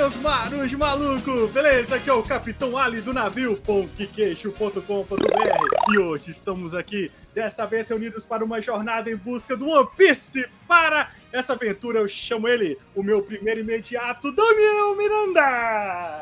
[0.00, 1.50] seus marujos malucos?
[1.50, 1.96] Beleza?
[1.96, 8.24] Aqui é o Capitão Ali do navio ponquequeixo.com.br e hoje estamos aqui, dessa vez reunidos
[8.24, 10.48] para uma jornada em busca do One Piece.
[10.66, 16.18] Para essa aventura eu chamo ele, o meu primeiro imediato, Damião Miranda!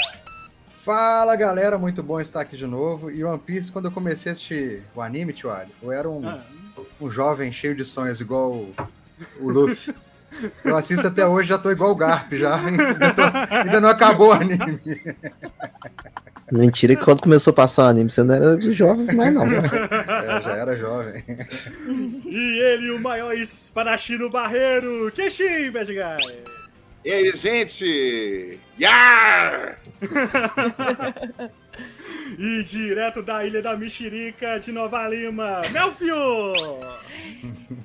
[0.81, 3.11] Fala galera, muito bom estar aqui de novo.
[3.11, 6.29] E One Piece, quando eu comecei a assistir o anime, tio Ali, eu era um,
[6.29, 6.43] Ah,
[7.01, 8.75] um jovem cheio de sonhos, igual o,
[9.41, 9.95] o Luffy.
[10.65, 12.55] Eu assisto até hoje, já tô igual o Garp, já.
[12.65, 13.23] Ainda, tô-
[13.57, 14.81] ainda não acabou o anime.
[16.51, 19.45] Mentira que quando começou a passar o anime, você não era jovem mais não.
[19.47, 19.59] né?
[19.59, 21.23] É, já era jovem.
[22.25, 26.39] E ele, o maior espadachim do barreiro, Keshin, Bad Guy!
[27.05, 28.59] E aí, gente?
[28.81, 29.79] Yar!
[32.37, 36.53] E direto da Ilha da Mexerica de Nova Lima, Melfio!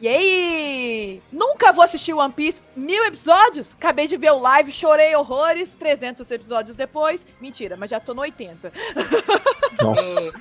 [0.01, 1.21] E aí?
[1.31, 2.61] Nunca vou assistir One Piece.
[2.75, 3.73] Mil episódios?
[3.73, 5.75] Acabei de ver o live, chorei horrores.
[5.75, 7.25] 300 episódios depois.
[7.39, 8.71] Mentira, mas já tô no 80.
[9.81, 10.33] Nossa.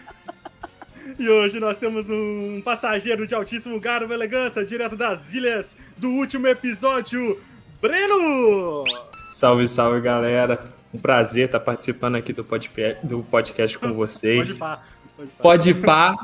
[1.19, 6.11] E hoje nós temos um passageiro de altíssimo garbo e elegância, direto das ilhas do
[6.11, 7.41] último episódio,
[7.81, 8.84] Breno!
[9.31, 10.72] Salve, salve, galera.
[10.92, 14.58] Um prazer estar participando aqui do podcast, do podcast com vocês.
[14.58, 14.82] Pode pá.
[15.40, 16.16] Pode ir pá.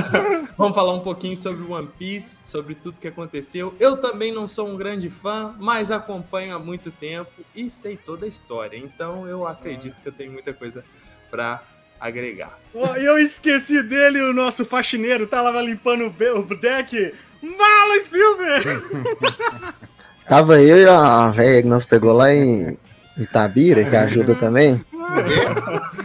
[0.58, 3.74] Vamos falar um pouquinho sobre One Piece, sobre tudo que aconteceu.
[3.80, 8.26] Eu também não sou um grande fã, mas acompanho há muito tempo e sei toda
[8.26, 8.76] a história.
[8.76, 10.84] Então eu acredito que eu tenho muita coisa
[11.30, 11.62] para
[11.98, 12.58] agregar.
[12.74, 17.14] Eu esqueci dele, o nosso faxineiro, tá lá limpando o deck.
[17.42, 19.74] Vala Spielberg!
[20.28, 22.78] Tava eu e a velha que nós pegou lá em
[23.18, 24.84] Itabira, que ajuda também,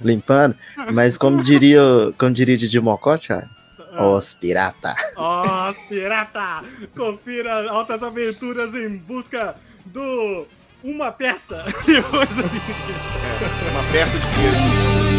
[0.00, 0.56] limpando.
[0.92, 1.80] Mas como diria,
[2.18, 3.46] como diria Didi Mocó, Thiago,
[4.16, 4.94] os pirata.
[5.16, 6.62] Ó, pirata!
[6.96, 9.54] Confira altas aventuras em busca
[9.86, 10.46] do...
[10.84, 11.64] Uma peça.
[11.84, 12.50] Hoje-
[13.72, 15.17] Uma peça de queijo.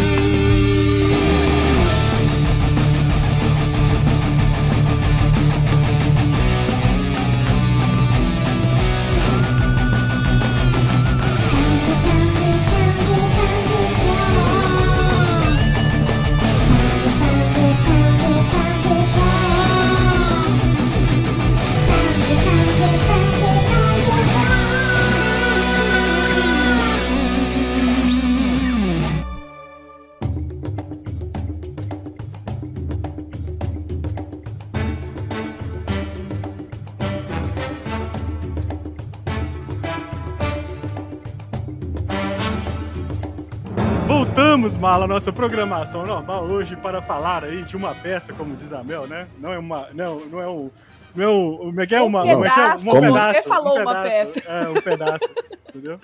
[44.23, 48.73] Voltamos, Mala, à nossa programação normal hoje para falar aí de uma peça, como diz
[48.73, 49.29] a Mel, né?
[49.39, 49.87] Não é uma.
[49.93, 50.69] Não, não é um.
[51.15, 51.57] Não é um.
[51.57, 52.21] Como é que é Um uma.
[52.25, 52.63] como é que é?
[52.63, 53.47] pedaço, Um você pedaço.
[53.47, 54.33] falou um uma pedaço.
[54.33, 54.49] peça.
[54.51, 55.29] É, um pedaço.
[55.69, 56.01] entendeu?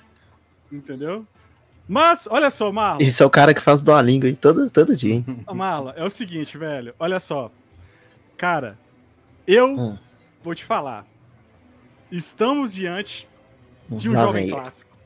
[0.72, 1.26] Entendeu?
[1.86, 3.02] Mas, olha só, Marlon.
[3.02, 5.26] Esse é o cara que faz Duolingo aí todo, todo dia, hein?
[5.52, 6.94] Marlon, é o seguinte, velho.
[6.98, 7.50] Olha só.
[8.38, 8.78] Cara,
[9.46, 9.98] eu Hum.
[10.42, 11.04] vou te falar.
[12.10, 13.28] Estamos diante
[13.90, 14.96] de um Lá jovem vem clássico.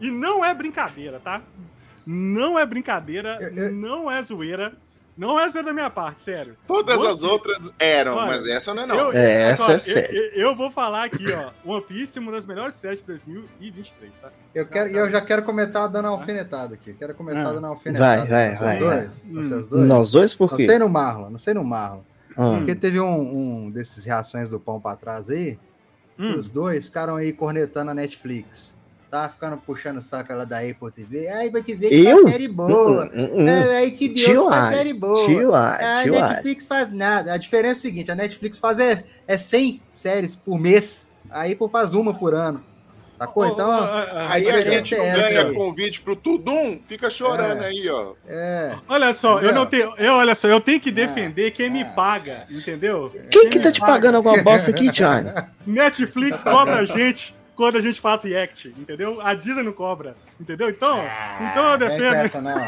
[0.00, 1.42] E não é brincadeira, tá?
[2.06, 4.72] Não é brincadeira, Eu- eu- não é zoeira.
[5.14, 6.56] Não é zoeira da minha parte, sério.
[6.66, 8.96] Todas Você- as outras eram, Olha, mas essa não é não.
[8.96, 10.30] Eu- É, essa Agora, é séria.
[10.34, 11.50] Eu, vou falar aqui, ó.
[11.70, 14.30] One Piece é uma das melhores séries de 2023, tá?
[14.54, 16.94] Eu, quero, eu já quero começar dando uma alfinetada aqui.
[16.94, 17.52] Quero começar Ah.
[17.52, 18.20] dando uma alfinetada.
[18.24, 19.28] Vai, vai, Vocês vai, dois?
[19.30, 19.42] vai.
[19.44, 19.86] Vocês dois?
[19.86, 20.66] Nós dois por Não quê?
[20.66, 22.00] sei no Marlon, não sei no Marlon.
[22.34, 25.58] Ah, Porque teve um, um desses reações do pão pra trás aí,
[26.16, 26.36] que Hum.
[26.36, 28.78] os dois ficaram aí cornetando a Netflix.
[29.12, 31.28] Tá ficando puxando o saco ela da Apple TV.
[31.28, 32.26] A Apple TV que Eu?
[32.26, 33.04] série boa.
[33.04, 33.46] hum, hum, hum.
[33.46, 35.26] É, a HBO Tio que série boa.
[35.26, 36.12] Tio Ai, a tio.
[36.14, 37.34] Netflix faz nada.
[37.34, 41.10] A diferença é a seguinte, a Netflix faz é, é 100 séries por mês.
[41.30, 42.64] A Apple faz uma por ano.
[43.18, 43.46] Sacou?
[43.46, 43.70] Então,
[44.30, 45.54] Aí a gente é não ganha aí.
[45.54, 47.66] convite pro Tudum, fica chorando É.
[47.66, 48.14] aí, ó.
[48.26, 48.76] é...
[48.88, 49.54] Olha só, eu Entendeu?
[49.56, 49.94] não tenho.
[49.98, 51.84] Eu, olha só, eu tenho que defender quem me é.
[51.84, 53.12] paga, entendeu?
[53.30, 53.92] Quem que tá te paga.
[53.92, 55.28] pagando alguma bosta aqui, Thiago?
[55.66, 59.20] Netflix cobra a gente quando a gente faz react, entendeu?
[59.20, 60.68] A Disney não cobra, entendeu?
[60.70, 60.98] Então,
[61.50, 62.14] então eu Vem com defendo.
[62.14, 62.66] essa não.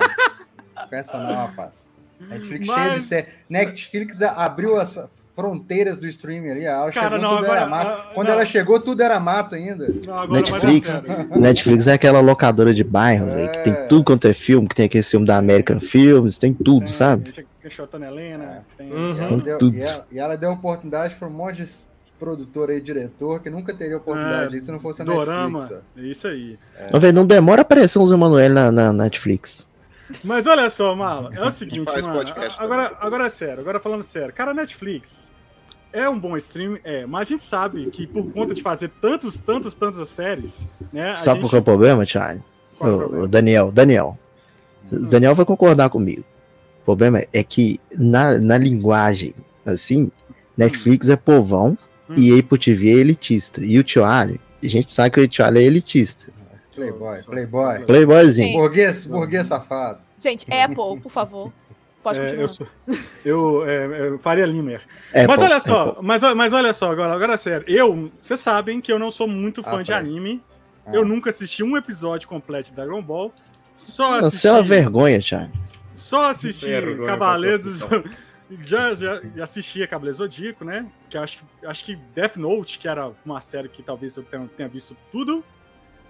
[0.88, 1.88] Com essa não, rapaz.
[2.20, 3.26] Netflix Mas- cheio de série.
[3.50, 4.96] Netflix abriu as
[5.34, 6.64] fronteiras do streaming ali.
[6.64, 7.88] Ela Cara, chegou, não, tudo agora- era mato.
[7.88, 8.34] ah, Quando não.
[8.34, 9.88] ela chegou, tudo era mato ainda.
[10.06, 11.02] Não, Netflix.
[11.36, 13.34] Netflix é aquela locadora de bairro, É.
[13.34, 16.54] velho, que tem tudo quanto é filme, que tem aquele filme da American Films, tem
[16.54, 17.32] tudo, Tem- sabe?
[17.32, 18.64] Tem Chotana Helena.
[18.78, 18.92] Tem...
[18.92, 19.14] Uhum.
[19.16, 19.76] E ela, deu, Tudo.
[19.76, 21.70] e, ela, e ela deu oportunidade para um monte de
[22.24, 25.58] produtor e diretor que nunca teria oportunidade É, se não fosse a Dorama.
[25.60, 25.82] Netflix.
[25.96, 26.58] É isso aí.
[26.98, 29.66] Velho, não demora a aparecer uns Emanuel na, na Netflix.
[30.22, 32.32] Mas olha só, Marlon, é o seguinte, mano.
[32.58, 34.32] Agora, agora é sério, agora falando sério.
[34.34, 35.30] Cara, a Netflix,
[35.92, 39.38] é um bom stream, é, mas a gente sabe que por conta de fazer tantos,
[39.38, 41.10] tantos, tantas séries, né?
[41.10, 41.50] a Sabe gente...
[41.50, 42.42] que é o problema, Thiago?
[42.78, 43.24] Qual é o O, problema?
[43.24, 44.18] o Daniel, Daniel.
[44.92, 46.24] O Daniel vai concordar comigo.
[46.82, 49.34] O problema é que na, na linguagem,
[49.64, 50.10] assim,
[50.56, 51.78] Netflix é povão
[52.08, 52.14] Hum.
[52.16, 53.64] e Apple TV é elitista.
[53.64, 56.32] E o Tioalho, a gente sabe que o Tioalho é elitista.
[56.74, 57.78] Playboy, playboy.
[57.86, 58.48] Playboyzinho.
[58.48, 58.56] Sim.
[58.56, 60.00] Burguês, burguês safado.
[60.20, 61.52] Gente, Apple, por favor.
[62.02, 62.42] Pode É, continuar.
[62.42, 62.66] eu, sou,
[63.24, 64.82] eu, é, é, Faria Limer.
[65.10, 66.02] Apple, mas olha só, Apple.
[66.04, 67.64] mas, mas olha só, agora, agora é sério.
[67.68, 69.98] Eu, vocês sabem que eu não sou muito fã Ah, de tá.
[69.98, 70.42] anime.
[70.84, 70.90] Ah.
[70.94, 73.32] Eu nunca assisti um episódio completo de Dragon Ball.
[73.76, 75.52] Só Você assisti, é uma vergonha, Thiago.
[75.94, 76.66] só assisti
[77.06, 77.88] Cavaleiros dos...
[78.64, 80.86] já, já já assistia Cavaleiro Zodíaco, né?
[81.08, 84.46] Que acho, que- acho que Death Note, que era uma série que talvez eu tenha,
[84.56, 85.42] tenha visto tudo,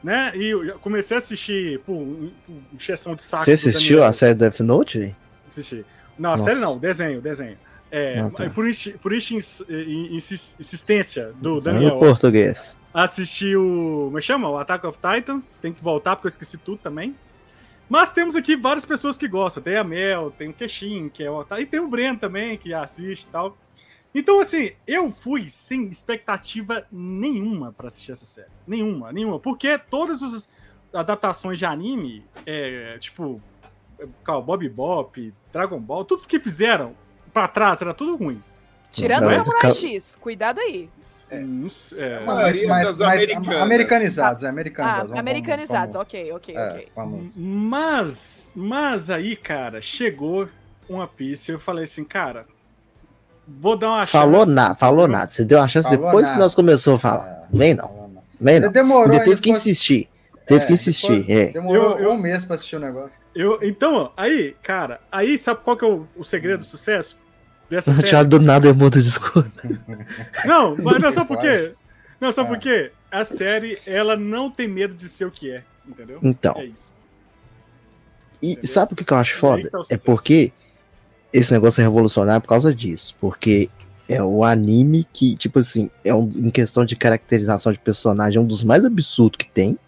[0.02, 0.32] né?
[0.34, 3.44] E eu comecei a assistir, por um- por encheção de saco.
[3.44, 4.08] Você assistiu Daniel.
[4.08, 5.14] a série Death Note?
[5.48, 5.84] Assisti.
[6.18, 6.44] Não, a Nossa.
[6.44, 7.56] série não, desenho, desenho.
[7.90, 8.50] É, Ah, tá.
[8.50, 9.12] por, insti- por
[9.70, 12.76] in- insis- insistência do No Daniel, português.
[12.92, 14.06] assisti o.
[14.06, 14.48] Como é chama?
[14.50, 15.40] O Attack of Titan.
[15.62, 17.14] Tem que voltar porque eu esqueci tudo também.
[17.94, 19.62] Mas temos aqui várias pessoas que gostam.
[19.62, 21.46] Tem a Mel, tem o Queixinho, que é o.
[21.56, 23.56] E tem o Breno também, que assiste e tal.
[24.12, 28.48] Então, assim, eu fui sem expectativa nenhuma pra assistir essa série.
[28.66, 29.38] Nenhuma, nenhuma.
[29.38, 30.50] Porque todas as
[30.92, 33.40] adaptações de anime, é, tipo,
[34.44, 36.96] Bob Bop, Dragon Ball, tudo que fizeram
[37.32, 38.42] pra trás era tudo ruim.
[38.90, 39.36] Tirando é?
[39.36, 40.90] Samurai Ca- X, cuidado aí.
[41.32, 43.00] Não sei, é, Mas, mas, mas
[43.62, 45.02] americanizados, é, Ah, americanizados.
[45.08, 46.82] vamos- americanizados, vamos- ok, ok, vamos- ok.
[46.82, 50.48] é, vamos- Mas, mas aí, cara, chegou
[50.88, 52.46] One Piece e eu falei assim, cara,
[53.46, 54.52] vou dar uma Falou chance.
[54.52, 55.28] nada, falou nada.
[55.28, 56.42] Você deu uma chance Falou depois que nada.
[56.42, 57.28] nós começamos a falar.
[57.52, 58.10] É, Vem não,
[58.40, 58.70] vem não.
[58.70, 60.08] demorou, Ainda teve que insistir.
[60.46, 61.52] Teve é, que insistir, depois- é.
[61.52, 63.18] Demorou Eu- eu- um mês pra assistir o negócio.
[63.34, 67.18] Eu, então, aí, cara, aí sabe qual que é o, o segredo do sucesso
[67.70, 68.08] dessa O série?
[68.08, 69.50] Thiago do nada é muito discurso.
[70.44, 71.72] Não, mas não sabe por quê?
[72.20, 72.92] Não, sabe por quê?
[73.10, 76.18] A série, ela não tem medo de ser o que é, entendeu?
[76.22, 76.92] Então, É isso.
[78.42, 78.68] e Entendeu?
[78.68, 79.70] sabe o que eu acho aí foda?
[79.70, 80.52] tá É porque
[81.32, 83.14] esse negócio é revolucionário por causa disso.
[83.20, 83.68] Porque
[84.08, 88.40] é o anime que, tipo assim, é um, em questão de caracterização de personagem, é
[88.40, 89.78] um dos mais absurdos que tem.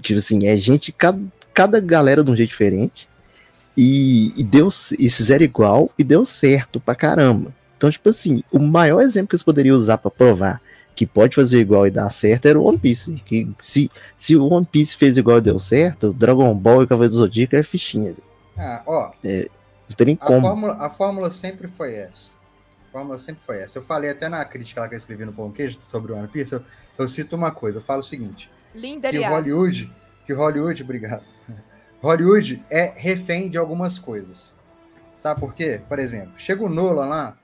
[0.00, 1.20] Tipo assim, é gente, cada,
[1.54, 3.08] cada galera de um jeito diferente.
[3.76, 7.54] E, e deu, e fizeram igual e deu certo pra caramba.
[7.76, 10.60] Então, tipo assim, o maior exemplo que eles poderiam usar pra provar
[10.94, 13.12] que pode fazer igual e dar certo era o One Piece.
[13.24, 16.84] Que se, se o One Piece fez igual e deu certo, o Dragon Ball e
[16.84, 18.14] o Cavaleiro do Zodíaco é fichinha.
[18.56, 20.40] Ah, ó, Não tem nem a como.
[20.40, 22.32] fórmula, a fórmula sempre foi essa.
[22.88, 23.78] A fórmula sempre foi essa.
[23.78, 26.28] Eu falei até na crítica lá que eu escrevi no Pão Queijo sobre o One
[26.28, 26.62] Piece, eu,
[26.98, 29.34] eu cito uma coisa, eu falo o seguinte, Linda, que aliás.
[29.34, 29.90] Hollywood,
[30.26, 31.22] que Hollywood, obrigado.
[32.02, 34.52] Hollywood é refém de algumas coisas.
[35.16, 35.80] Sabe por quê?
[35.88, 37.36] Por exemplo, chega o Nolan lá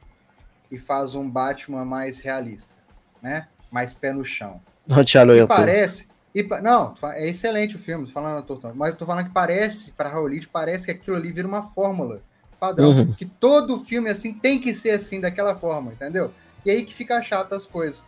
[0.71, 2.75] e faz um Batman mais realista,
[3.23, 3.47] né?
[3.71, 4.61] Mais pé no chão.
[4.87, 6.09] Não, Thiago, E parece.
[6.35, 10.09] E, não, é excelente o filme, falando, tô- mas eu tô falando que parece, para
[10.09, 12.21] Hollywood, parece que aquilo ali vira uma fórmula
[12.59, 12.91] padrão.
[12.91, 13.13] Uhum.
[13.13, 16.33] Que todo filme assim tem que ser assim, daquela forma, entendeu?
[16.65, 18.05] E aí que fica chato as coisas.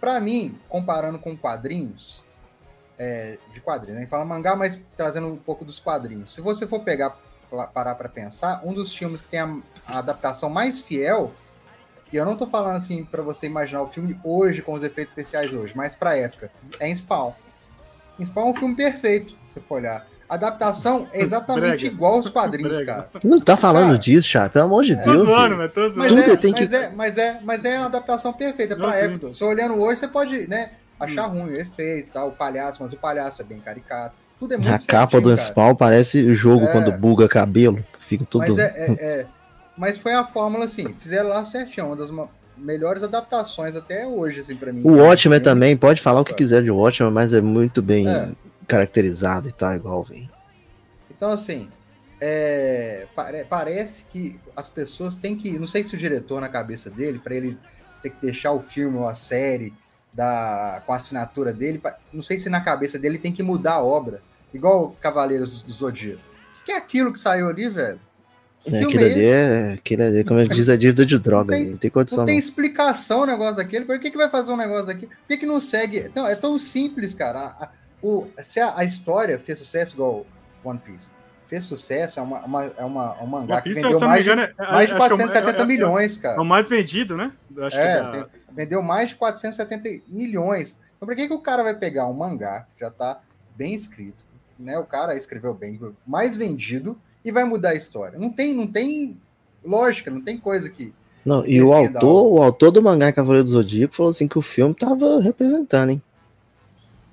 [0.00, 2.24] Pra mim, comparando com quadrinhos,
[2.98, 4.06] é, de quadrinhos, né?
[4.06, 6.34] Fala mangá, mas trazendo um pouco dos quadrinhos.
[6.34, 7.16] Se você for pegar,
[7.50, 9.54] pa- parar pra pensar, um dos filmes que tem a,
[9.86, 11.32] a adaptação mais fiel,
[12.12, 15.12] e eu não tô falando assim pra você imaginar o filme hoje com os efeitos
[15.12, 17.32] especiais hoje, mas pra época, é em Spawn.
[18.18, 20.06] Em Spawn é um filme perfeito, se você for olhar.
[20.28, 21.86] A adaptação é exatamente Brega.
[21.86, 22.92] igual aos quadrinhos, Brega.
[22.94, 23.08] cara.
[23.24, 24.52] Não tá falando Cara, disso, Thiago.
[24.52, 25.28] Pelo amor de Tô Deus.
[25.28, 25.58] zoando, velho.
[25.58, 25.98] mas tô zoando.
[25.98, 28.86] Mas, Tudo é, tem mas, que- é, mas, é, mas é uma adaptação perfeita pra
[28.86, 28.98] Não, sim.
[29.00, 29.28] época.
[29.28, 30.70] Você olhando hoje, você pode né,
[31.04, 31.42] achar Hum.
[31.42, 34.14] ruim o efeito, tal, o palhaço, mas o palhaço é bem caricato.
[34.38, 35.46] Tudo é muito A capa do certinho.
[35.48, 36.72] Spawn parece o jogo É.
[36.72, 37.84] quando buga cabelo.
[38.00, 38.40] Fica tudo.
[38.46, 39.26] Mas, é, é- é-
[39.76, 42.10] mas foi a fórmula, assim, fizeram lá certinho, uma das
[42.56, 44.82] melhores adaptações até hoje, assim, pra mim.
[44.84, 45.40] O Watchmen Filme.
[45.40, 48.32] também, pode falar o que quiser de Watchmen, mas é muito bem É.
[48.66, 50.28] caracterizado e tal, igual, velho.
[51.10, 51.68] Então, assim,
[52.20, 55.58] é, pare- parece que as pessoas têm que.
[55.58, 57.56] Não sei se o diretor, na cabeça dele, para ele
[58.02, 59.72] ter que deixar o filme ou a série
[60.12, 61.80] da, com a assinatura dele,
[62.12, 66.20] não sei se na cabeça dele tem que mudar a obra, igual Cavaleiros do Zodíaco.
[66.60, 67.98] O que é aquilo que saiu ali, velho?
[68.62, 69.72] Que É, filme aquilo é ali é.
[69.72, 71.70] Aquilo ali, como ele diz, é dívida de droga, tem-.
[71.70, 72.38] Não tem condição, Não tem não.
[72.38, 73.84] explicação o negócio daquele.
[73.84, 75.08] Por que, que vai fazer um negócio daquele?
[75.08, 76.10] Por que, que não segue?
[76.14, 77.38] Não, é tão simples, cara.
[77.40, 80.24] A- a- o, se a, a história fez sucesso igual
[80.62, 81.10] One Piece,
[81.52, 84.30] fez sucesso, é, uma, uma, é uma, um mangá One que Piece, vendeu mais, de,
[84.30, 86.40] engano, é- mais de acho que é o- 470 é- é- milhões, É cara.
[86.40, 87.30] o mais vendido, né?
[87.58, 90.80] Acho É, que da- vendeu mais de 470 milhões.
[90.96, 93.20] Então, por que, que o cara vai pegar um mangá, que já tá
[93.54, 94.24] bem escrito,
[94.58, 94.78] né?
[94.78, 98.18] O cara escreveu bem, mais vendido, e vai mudar a história?
[98.18, 99.20] Não tem, não tem
[99.62, 100.94] lógica, não tem coisa que.
[101.22, 104.42] Não, e o autor, o autor do mangá Cavaleiro do Zodíaco falou assim que o
[104.42, 106.02] filme tava representando, hein?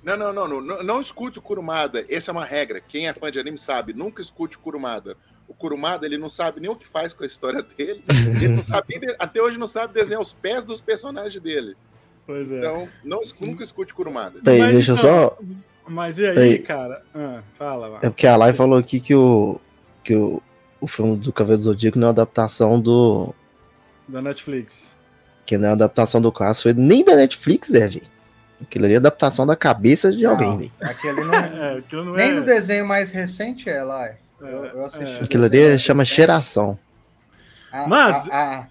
[0.02, 2.04] Não, não, não, não, não, escute o Kurumada.
[2.08, 2.80] Essa é uma regra.
[2.80, 3.92] Quem é fã de anime sabe.
[3.92, 5.16] Nunca escute o Kurumada.
[5.46, 8.02] O Kurumada, ele não sabe nem o que faz com a história dele.
[8.08, 11.76] Ele não sabe, até hoje não sabe desenhar os pés dos personagens dele.
[12.24, 12.58] Pois é.
[12.58, 14.38] Então, não, nunca escute o Kurumada.
[14.44, 15.38] Peraí, Mas deixa eu então- só.
[15.88, 16.58] Mas e aí, Peraí.
[16.62, 17.02] cara?
[17.12, 17.98] Ah, fala, lá.
[18.00, 19.60] É porque a Lai falou aqui que o.
[20.04, 20.40] que o,
[20.80, 23.34] o filme do Cavaleiro do Zodíaco não é uma adaptação do.
[24.06, 24.96] Da Netflix.
[25.44, 28.02] Que não é uma adaptação do clássico, nem da Netflix, é, velho.
[28.62, 30.72] Aquilo ali é adaptação da cabeça de alguém, Não, velho.
[30.80, 32.32] Aquele não, É, aquilo não nem é.
[32.32, 34.10] no desenho mais recente é lá.
[34.40, 35.04] Eu, eu assisti.
[35.20, 35.20] É.
[35.22, 36.16] Aquilo ali é- chama recente.
[36.16, 36.78] Geração.
[37.72, 38.66] A, Mas- A, a,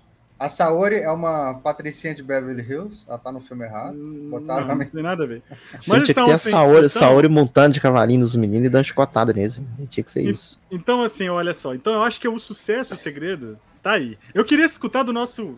[0.46, 3.06] a Saori é uma patricinha de Beverly Hills.
[3.08, 3.94] Ela tá no filme errado.
[3.96, 5.42] Não, Botaram não na- tem nada a ver.
[5.80, 8.68] Sim, tinha que então, ter a assim, Saori, então- Saori montando de cavalinho nos meninos
[8.68, 9.62] e dando chicotada neles.
[9.90, 10.60] Tinha que ser E- isso.
[10.72, 11.74] Então, assim, olha só.
[11.74, 14.18] Então, eu acho que o sucesso, o segredo, tá aí.
[14.34, 15.58] Eu queria escutar do nosso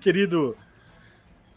[0.00, 0.56] querido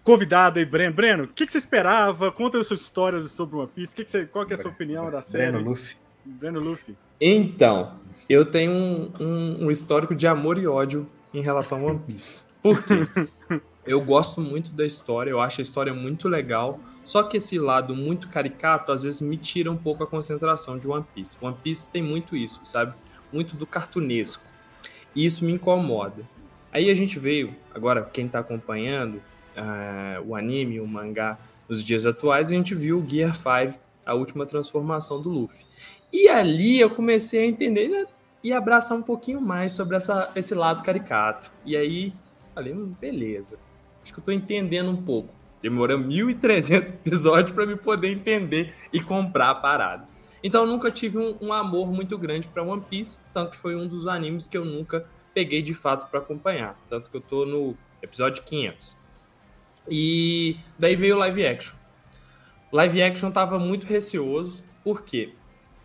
[0.03, 0.93] convidado aí, Breno.
[0.93, 2.31] Breno, o que, que você esperava?
[2.31, 3.93] Conta as suas histórias sobre One Piece.
[3.93, 5.51] O que que você, qual que é a sua opinião da série?
[5.51, 5.95] Breno Luffy.
[6.25, 6.95] Breno Luffy.
[7.19, 7.95] Então,
[8.29, 12.43] eu tenho um, um- um histórico de amor e ódio em relação a One Piece.
[12.61, 12.93] Por quê?
[13.83, 16.79] Eu gosto muito da história, eu acho a história muito legal.
[17.03, 20.87] Só que esse lado muito caricato às vezes me tira um pouco a concentração de
[20.87, 21.35] One Piece.
[21.41, 22.93] One Piece tem muito isso, sabe?
[23.33, 24.43] Muito do cartunesco.
[25.15, 26.21] E isso me incomoda.
[26.71, 29.19] Aí a gente veio, agora quem tá acompanhando
[29.55, 34.13] ah, o anime, o mangá nos dias atuais, a gente viu o Gear 5, a
[34.13, 35.65] última transformação do Luffy.
[36.11, 38.07] E ali eu comecei a entender
[38.43, 41.51] e abraçar um pouquinho mais sobre essa, esse lado caricato.
[41.65, 42.13] E aí,
[42.53, 43.57] falei, hum, beleza.
[44.03, 45.33] Acho que eu tô entendendo um pouco.
[45.61, 50.09] Demorou 1.300 episódios para me poder entender e comprar a parada.
[50.43, 53.75] Então eu nunca tive um, um amor muito grande para One Piece, tanto que foi
[53.75, 56.77] um dos animes que eu nunca peguei de fato para acompanhar.
[56.89, 58.97] Tanto que eu tô no episódio 500.
[59.89, 61.75] E daí veio o live action.
[62.71, 65.33] Live action tava muito receoso, por quê?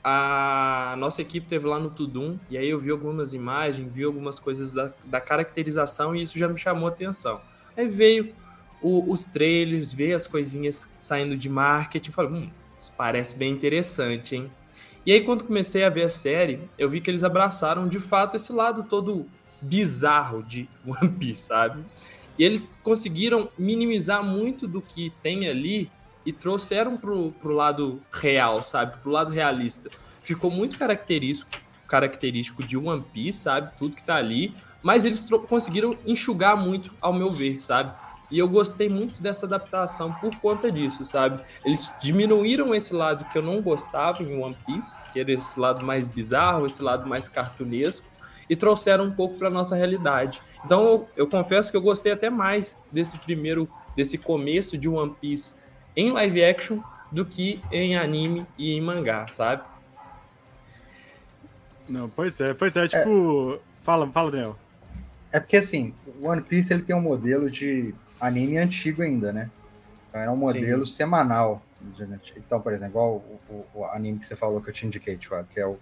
[0.04, 4.38] A nossa equipe teve lá no Tudum, e aí eu vi algumas imagens, vi algumas
[4.38, 7.40] coisas da, da caracterização, e isso já me chamou a atenção.
[7.76, 8.32] Aí veio
[8.80, 14.36] o- os trailers, veio as coisinhas saindo de marketing, falei, hum, isso parece bem interessante,
[14.36, 14.50] hein?
[15.04, 18.36] E aí quando comecei a ver a série, eu vi que eles abraçaram de fato
[18.36, 19.26] esse lado todo
[19.60, 21.84] bizarro de One Piece, sabe?
[22.38, 25.90] E eles conseguiram minimizar muito do que tem ali
[26.24, 28.96] e trouxeram pro, pro lado real, sabe?
[28.98, 29.90] Pro lado realista.
[30.22, 31.50] Ficou muito característico,
[31.86, 33.70] característico de One Piece, sabe?
[33.78, 34.54] Tudo que tá ali.
[34.82, 37.92] Mas eles conseguiram enxugar muito, ao meu ver, sabe?
[38.30, 41.40] E eu gostei muito dessa adaptação por conta disso, sabe?
[41.64, 45.86] Eles diminuíram esse lado que eu não gostava em One Piece, que era esse lado
[45.86, 48.06] mais bizarro, esse lado mais cartunesco,
[48.48, 50.40] e trouxeram um pouco para nossa realidade.
[50.64, 55.14] Então eu, eu confesso que eu gostei até mais desse primeiro, desse começo de One
[55.20, 55.54] Piece
[55.96, 59.62] em live action do que em anime e em mangá, sabe?
[61.88, 63.58] Não, pois é, pois é, tipo.
[63.82, 64.56] Fala, fala, Daniel.
[65.32, 69.50] É porque assim, o One Piece ele tem um modelo de anime antigo ainda, né?
[70.08, 71.62] Então era um modelo semanal.
[72.36, 75.16] Então, por exemplo, igual o, o- o anime que você falou que eu te indiquei,
[75.16, 75.78] Thiago, que é o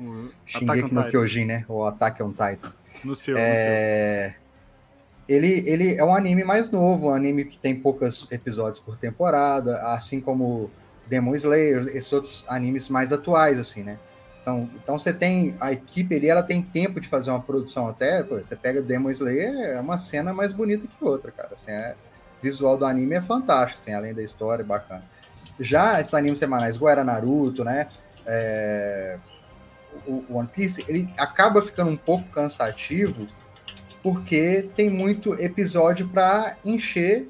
[0.00, 1.08] O Shingeki no.
[1.10, 1.64] Kyojin, né?
[1.68, 2.72] O Attack on Titan.
[3.04, 3.38] No seu, no seu.
[3.38, 4.34] É...
[5.28, 9.76] Ele, ele é um anime mais novo, um anime que tem poucos episódios por temporada,
[9.92, 10.70] assim como
[11.06, 13.98] Demon Slayer, esses outros animes mais atuais, assim, né?
[14.40, 18.22] Então, então você tem a equipe ali, ela tem tempo de fazer uma produção até,
[18.22, 21.50] pô, você pega Demon Slayer, é uma cena mais bonita que outra, cara.
[21.52, 21.94] Assim, é,
[22.38, 25.04] o visual do anime é fantástico, assim, além da história, é bacana.
[25.60, 27.86] Já esses animes semanais, igual era Naruto, né?
[28.26, 29.18] É,
[30.06, 33.26] o One Piece, ele acaba ficando um pouco cansativo
[34.02, 37.28] porque tem muito episódio para encher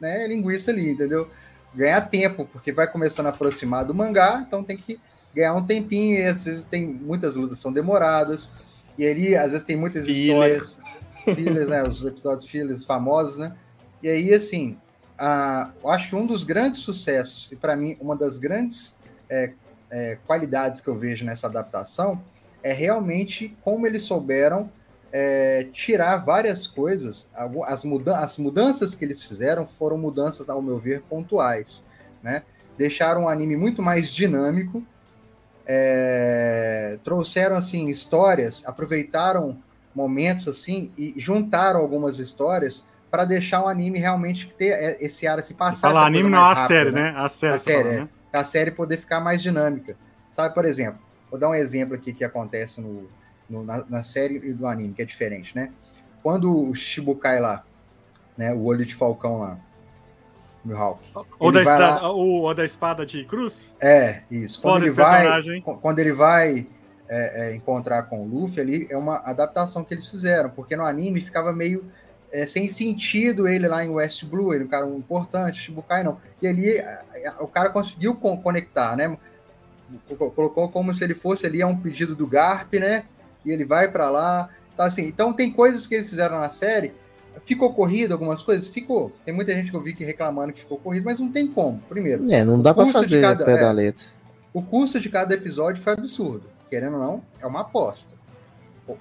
[0.00, 1.28] né, linguiça ali, entendeu?
[1.74, 5.00] Ganhar tempo, porque vai começando a aproximar do mangá, então tem que
[5.34, 8.52] ganhar um tempinho, e às vezes tem muitas lutas são demoradas,
[8.98, 10.26] e ali às vezes tem muitas Filler.
[10.26, 10.80] histórias,
[11.34, 13.54] fillers, né, os episódios fillers famosos, né?
[14.02, 14.76] E aí, assim,
[15.16, 18.98] a, eu acho que um dos grandes sucessos, e para mim, uma das grandes
[19.30, 19.52] é,
[19.92, 22.24] é, qualidades que eu vejo nessa adaptação
[22.62, 24.70] é realmente como eles souberam
[25.12, 27.28] é, tirar várias coisas.
[27.66, 27.84] As,
[28.16, 31.84] as mudanças que eles fizeram foram mudanças, ao meu ver, pontuais.
[32.22, 32.42] Né?
[32.78, 34.82] Deixaram o anime muito mais dinâmico,
[35.66, 39.58] é, trouxeram assim histórias, aproveitaram
[39.94, 45.42] momentos assim e juntaram algumas histórias para deixar o anime realmente ter é, esse ar
[45.42, 45.88] se passar.
[45.88, 47.14] Fala essa anime, não mais a série, né?
[47.14, 47.54] A série.
[47.54, 48.00] A série, fala, é.
[48.00, 48.08] né?
[48.32, 49.96] A série poder ficar mais dinâmica.
[50.30, 53.08] Sabe, por exemplo, vou dar um exemplo aqui que acontece no,
[53.48, 55.70] no- na, na série e do anime, que é diferente, né?
[56.22, 57.64] quando o Shibukai lá,
[58.38, 59.58] né, o olho de falcão lá,
[60.64, 61.00] Mihawk.
[61.38, 63.74] Ou Ele da, espada, lá- ou, ou da espada de cruz?
[63.80, 64.60] É, isso.
[64.62, 65.42] Quando Foda ele vai,
[65.80, 66.66] quando ele vai
[67.08, 70.84] é, é, encontrar com o Luffy ali, é uma adaptação que eles fizeram, porque no
[70.84, 71.90] anime ficava meio
[72.32, 76.18] é, sem sentido ele lá em West Blue, ele é um cara importante, Shibukai não.
[76.40, 77.04] E ali a-
[77.38, 79.16] a- o cara conseguiu con- conectar, né?
[80.18, 83.04] Co- Colocou como se ele fosse ali a um pedido do Garp, né?
[83.44, 84.48] E ele vai pra lá.
[84.76, 86.94] Tá assim, então tem coisas que eles fizeram na série.
[87.44, 88.68] Ficou corrido algumas coisas?
[88.68, 89.12] Ficou.
[89.24, 91.80] Tem muita gente que eu vi que reclamando que ficou corrido, mas não tem como.
[91.88, 93.60] Primeiro, É, não dá de fazer cada- pé é.
[93.60, 94.04] da letra.
[94.54, 96.44] o custo de cada episódio foi absurdo.
[96.70, 98.14] Querendo ou não, é uma aposta.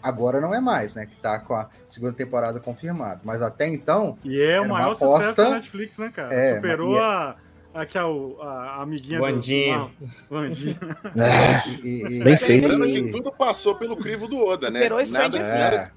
[0.02, 1.06] Agora não é mais, né?
[1.08, 3.20] Que tá com a segunda temporada confirmada.
[3.24, 5.08] Mas até então, E é o maior aposta.
[5.08, 6.34] sucesso da Netflix, né, cara?
[6.34, 7.36] É, Superou é- a,
[7.74, 8.10] aquela
[8.44, 8.48] a,
[8.78, 9.92] a amiguinha do- Wandinha.
[10.30, 10.36] do.
[10.36, 10.80] Wandinha.
[11.18, 12.68] É, e- e- Bem feito.
[12.68, 14.80] Lembrando e- que tudo passou pelo crivo do Oda, né?
[14.84, 15.92] Superou Stranger Nada, é, nada,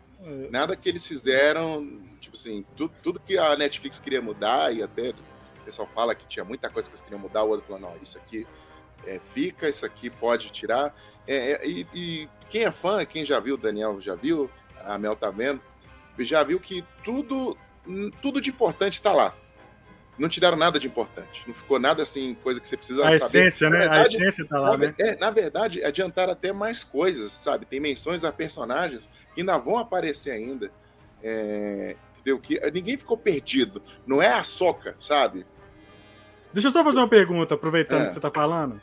[0.50, 1.86] nada que eles fizeram,
[2.20, 6.26] tipo assim, tudo, tudo que a Netflix queria mudar, e até o pessoal fala que
[6.26, 8.46] tinha muita coisa que eles queriam mudar, o Oda falou, não, isso aqui
[9.06, 10.94] é, fica, isso aqui pode tirar.
[11.26, 14.48] É, é, e, e quem é fã, quem já viu, o Daniel já viu,
[14.84, 15.60] a Mel tá vendo,
[16.20, 17.58] já viu que tudo,
[18.22, 19.34] tudo de importante tá lá.
[20.16, 21.42] Não tiraram nada de importante.
[21.48, 23.46] Não ficou nada assim, coisa que você precisa A saber.
[23.48, 23.84] essência, Na né?
[23.86, 24.94] A verdade, essência tá na, lá, ve- né?
[25.00, 27.66] é, na verdade, adiantaram até mais coisas, sabe?
[27.66, 30.70] Tem menções a personagens que ainda vão aparecer ainda.
[31.20, 32.38] É, entendeu?
[32.38, 33.82] Que ninguém ficou perdido.
[34.06, 35.44] Não é a soca, sabe?
[36.52, 38.06] Deixa eu só fazer uma pergunta, aproveitando É.
[38.06, 38.80] que você tá falando.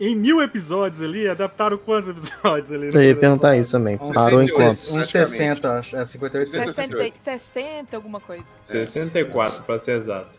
[0.00, 2.90] Em mil episódios ali, adaptaram quantos episódios ali?
[2.94, 3.98] Eu ia perguntar isso também.
[4.00, 4.52] Uns Parou em 68.
[4.56, 4.92] quantos?
[4.92, 7.18] uns 60, acho, é 58, 68.
[7.18, 8.44] 60, 60, alguma coisa.
[8.62, 10.38] 64, pra ser exato.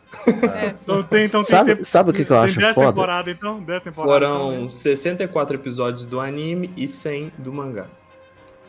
[0.54, 0.76] É.
[0.82, 2.88] Então tem, então tem Sabe, tempo- sabe o que, que eu acho 10 foda?
[2.88, 3.62] temporadas, então?
[3.62, 4.14] 10 temporadas.
[4.30, 4.70] Foram então, né?
[4.70, 7.86] 64 episódios do anime e 100 do mangá.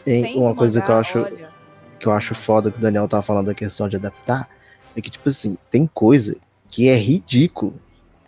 [0.04, 1.48] Sem uma coisa mangá, que eu acho olha.
[2.00, 4.48] que eu acho foda que o Daniel tava falando da questão de adaptar
[4.96, 6.36] é que, tipo assim, tem coisa
[6.68, 7.74] que é ridículo.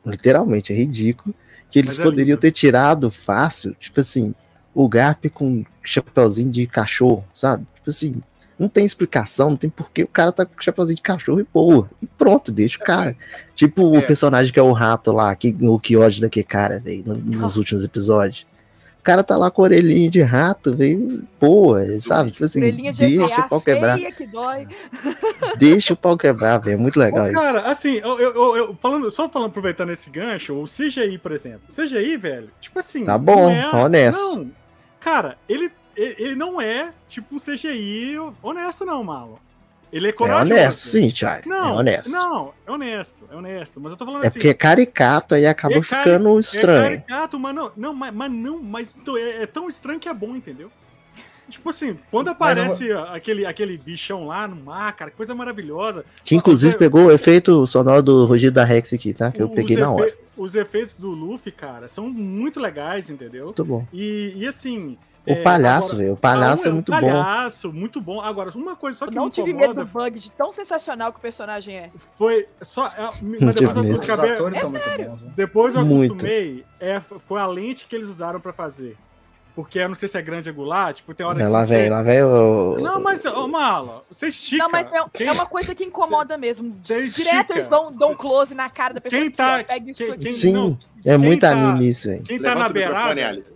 [0.07, 1.35] Literalmente, é ridículo.
[1.73, 4.35] Que eles é poderiam ter tirado fácil, tipo assim,
[4.75, 7.67] o Garp com chapeuzinho de cachorro, sabe?
[7.77, 8.23] Tipo assim,
[8.59, 11.91] não tem explicação, não tem porquê o cara tá com chapeuzinho de cachorro e boa.
[12.01, 13.13] E pronto, deixa o cara.
[13.57, 13.99] Tipo É.
[13.99, 17.17] o personagem que é o rato lá, que, o que ódio daquele cara, velho, no-
[17.17, 18.47] nos últimos episódios.
[19.03, 22.31] O cara tá lá com a orelhinha de rato, velho, boa, sabe?
[22.31, 23.99] Tipo assim, Orelhinha de deixa o pau quebrar.
[23.99, 24.69] feia que dói.
[25.59, 26.75] Deixa o pau quebrar, velho.
[26.75, 27.35] É muito legal Ô, isso.
[27.35, 31.63] Cara, assim, eu, eu- eu- falando, só falando, aproveitando esse gancho, o CGI, por exemplo.
[31.69, 33.05] O CGI, velho, tipo assim.
[33.05, 34.21] Tá bom, é- tá honesto.
[34.37, 34.51] Não,
[35.01, 39.41] cara, ele, ele ele não é tipo um CGI honesto, não, Malo.
[39.93, 40.53] Ele é É corajoso.
[40.53, 41.49] honesto, sim, Thiago.
[41.49, 42.11] Não, é honesto.
[42.11, 43.81] Não, é honesto, é honesto.
[43.81, 44.39] Mas eu tô falando é assim.
[44.39, 46.83] porque é caricato aí acaba É cari- ficando É estranho.
[46.83, 50.35] caricato, mas não, não, mas, mas não, mas é, é tão estranho que é bom,
[50.35, 50.71] entendeu?
[51.49, 56.05] Tipo assim, quando aparece aquele, aquele bichão lá no mar, cara, coisa maravilhosa.
[56.25, 59.31] que inclusive pegou o efeito sonoro do rugido da Rex aqui, tá?
[59.31, 60.15] Que eu peguei na hora.
[60.35, 63.47] Os efeitos do Luffy, cara, são muito legais, entendeu?
[63.47, 63.87] Muito bom.
[63.93, 64.97] E, e assim.
[65.25, 66.15] O é, palhaço, velho.
[66.15, 67.01] O palhaço Ah, é muito bom.
[67.01, 68.21] palhaço, muito bom.
[68.21, 71.13] Agora, uma coisa só Eu que não me tive medo do bug de tão sensacional
[71.13, 71.91] que o personagem é.
[72.17, 72.89] foi só.
[72.89, 73.71] é, Mas Não depois tive eu
[74.15, 74.71] acabei, muito bons.
[75.23, 75.33] né?
[75.37, 76.13] Depois eu Muito.
[76.15, 78.97] acostumei, é, foi a lente que eles usaram pra fazer.
[79.55, 81.77] Porque eu não sei se é grande angular, tipo, tem hora que É, lá você-
[81.77, 82.79] vem, lá vem o.
[82.81, 84.65] Não, mas, ô, Mala, você estica.
[84.65, 86.67] Não, mas é, Quem- é uma coisa que incomoda mesmo.
[86.69, 89.21] Você Direto eles vão dão um close na cara da pessoa.
[89.21, 90.33] Quem tá- ó, Pega isso quem- aqui.
[90.33, 92.23] Sim, não, é quem muito tá- anime isso, velho.
[92.25, 93.52] Quem tá na Levanta microfone, beirada.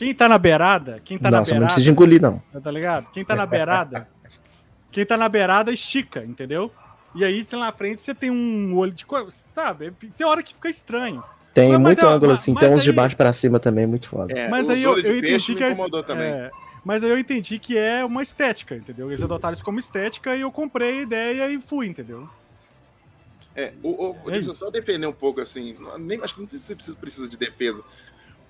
[0.00, 1.74] Quem tá na beirada, quem tá na Nossa, não beirada.
[1.74, 2.42] precisa engolir, não.
[2.62, 3.10] Tá ligado?
[3.10, 4.08] Quem tá na beirada.
[4.90, 6.72] quem tá na beirada estica, entendeu?
[7.14, 9.30] E aí, sei lá na frente, você tem um olho de coisa.
[9.54, 9.92] Sabe?
[10.16, 11.22] Tem hora que fica estranho.
[11.52, 13.86] Tem Mas- muito é- ângulo mas- assim, mas tem uns de baixo pra cima também,
[13.86, 14.32] muito foda.
[14.32, 16.50] É, Mas aí eu, eu entendi que é, é,
[16.82, 19.10] mas aí eu entendi que é uma estética, entendeu?
[19.10, 22.24] Eles adotaram isso como estética e eu comprei a ideia e fui, entendeu?
[23.54, 25.76] É, o, o, É deixa eu só defender um pouco assim.
[25.98, 27.82] Nem, acho que não sei se você precisa, precisa de defesa.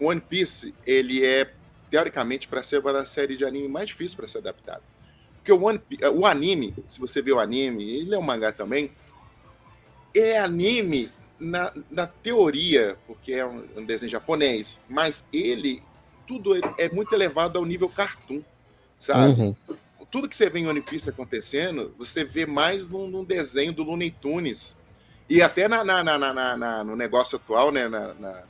[0.01, 1.51] One Piece, ele é,
[1.91, 4.83] teoricamente, para ser uma das séries de anime mais difícil para ser adaptado.
[5.37, 8.53] Porque o, One, Pi- o anime, se você vê o anime, ele é um mangá
[8.53, 8.91] também,
[10.15, 11.09] é anime
[11.39, 15.83] na, na teoria, porque é um, um desenho japonês, mas ele,
[16.27, 18.43] tudo é, muito elevado ao nível cartoon,
[18.99, 19.41] sabe?
[19.41, 19.57] Uhum.
[20.11, 23.83] tudo que você vê em One Piece acontecendo, você vê mais num, num desenho do
[23.83, 24.77] Looney Tunes.
[25.29, 27.87] E até na, na- na- na- na- na- no negócio atual, né?
[27.89, 28.43] Na,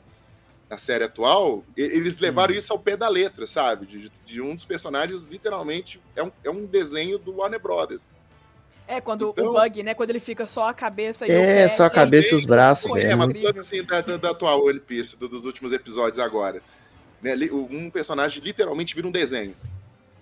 [0.70, 3.87] na- série atual, eles levaram isso ao pé da letra, sabe?
[3.87, 8.14] De, de um dos personagens, literalmente, é um, é um desenho do Warner Brothers.
[8.87, 9.94] É, quando Então- o bug, né?
[9.94, 12.88] Quando ele fica só a cabeça e o É, só a cabeça e os braços,
[12.88, 16.18] Foi, É, mas coisa assim da, da, da atual One Piece, do- dos últimos episódios
[16.18, 16.62] agora.
[17.22, 19.54] Né, Um personagem literalmente vira um desenho.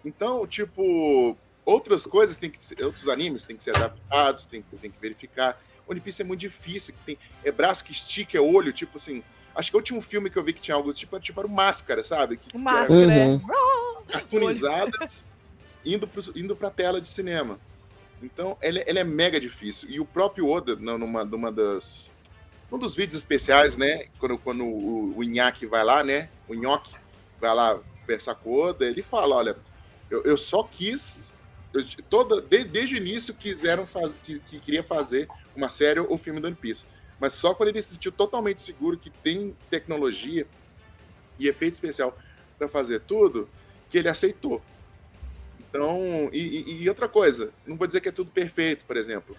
[0.04, 4.76] Então, tipo, outras coisas tem que ser, outros animes têm que ser adaptados, tem, que-
[4.76, 5.58] tem que verificar.
[5.87, 9.22] One Piece é muito difícil, que tem é braço que estica, é olho, tipo assim.
[9.59, 11.51] Acho que o último filme que eu vi que tinha algo tipo, tipo era o
[11.51, 12.37] Máscara, sabe?
[12.37, 13.27] Que, O máscara, é.
[13.27, 13.40] Uhum.
[14.09, 15.25] cartoonizadas
[15.85, 17.59] indo, pro, indo pra tela de cinema.
[18.23, 19.90] Então, ele, ele é mega difícil.
[19.90, 22.11] E o próprio Oda, não, numa, numa das.
[22.71, 24.07] Um dos vídeos especiais, né?
[24.21, 26.29] Quando, quando o, o vai lá, né?
[26.47, 26.94] O Nhoque
[27.40, 29.57] vai lá conversar com o Oda, ele fala: olha,
[30.09, 31.33] eu, eu só quis.
[31.75, 36.16] eu- toda, de- desde o início quiseram fazer, que, que queria fazer uma série ou
[36.16, 36.85] filme do One Piece.
[37.20, 40.46] Mas só quando ele se sentiu totalmente seguro que tem tecnologia
[41.38, 42.16] e efeito especial
[42.59, 43.48] para fazer tudo,
[43.90, 44.62] que ele aceitou.
[45.68, 49.37] Então, e, e- outra coisa, não vou dizer que é tudo perfeito, por exemplo.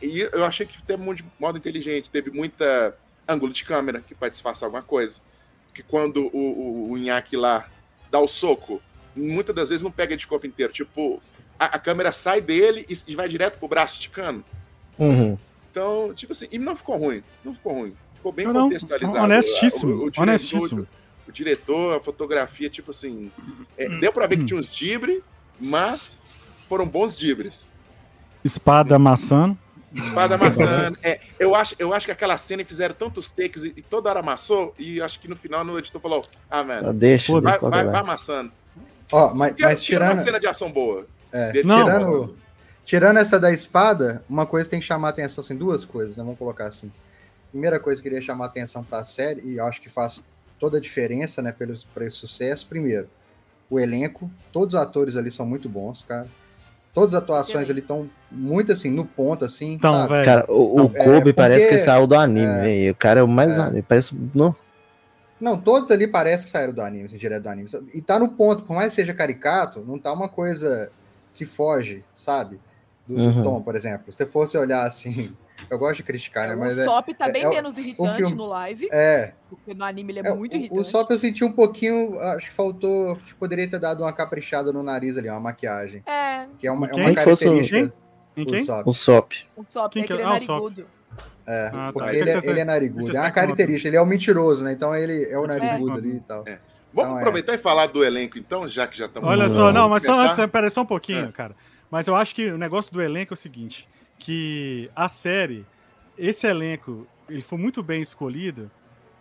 [0.00, 2.96] E eu achei que teve de modo inteligente, teve muita
[3.28, 5.20] ângulo de câmera que pode disfarçar alguma coisa.
[5.74, 7.68] Que quando o, o, o lá
[8.10, 8.82] dá o soco,
[9.14, 10.72] muitas das vezes não pega de corpo inteiro.
[10.72, 11.20] Tipo,
[11.58, 14.44] a, a câmera sai dele e, e vai direto pro braço esticando.
[14.98, 15.38] Uhum.
[15.72, 17.22] Então, tipo assim, e não ficou ruim.
[17.42, 17.94] Não ficou ruim.
[18.14, 19.18] Ficou bem Não, não, contextualizado.
[19.24, 20.86] honestíssimo, O- o diretor- honestíssimo.
[21.26, 23.32] o diretor, a fotografia, tipo assim.
[23.78, 24.38] é, deu pra ver Hum.
[24.40, 25.24] que tinha uns dibre,
[25.58, 26.26] mas
[26.68, 27.68] foram bons dibres.
[28.44, 29.56] Espada amassando.
[29.94, 30.98] Espada amassando.
[31.02, 34.20] É, eu, acho, eu acho que aquela cena fizeram tantos takes e, e toda hora
[34.20, 37.84] amassou, e acho que no final o editor falou: Ah, mano, Deixa, vai, deixa vai,
[37.86, 37.92] lá.
[37.92, 38.52] vai amassando.
[39.10, 41.06] Ó, mas, Quero, mas uma tirando, cena de ação boa.
[41.32, 41.84] é, Não.
[41.84, 42.36] tirando,
[42.84, 46.22] tirando essa da espada, uma coisa tem que chamar a atenção, assim, duas coisas, né?
[46.22, 46.90] Vamos colocar assim.
[47.50, 49.90] Primeira coisa que eu queria chamar a atenção para a série, e eu acho que
[49.90, 50.24] faz
[50.58, 52.66] toda a diferença, né, pelo, esse sucesso.
[52.66, 53.08] Primeiro,
[53.68, 56.26] o elenco, todos os atores ali são muito bons, cara.
[56.94, 59.72] Todas as atuações ali estão muito assim, no ponto, assim.
[59.72, 60.12] Então, sabe?
[60.12, 60.24] velho.
[60.24, 62.92] Cara, o, o é, Kobe parece porque- que saiu do anime, é, velho.
[62.92, 63.56] O cara é o mais.
[63.58, 63.80] é.
[63.82, 64.14] Parece.
[64.34, 64.54] Não.
[65.40, 67.68] Não, todos ali parece que saíram do anime, assim, direto do anime.
[67.92, 70.92] E tá no ponto, por mais que seja caricato, não tá uma coisa
[71.34, 72.60] que foge, sabe?
[73.06, 73.42] Do, do Uhum.
[73.42, 74.12] tom, por exemplo.
[74.12, 75.34] Se fosse olhar assim,
[75.70, 76.54] eu gosto de criticar, né?
[76.54, 76.84] Mas o é.
[76.84, 80.12] Sop tá é- bem é o- menos irritante filme- no live, É, porque no anime
[80.12, 80.80] ele é, é, muito o, irritante.
[80.80, 84.12] o Sop eu senti um pouquinho, acho que faltou, acho que poderia ter dado uma
[84.12, 86.02] caprichada no nariz ali, uma maquiagem.
[86.06, 87.00] É, Que é uma, é Quem?
[87.00, 87.92] uma Quem o- característica
[88.36, 88.64] Em do quem?
[88.64, 88.88] Sop.
[88.88, 89.32] O Sop.
[89.56, 90.22] o Sop Quem é que que é?
[90.22, 90.86] ele é Ah, o narigudo.
[91.44, 91.92] É, Ah, tá.
[91.92, 93.16] porque É que ele, é, ele é narigudo.
[93.16, 94.72] É uma característica, ele é o mentiroso, né?
[94.72, 96.44] Então ele é o narigudo ali e tal.
[96.44, 96.60] Vamos
[96.94, 97.20] Então, é.
[97.20, 99.28] aproveitar e falar do elenco, então, já que já estamos.
[99.28, 101.32] Olha só, não, mas só antes, peraí, só um pouquinho, É.
[101.32, 101.54] cara.
[101.92, 103.86] Mas eu acho que o negócio do elenco é o seguinte:
[104.18, 105.66] que a série,
[106.16, 108.70] esse elenco, ele foi muito bem escolhido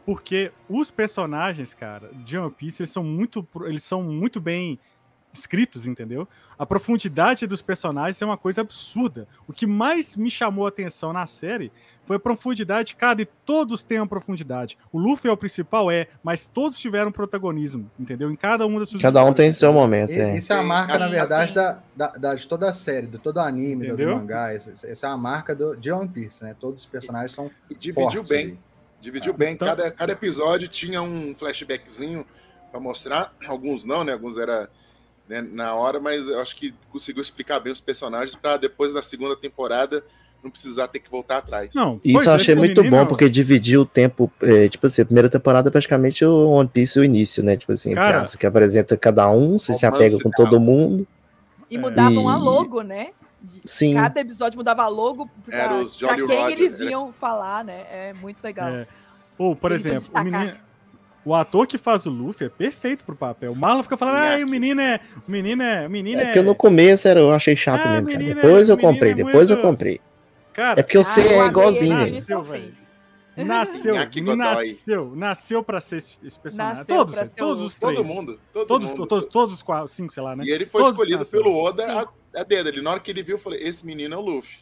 [0.06, 4.80] porque os personagens, cara, de One Piece, eles são muito, eles são muito bem
[5.34, 6.28] escritos, entendeu?
[6.58, 9.28] A profundidade dos personagens é uma coisa absurda.
[9.48, 11.72] O que mais me chamou a atenção na série
[12.06, 14.78] foi a profundidade, cara, e todos têm uma profundidade.
[14.92, 18.30] O Luffy é o principal, é, mas todos tiveram protagonismo, entendeu?
[18.30, 20.36] Em cada uma das suas Cada um tem seu momento, é.
[20.38, 23.38] Isso é a marca, na verdade, da, da, da- de toda a série, de todo
[23.38, 24.52] o anime, do, mangá.
[24.54, 26.56] Essa, essa é a marca do, de One Piece, né?
[26.60, 28.42] Todos os personagens são E dividiu fortes bem.
[28.46, 28.60] ali.
[29.00, 29.54] Dividiu bem.
[29.54, 32.26] Então- Cada, cada episódio tinha um flashbackzinho
[32.70, 33.34] pra mostrar.
[33.48, 34.14] Alguns não, né?
[34.14, 34.70] Alguns era
[35.32, 39.02] né, na hora, mas eu acho que conseguiu explicar bem os personagens pra depois da
[39.02, 40.04] segunda temporada
[40.44, 41.70] não precisar ter que voltar atrás.
[41.74, 44.30] Não, Isso pois eu é, achei esse muito menino- bom, porque dividiu o tempo.
[44.42, 47.56] é, tipo assim, a primeira temporada é praticamente o One Piece o início, né?
[47.56, 51.08] Tipo assim, Cara, que apresenta cada um, você se apega com todo mundo.
[51.70, 53.10] E mudavam a E- logo, né?
[53.42, 53.94] De- Sim.
[53.94, 57.64] Cada episódio mudava a logo pra, Era os pra quem Roger, eles era- iam falar,
[57.64, 57.86] né?
[57.92, 58.68] É muito legal.
[58.70, 58.88] É.
[59.38, 60.54] Ou, por Eles exemplo, o, menino,
[61.26, 63.52] o ator que faz o Luffy é perfeito pro papel.
[63.52, 65.00] O Marlon fica falando, ah, o menino é.
[65.28, 65.88] O menino é.
[65.88, 66.26] O menino É é.
[66.28, 68.18] porque no começo era, eu achei chato Ah, mesmo, cara.
[68.20, 70.02] menina, Depois eu menina comprei, é depois eu comprei.
[70.54, 72.14] Cara, É porque Ah, você eu é igualzinho, velho.
[72.16, 72.82] nasceu, velho.
[73.38, 73.96] Nasceu,
[74.36, 76.80] nasceu, nasceu pra ser esse, personagem.
[76.80, 77.96] Nasceu todos, ser o todos os três.
[77.96, 78.40] Todo mundo.
[78.52, 79.08] Todo Todos, mundo.
[79.08, 80.44] todos, todos os quatro, cinco, sei lá, né?
[80.46, 81.44] E ele foi Todos escolhido nasceram.
[81.44, 81.86] pelo Oda
[82.34, 82.68] a, a dedo.
[82.70, 84.58] Ele, na hora que ele viu, eu falei: esse menino é o Luffy.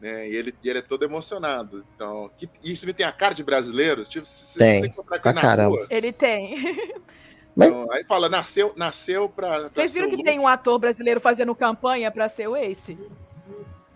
[0.00, 0.28] Né?
[0.28, 1.84] E, ele, e ele é todo emocionado.
[1.94, 4.04] Então, que, e isso me tem a cara de brasileiro.
[4.04, 5.76] Tipo, se, se Tem, você encontrar com pra ele na caramba.
[5.76, 5.86] rua.
[5.88, 6.54] Ele tem.
[7.56, 9.60] Mas- então, aí fala, nasceu, nasceu pra.
[9.60, 12.98] pra Vocês viram que tem um ator brasileiro fazendo campanha pra ser o Ace?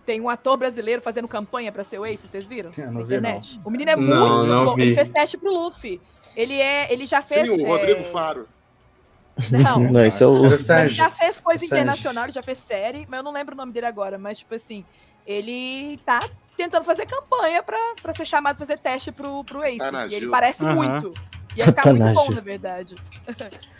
[0.03, 2.71] Tem um ator brasileiro fazendo campanha pra ser o Ace, vocês viram?
[2.75, 3.29] Eu não vi, não.
[3.29, 3.61] internet.
[3.63, 4.75] O menino é Não, muito não bom.
[4.75, 4.81] vi.
[4.81, 6.01] Ele fez teste pro Luffy.
[6.35, 7.47] Ele é, ele já fez.
[7.47, 8.47] Sim, o é, Rodrigo Faro.
[9.49, 10.45] Não, Não, esse é o.
[10.45, 13.71] Ele já fez coisa internacional, ele já fez série, mas eu não lembro o nome
[13.71, 14.17] dele agora.
[14.17, 14.83] Mas, tipo assim,
[15.25, 16.19] ele tá
[16.57, 19.79] tentando fazer campanha pra, pra ser chamado pra fazer teste pro, pro Ace.
[19.79, 20.75] Tá e ele parece Aham.
[20.75, 21.13] muito.
[21.57, 22.35] Ia ficar Tá muito bom, Gil.
[22.35, 22.95] na verdade.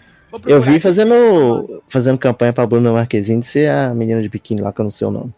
[0.48, 4.72] Eu vi fazendo, fazendo campanha pra Bruna Marquezine de ser a menina de biquíni lá,
[4.72, 5.34] que eu não sei o nome.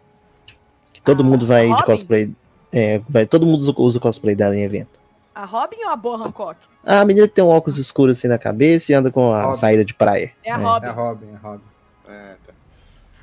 [0.94, 1.86] Que todo Ah, mundo vai de Robin?
[1.86, 2.32] cosplay.
[2.72, 5.00] É, vai, todo mundo usa, usa cosplay dela em evento.
[5.34, 6.60] A Robin ou a Boa Hancock?
[6.86, 9.60] A menina que tem um óculos escuro assim na cabeça e anda com a Robin.
[9.60, 10.32] saída de praia.
[10.44, 10.58] É a É.
[10.64, 10.86] Robin.
[10.88, 11.64] É Robin, é Robin.
[12.08, 12.54] É, tá.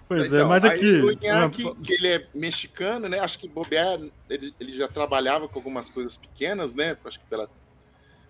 [0.09, 0.87] Pois é, Então, mas aí aqui.
[1.01, 3.21] O Inaki, que ele é mexicano, né?
[3.21, 6.97] Acho que bobear, ele, ele já trabalhava com algumas coisas pequenas, né?
[7.05, 7.49] Acho que pela.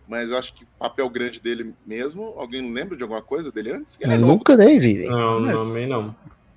[0.07, 2.35] Mas eu acho que o papel grande dele mesmo.
[2.37, 3.97] Alguém lembra de alguma coisa dele antes?
[4.01, 4.99] Ele é nunca nem vi.
[4.99, 5.11] velho.
[5.11, 6.16] Não, Mas- não, também não.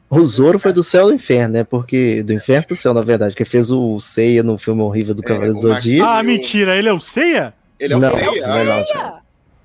[0.09, 1.63] O Zoro foi do céu ao inferno, né?
[1.63, 2.21] Porque.
[2.23, 3.35] Do inferno pro céu, na verdade.
[3.35, 6.07] Que fez o Seiya no filme horrível do É, Cavaleiro do o Zodíaco.
[6.09, 7.53] Ah, mentira, ele é o Ceia?
[7.79, 8.47] Ele é o Não, Seiya.
[8.47, 9.17] não é não, Thiago.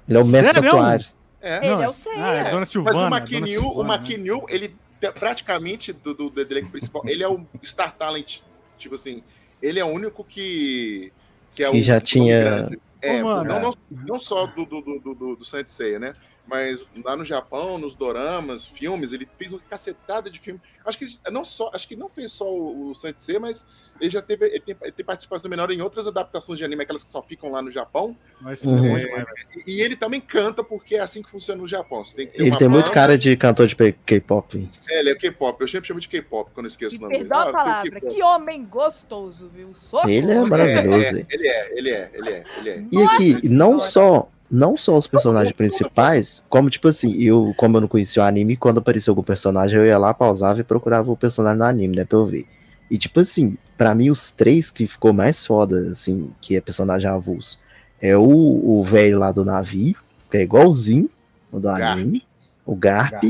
[0.09, 0.71] Ele é o mestre Sério?
[0.71, 1.07] santuário.
[1.43, 1.57] é.
[1.59, 2.25] Ele Não, é o Seiya.
[2.25, 2.97] Ah, é Dona Mas Silvana.
[2.97, 3.89] o Dona Maquinil, o né?
[3.89, 4.69] Maquinil, ele
[5.01, 8.39] te- praticamente do, do, do elenco principal, ele é o Star Talent.
[8.79, 9.23] Tipo assim,
[9.63, 11.13] ele é o único que.
[11.55, 12.79] Que é o já nome tinha- grande.
[13.03, 16.15] É, Ô, não, não, não só do, do, do, do, do, do Saint Seiya, né?
[16.49, 20.59] Mas lá no Japão, nos doramas, filmes, ele fez uma cacetada de filme.
[20.85, 23.67] Acho que ele não só, acho que não fez só o, o Saint Seiya, mas
[24.01, 27.05] ele já teve, ele tem, ele tem participação menor em outras adaptações de anime, aquelas
[27.05, 28.17] que só ficam lá no Japão.
[28.41, 28.79] Mas Uhum.
[28.97, 29.27] é demais, velho.
[29.67, 32.03] E, ele também canta, porque é assim que funciona no Japão.
[32.03, 34.71] Você tem que ter Ele uma tem muito cara de cantor de K-pop.
[34.89, 35.61] É, ele é K-pop.
[35.61, 37.29] Eu sempre chamo de K-pop quando esqueço E o nome dele.
[37.29, 38.15] perdão Ah, a palavra, K-pop.
[38.15, 39.75] que homem gostoso, viu?
[39.75, 40.09] Socorro.
[40.09, 41.05] Ele é É, maravilhoso.
[41.05, 41.27] é, velho.
[41.31, 42.85] ele é, ele é, ele é, ele é.
[42.91, 47.81] E aqui, não só, não só os personagens principais, como tipo assim, eu, como eu
[47.83, 51.17] não conhecia o anime, quando apareceu algum personagem, eu ia lá, pausava e procurava o
[51.17, 52.47] personagem no anime, né, pra eu ver.
[52.91, 57.11] E tipo assim, pra mim os três que ficou mais foda, assim, que é personagem
[57.11, 57.59] avulso,
[58.01, 59.97] é o o velho lá do navio,
[60.31, 61.11] que é igualzinho
[61.53, 61.83] o do Garp.
[61.99, 62.23] anime,
[62.65, 63.25] o Garp,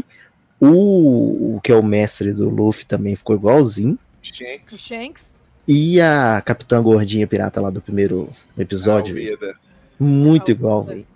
[0.60, 4.78] o, o que é o mestre do Luffy também ficou igualzinho, O Shanks.
[4.78, 5.36] Shanks.
[5.66, 9.14] e a Capitã Gordinha Pirata lá do primeiro episódio.
[9.16, 9.54] Alveda.
[9.98, 11.06] Muito igual, velho.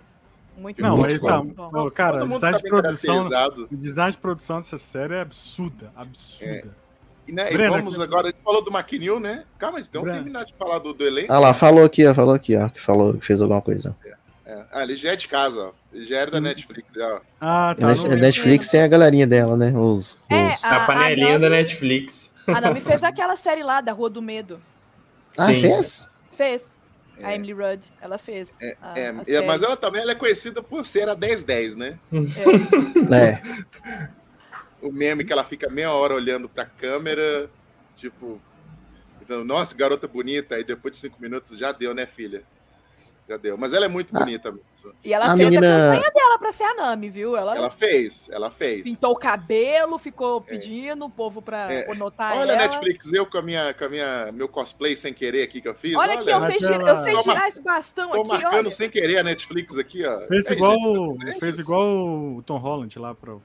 [0.57, 1.05] Muito Não, bom.
[1.05, 1.69] ele muito tá.
[1.69, 1.91] bom.
[1.91, 3.27] Cara, o design tá de produção.
[3.71, 5.91] O design de produção dessa série é absurda.
[5.95, 6.75] Absurda.
[7.27, 9.43] E, né, e vamos aqui- agora, a gente falou do McNeil, né?
[9.57, 10.17] Calma, então Breno.
[10.17, 11.31] terminar de falar do, do elenco.
[11.31, 13.95] Ah lá, falou aqui, ó, falou aqui, ó, que falou que fez alguma coisa.
[14.45, 14.61] É.
[14.71, 15.71] Ah, ele já é de casa, ó.
[15.93, 16.41] Ele já era da Hum.
[16.41, 17.21] Netflix, ó.
[17.39, 17.87] Ah, tá.
[17.87, 19.71] Net- não- Netflix tem a galerinha dela, né?
[19.75, 22.35] Os, É, os- a- A panelinha a da Nami- Netflix.
[22.45, 24.61] A Nami fez aquela série lá, da Rua do Medo.
[25.37, 25.61] Ah, Sim.
[25.61, 26.09] fez?
[26.35, 26.77] Fez.
[27.23, 27.27] É.
[27.27, 28.61] A Emily Rudd, ela fez.
[28.61, 31.75] É, a- é, a é, mas ela também ela é conhecida por ser a 1010,
[31.75, 31.97] né?
[32.11, 33.13] É.
[33.15, 33.41] É.
[34.81, 37.49] O meme que ela fica meia hora olhando pra câmera,
[37.95, 38.41] tipo,
[39.21, 42.43] então, nossa, garota bonita, aí depois de cinco minutos já deu, né, filha?
[43.27, 43.55] Já deu.
[43.57, 44.19] Mas ela é muito Ah.
[44.19, 44.63] bonita mesmo.
[45.01, 47.37] E ela A fez menina- a campanha dela pra ser a Nami, viu?
[47.37, 48.83] Ela, Ela fez, ela fez.
[48.83, 51.93] pintou o cabelo, ficou pedindo o povo pra É.
[51.95, 52.61] notar Olha, ela.
[52.63, 55.73] Netflix, eu com a minha, com a minha, meu cosplay sem querer aqui que eu
[55.73, 55.95] fiz.
[55.95, 58.71] Olha aqui, eu sei, gi- ela- eu sei girar esse bastão Estou aqui, marcando olha.
[58.71, 60.19] sem querer a Netflix aqui, ó.
[60.27, 61.87] Fez É, igual, gente, é fez igual
[62.37, 63.41] o Tom Holland lá pro.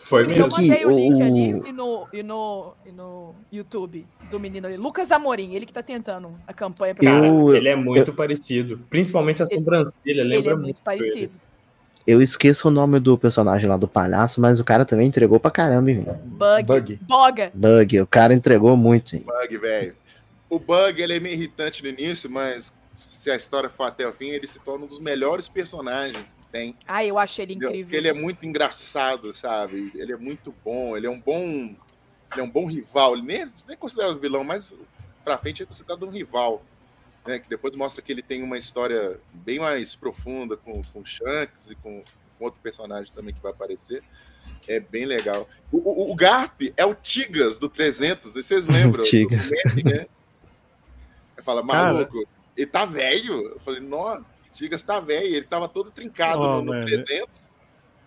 [0.00, 0.44] Foi Eu mesmo.
[0.46, 4.76] Aqui, mandei o link ali e no, e, no, e no YouTube do menino ali.
[4.76, 8.80] Lucas Amorim, ele que tá tentando a campanha pra Cara, Eu- ele é muito parecido.
[8.88, 10.64] Principalmente a sobrancelha, Ele lembra é muito.
[10.66, 11.32] muito parecido.
[12.06, 15.50] Eu esqueço o nome do personagem lá do palhaço, mas o cara também entregou pra
[15.50, 16.06] caramba, hein.
[16.24, 16.62] Bug.
[16.64, 17.00] Bug.
[17.02, 17.50] Boga.
[17.52, 19.24] Bug, o cara entregou muito, hein.
[19.26, 19.94] Bug, velho.
[20.48, 22.72] O Bug, ele é meio irritante no início, mas
[23.18, 26.46] se a história for até o fim, ele se torna um dos melhores personagens que
[26.52, 26.76] tem.
[26.86, 27.82] Ah, eu achei ele incrível.
[27.82, 29.90] Porque ele é muito engraçado, sabe?
[29.96, 31.74] Ele é muito bom, ele é um bom.
[32.30, 33.14] Ele é um bom rival.
[33.14, 34.70] Ele nem, nem é considerado vilão, mas
[35.24, 36.62] pra frente é considerado um rival.
[37.26, 37.40] Né?
[37.40, 41.74] Que depois mostra que ele tem uma história bem mais profunda com, com Shanks e
[41.74, 42.04] com,
[42.38, 44.00] com outro personagem também que vai aparecer.
[44.68, 45.48] É bem legal.
[45.72, 49.02] O, o- o Garp é o Tigas do 300, e vocês lembram?
[49.08, 49.50] Tigas.
[49.84, 50.06] Né?
[51.42, 52.08] Fala, Cara.
[52.58, 53.50] Ele tá velho.
[53.50, 55.26] Eu falei, não, Tigas tá velho.
[55.26, 57.04] Ele tava todo trincado Ó, no, no velho.
[57.04, 57.48] 300.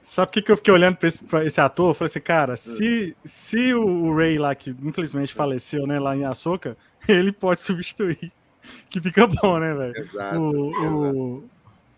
[0.01, 1.91] Sabe o que, que eu fiquei olhando pra esse, pra esse ator?
[1.91, 6.25] Eu falei assim, cara, se, se o Ray lá, que infelizmente faleceu, né, lá em
[6.25, 6.75] Açoka,
[7.07, 8.31] ele pode substituir.
[8.91, 9.97] Que fica bom, né, velho?
[9.97, 10.39] Exato.
[10.39, 11.17] O, exato.
[11.17, 11.49] o,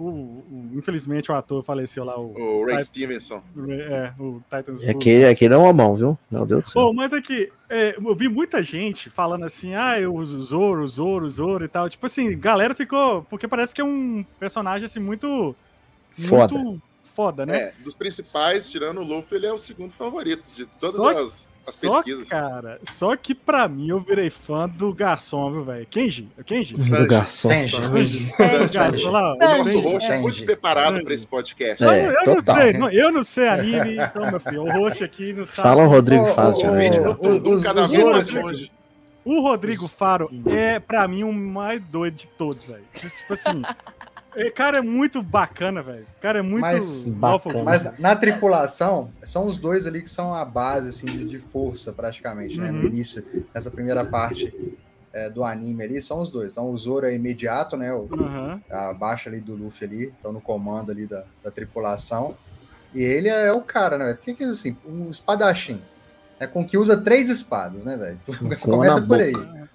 [0.03, 3.41] o, o- infelizmente o ator faleceu lá, o, O Ray Vai- Stevenson.
[3.69, 6.17] é, o Titans É aquele, aquele é uma mão, viu?
[6.29, 6.81] Meu Deus do céu.
[6.81, 11.29] Pô, mas aqui, é, eu vi muita gente falando assim, ah, eu uso Zoro, Zoro,
[11.29, 11.89] Zoro e tal.
[11.89, 13.23] Tipo assim, galera ficou.
[13.29, 15.55] Porque parece que é um personagem assim muito.
[16.17, 16.53] Foda.
[16.53, 16.81] Muito
[17.15, 17.57] foda, né?
[17.57, 21.49] É, dos principais, tirando o Luffy, ele é o segundo favorito de todas Só- as,
[21.67, 22.27] as Só, pesquisas.
[22.27, 25.85] cara, só que pra mim eu virei fã do garçom, viu, velho?
[25.89, 26.27] Kenji?
[26.37, 26.73] É o Kenji?
[26.75, 27.49] Do garçom.
[27.49, 27.75] Sanji.
[27.77, 31.03] O garçom lá, O nosso host é muito preparado Sanji.
[31.05, 31.83] para esse podcast.
[31.83, 32.55] É, eu, eu não total.
[32.57, 35.67] sei, não- eu não sei anime, então, meu filho, o host aqui não sabe.
[35.69, 38.71] Fala o Rodrigo, Ô, fala, Tundum os- cada vez mais longe.
[39.25, 42.83] O Rodrigo Faro é, pra mim, o mais doido de todos, velho.
[42.93, 43.61] Tipo assim,
[44.53, 46.05] cara é muito bacana, velho.
[46.17, 46.61] O cara é muito.
[46.61, 47.63] Mas- Bacana.
[47.63, 52.57] Mas na, tripulação, são os dois ali que são a base assim, de, força, praticamente,
[52.59, 52.71] né?
[52.71, 52.85] No Uhum.
[52.85, 54.53] início, nessa primeira parte
[55.11, 56.51] é, do anime ali, são os dois.
[56.53, 57.93] Então o Zoro é imediato, né?
[57.93, 58.61] O, Aham.
[58.69, 62.35] abaixo ali do Luffy ali, estão no comando ali da, da tripulação.
[62.93, 64.13] E ele é o cara, né?
[64.13, 65.81] Porque que assim, um espadachim.
[66.39, 68.19] É com que usa três espadas, né, velho?
[68.25, 69.23] Com Começa por boca.
[69.23, 69.33] aí.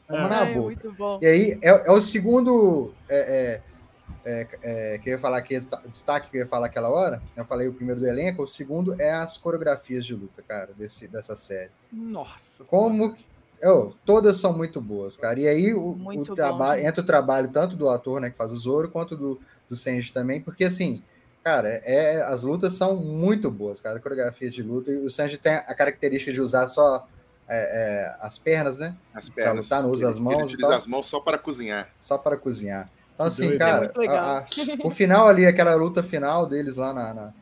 [0.08, 0.64] Uma na Ai, boca.
[0.66, 1.18] muito bom.
[1.22, 2.92] E aí é, é o segundo.
[3.08, 3.60] É,
[4.28, 7.22] é, é, que eu ia falar aqui, destaque que eu ia falar aquela hora.
[7.36, 11.08] Eu falei o primeiro do elenco, o segundo é as coreografias de luta, cara, desse,
[11.08, 11.70] dessa série.
[11.92, 12.64] Nossa.
[12.64, 13.14] Como.
[13.14, 13.24] que-
[13.64, 15.40] oh, todas são muito boas, cara.
[15.40, 18.56] E aí o, o trabalho entra o trabalho tanto do ator, né, que faz o
[18.58, 21.02] Zoro, quanto do, do Senji também, porque assim,
[21.42, 23.98] cara, é, as lutas são muito boas, cara.
[23.98, 24.90] A coreografia de luta.
[24.92, 27.08] E o Senji tem a característica de usar só
[27.48, 28.94] é, é, as pernas, né?
[29.14, 29.64] As pernas.
[29.64, 30.76] lutar, não usa Ele- as mãos Ele e utiliza tal.
[30.76, 31.88] as mãos só para cozinhar.
[31.98, 32.90] só para cozinhar.
[33.18, 33.58] Então, assim, Doido.
[33.58, 34.44] cara, É a- a-
[34.84, 37.32] o final ali, aquela luta final deles lá na, na-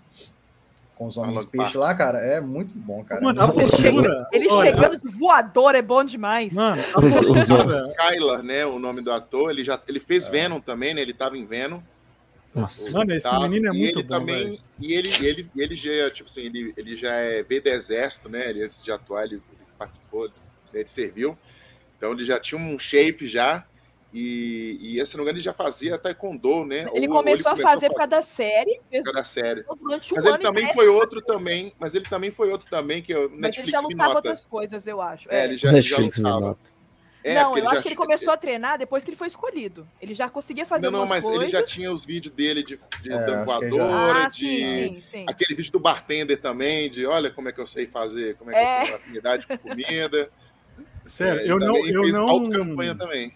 [0.94, 3.20] com os homens peixe lá, cara, é muito bom, cara.
[3.20, 4.26] Mano, a postura.
[4.32, 6.54] ele olha, chegando de voador é bom demais.
[6.54, 7.76] Mano, a Os- os postura.
[7.90, 8.64] Skylar, né?
[8.64, 11.02] O nome do ator, ele já ele fez Venom também, né?
[11.02, 11.80] Ele tava em Venom.
[12.54, 12.90] Nossa.
[12.96, 14.58] Mano, esse Tá, menino é e muito ele bom, também velho.
[14.80, 18.48] e ele ele ele já tipo assim ele, ele já é veio do exército né
[18.48, 19.42] ele antes de atuar ele, ele
[19.78, 20.30] participou
[20.72, 21.36] ele serviu
[21.98, 23.62] então ele já tinha um shape já
[24.14, 27.52] e, e se não me engano ele já fazia taekwondo né Ele Ou- ou começou
[27.52, 30.88] a fazer por causa da série, fez cada série durante um mas ele também foi
[30.88, 33.84] outro também mas ele também foi outro também que o Mas ele Netflix já me
[33.84, 35.28] lutava nota outras coisas, eu acho.
[35.30, 35.44] é, É.
[35.44, 36.46] ele já, ele já Netflix me lutava.
[36.46, 36.76] nota.
[37.24, 39.84] É, não, eu acho já que ele começou a treinar depois que ele foi escolhido.
[40.00, 41.50] Ele já conseguia fazer não, não, mas ele coisas.
[41.50, 44.46] já tinha os vídeos dele de, de É, que já- Ah, de sim,
[44.94, 45.26] sim, sim.
[45.28, 48.54] aquele vídeo do bartender também, de olha como é que eu sei fazer, como é
[48.54, 48.80] que É.
[48.80, 50.30] eu tenho afinidade com comida.
[51.04, 51.76] Sério, É, ele eu não.
[51.84, 52.28] Eu fez não...
[52.28, 53.34] autocampanha também.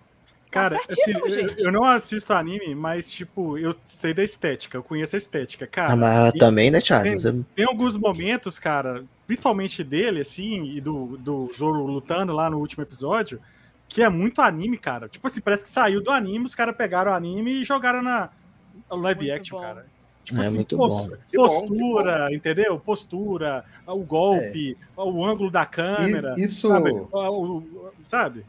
[0.51, 4.83] Cara, Tá assim, eu, eu não assisto anime, mas, tipo, eu sei da estética, eu
[4.83, 5.65] conheço a estética.
[5.67, 7.23] Cara, Ah, mas e- também, né, Charles?
[7.23, 12.59] Você- tem alguns momentos, cara, principalmente dele, assim, e do, do Zoro lutando lá no
[12.59, 13.41] último episódio,
[13.89, 15.09] que é muito anime, cara.
[15.09, 18.29] Tipo assim, parece que saiu do anime, os caras pegaram o anime e jogaram na
[18.91, 19.63] live Muito action, bom.
[19.63, 19.87] cara.
[20.25, 21.17] Tipo É assim, muito pos- bom.
[21.29, 22.79] Que bom, postura, entendeu?
[22.79, 26.35] Postura, o golpe, o ângulo da câmera.
[26.37, 26.91] E- isso- Sabe?
[26.91, 27.09] O-
[27.59, 28.45] o- sabe?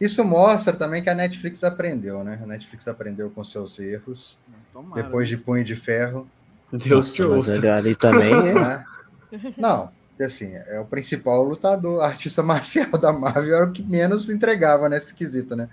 [0.00, 2.38] Isso mostra também que a Netflix aprendeu, né?
[2.42, 4.38] A Netflix aprendeu com seus erros.
[4.72, 5.02] Tomara.
[5.02, 6.28] Depois de Punho de Ferro.
[6.72, 7.56] Deus te Mas ouça.
[7.56, 8.54] ele ali também é.
[8.54, 8.84] né?
[9.56, 14.88] Não, assim, é o principal lutador, artista marcial da Marvel, era o que menos entregava
[14.88, 15.68] nesse quesito, né?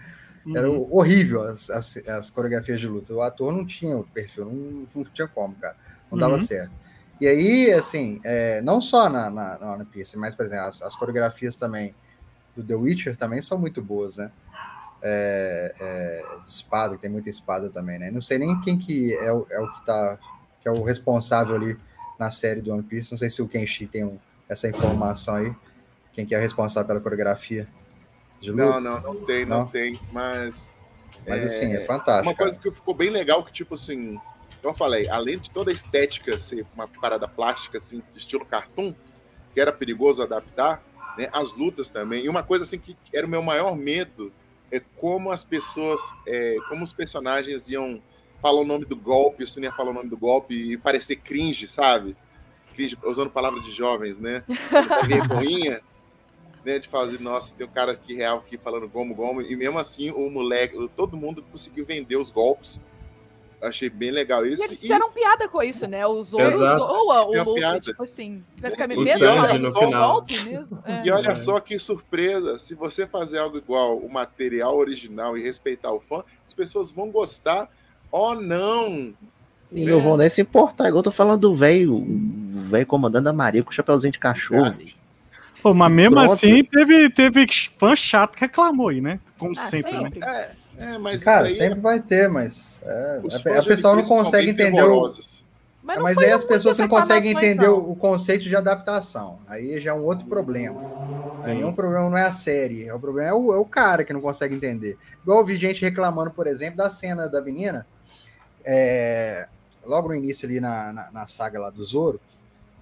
[0.56, 0.88] Era Uhum.
[0.92, 3.14] horrível as, as, as coreografias de luta.
[3.14, 5.76] O ator não tinha o perfil, não, não tinha como, cara.
[6.12, 6.40] Não dava Uhum.
[6.40, 6.72] certo.
[7.20, 10.82] E aí, assim, é, não só na, na, na One Piece, mas, por exemplo, as,
[10.82, 11.94] as coreografias também
[12.56, 14.32] do The Witcher também são muito boas, né?
[15.04, 18.12] É, é, de espada, tem muita espada também, né?
[18.12, 20.18] Não sei nem quem que é, o- é o que tá,
[20.62, 21.78] que é o responsável ali
[22.20, 23.10] na série do One Piece.
[23.12, 25.56] Não sei se o Kenshi tem um- essa informação aí.
[26.14, 27.68] Quem que é responsável pela coreografia.
[28.44, 29.68] Não, não, não tem, não, Não?
[29.68, 30.00] tem.
[30.12, 30.74] Mas
[31.28, 32.30] Mas é, assim, é fantástico.
[32.30, 32.70] uma coisa cara.
[32.70, 34.20] que ficou bem legal, que tipo assim,
[34.62, 38.94] como eu falei, além de toda a estética ser uma parada plástica, assim, estilo cartoon,
[39.54, 40.84] que era perigoso adaptar,
[41.18, 42.26] né, as lutas também.
[42.26, 44.32] E uma coisa assim que era o meu maior medo
[44.72, 48.02] é como as pessoas, é, como os personagens iam
[48.42, 51.18] falar o nome do golpe, o Cine ia falar o nome do golpe e parecer
[51.18, 52.16] cringe, sabe?
[52.74, 54.44] Cringe, usando palavras de jovens, né?
[55.06, 55.82] Vergonhinha,
[56.66, 56.80] né?
[56.80, 60.10] De fazer, nossa, tem um cara aqui real aqui falando gomo, gomo, e mesmo assim
[60.10, 62.80] o moleque, todo mundo conseguiu vender os golpes.
[63.62, 64.64] Achei bem legal E isso.
[64.64, 66.06] eles E- fizeram piada com isso, né?
[66.08, 66.80] O Zoro Exato.
[66.92, 67.80] zoa o Luffy, piada.
[67.80, 70.12] tipo assim, vai ficar me O vendo Sanji falar no final.
[70.14, 70.80] golpe mesmo?
[70.84, 71.06] É.
[71.06, 71.36] E olha É.
[71.36, 76.24] só que surpresa, se você fazer algo igual o material original e respeitar o fã,
[76.46, 77.70] as pessoas vão gostar
[78.12, 79.14] ou não.
[79.72, 82.06] E não vão nem se importar, igual eu tô falando do velho, o
[82.68, 84.76] velho comandando a Maria com o chapeuzinho de cachorro.
[85.62, 86.32] Pô, mas mesmo Pronto.
[86.34, 87.46] assim, teve, teve
[87.78, 89.20] fã chato que reclamou aí, né?
[89.38, 90.10] Como Ah, sempre, né?
[90.12, 90.20] sempre.
[90.28, 93.96] É, é mas Cara, isso aí sempre vai ter, mas é, a, fãs a pessoa
[93.96, 95.02] não consegue entender o.
[95.84, 97.78] Mas, É, não mas aí as pessoas não conseguem entender não.
[97.78, 99.40] o, conceito de adaptação.
[99.48, 100.80] Aí já é um outro problema.
[101.44, 104.04] Aí o problema não é a série, é o problema é o, é o cara
[104.04, 104.98] que não consegue entender.
[105.24, 107.86] Igual eu vi gente reclamando, por exemplo, da cena da menina,
[108.64, 109.48] é,
[109.84, 112.22] logo no início ali na, na, na saga lá do Zoro,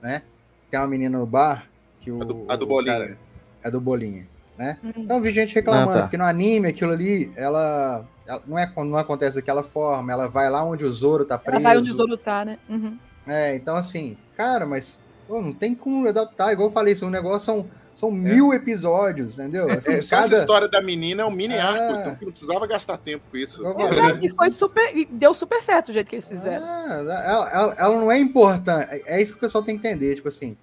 [0.01, 0.23] né?
[0.69, 1.67] Tem uma menina no bar
[2.01, 2.21] que o.
[2.21, 2.99] A do, a do o bolinha.
[2.99, 3.17] cara-
[3.63, 4.27] é do bolinha,
[4.59, 4.77] né?
[4.83, 4.91] Hum.
[4.97, 6.07] Então eu vi gente reclamando, Ah, tá.
[6.09, 10.49] que no anime aquilo ali, ela, ela- não, é, não acontece daquela forma, ela vai
[10.49, 11.55] lá onde o Zoro tá preso.
[11.61, 12.57] Ela vai onde o Zoro tá, né?
[12.69, 12.97] Uhum.
[13.25, 17.07] É, então assim, cara, mas pô, não tem como adaptar, igual eu falei, isso é
[17.07, 19.69] um negócio, são, são mil episódios, entendeu?
[19.71, 20.41] Assim, É, só essa cada...
[20.41, 21.59] história da menina é um mini É.
[21.61, 23.61] arco, então que não precisava gastar tempo com isso.
[23.61, 24.97] Igual eu falei, Exato, e foi super.
[24.97, 26.65] e deu super certo o jeito que eles fizeram.
[26.65, 30.15] Ah, ela, ela- ela não é importante, é isso que o pessoal tem que entender,
[30.15, 30.57] tipo assim,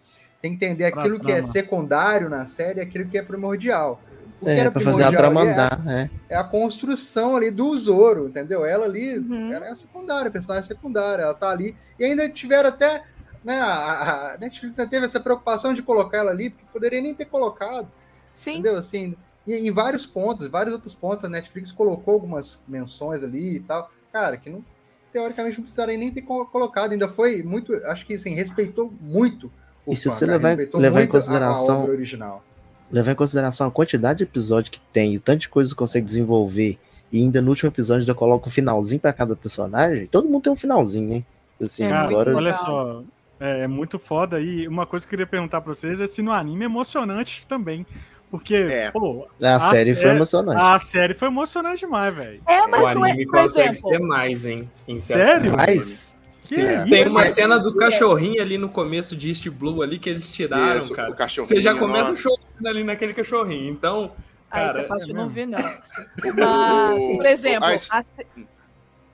[0.48, 4.00] tem que entender aquilo que é secundário na série e aquilo que é primordial.
[4.40, 6.10] O que É, era pra fazer a primordial trama é- andar, é.
[6.28, 8.64] é a construção ali do Zoro, entendeu?
[8.64, 9.52] Ela ali, Uhum.
[9.52, 11.74] ela é a secundária, a personagem secundária, ela tá ali.
[11.98, 13.02] E ainda tiveram até
[13.44, 17.26] né, a, a Netflix teve essa preocupação de colocar ela ali, porque poderia nem ter
[17.26, 17.88] colocado,
[18.32, 18.54] Sim.
[18.54, 18.74] entendeu?
[18.76, 19.14] Assim,
[19.46, 23.88] e em vários pontos, vários outros pontos, a Netflix colocou algumas menções ali e tal,
[24.12, 24.64] cara, que não,
[25.12, 29.50] teoricamente não precisaria nem ter co- colocado, ainda foi muito, acho que assim, respeitou muito
[29.86, 32.44] o E se você levar- levar em muito a- a consideração- obra original.
[32.90, 35.76] levar em consideração a quantidade de episódio que tem e o tanto de coisa que
[35.76, 36.78] consegue desenvolver,
[37.12, 40.52] e ainda no último episódio ainda coloca um finalzinho pra cada personagem, todo mundo tem
[40.52, 41.22] um finalzinho, né?
[41.62, 42.36] Assim, É agora.
[42.36, 43.02] olha só,
[43.40, 44.40] é, é muito foda.
[44.40, 47.46] E uma coisa que eu queria perguntar pra vocês é se no anime é emocionante
[47.48, 47.86] também.
[48.30, 48.90] Porque, É.
[48.90, 50.60] pô, A, a série foi série- emocionante.
[50.60, 52.40] a série foi emocionante demais, velho.
[52.46, 54.70] É, O mas não é, anime por consegue exemplo, ser mais, hein?
[54.98, 55.52] Sério?
[55.52, 55.62] ponto.
[56.46, 56.84] Que isso?
[56.88, 60.32] Tem uma mas- cena do cachorrinho ali no começo de East Blue ali que eles
[60.32, 61.10] tiraram, Isso, cara.
[61.10, 62.22] o Você já começa nossa.
[62.22, 63.70] chorando ali naquele cachorrinho.
[63.70, 64.12] Então,
[64.50, 65.58] Ah, essa Cara, parte é eu não vi, não.
[65.58, 68.02] Mas, por exemplo, a-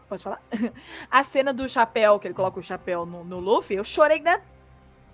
[0.09, 0.43] pode falar?
[1.11, 4.41] A cena do chapéu, que ele coloca o chapéu no, no Luffy, eu chorei na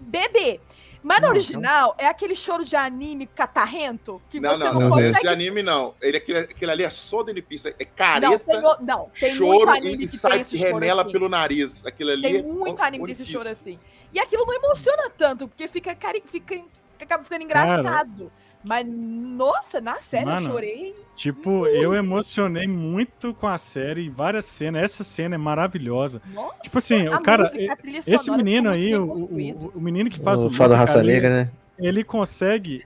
[0.01, 0.61] bebê.
[1.03, 4.81] Mas no Não, original, é aquele choro de anime catarrento que Não, você não, não,
[4.81, 4.91] não.
[4.91, 5.17] consegue.
[5.19, 5.95] Esse anime não.
[6.03, 7.69] Ele, aquele, aquele ali é só de pista.
[7.71, 10.57] É não, careta, tem, o- não, tem muito choro anime e que sai tem que
[10.57, 11.13] remela assim.
[11.13, 11.87] pelo nariz.
[11.87, 13.79] Aquilo ali Tem é muito One- anime desse choro assim.
[14.13, 16.23] E aquilo não emociona tanto, porque fica, cari...
[16.27, 16.61] fica...
[17.01, 18.33] acaba ficando engraçado.
[18.65, 20.95] Mas, nossa, na série eu Mano, chorei.
[21.15, 24.83] Tipo, eu emocionei muito com a série, várias cenas.
[24.83, 26.21] Essa cena é maravilhosa.
[26.35, 30.21] Nossa, Tipo assim, a o cara, música, esse menino aí, o, muito o, menino que
[30.21, 31.51] faz o, O Luffy, Raça Negra, né?
[31.79, 32.85] ele consegue.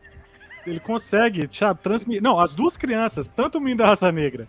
[0.67, 2.23] Ele consegue, sabe, transmitir.
[2.23, 4.47] Não, as duas crianças, tanto o menino da raça negra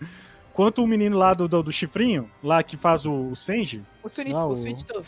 [0.54, 4.08] quanto o menino lá do, do, do chifrinho, lá que faz o, o Senji, O
[4.08, 5.08] Sweet, Ah, o o- Sweet Tooth.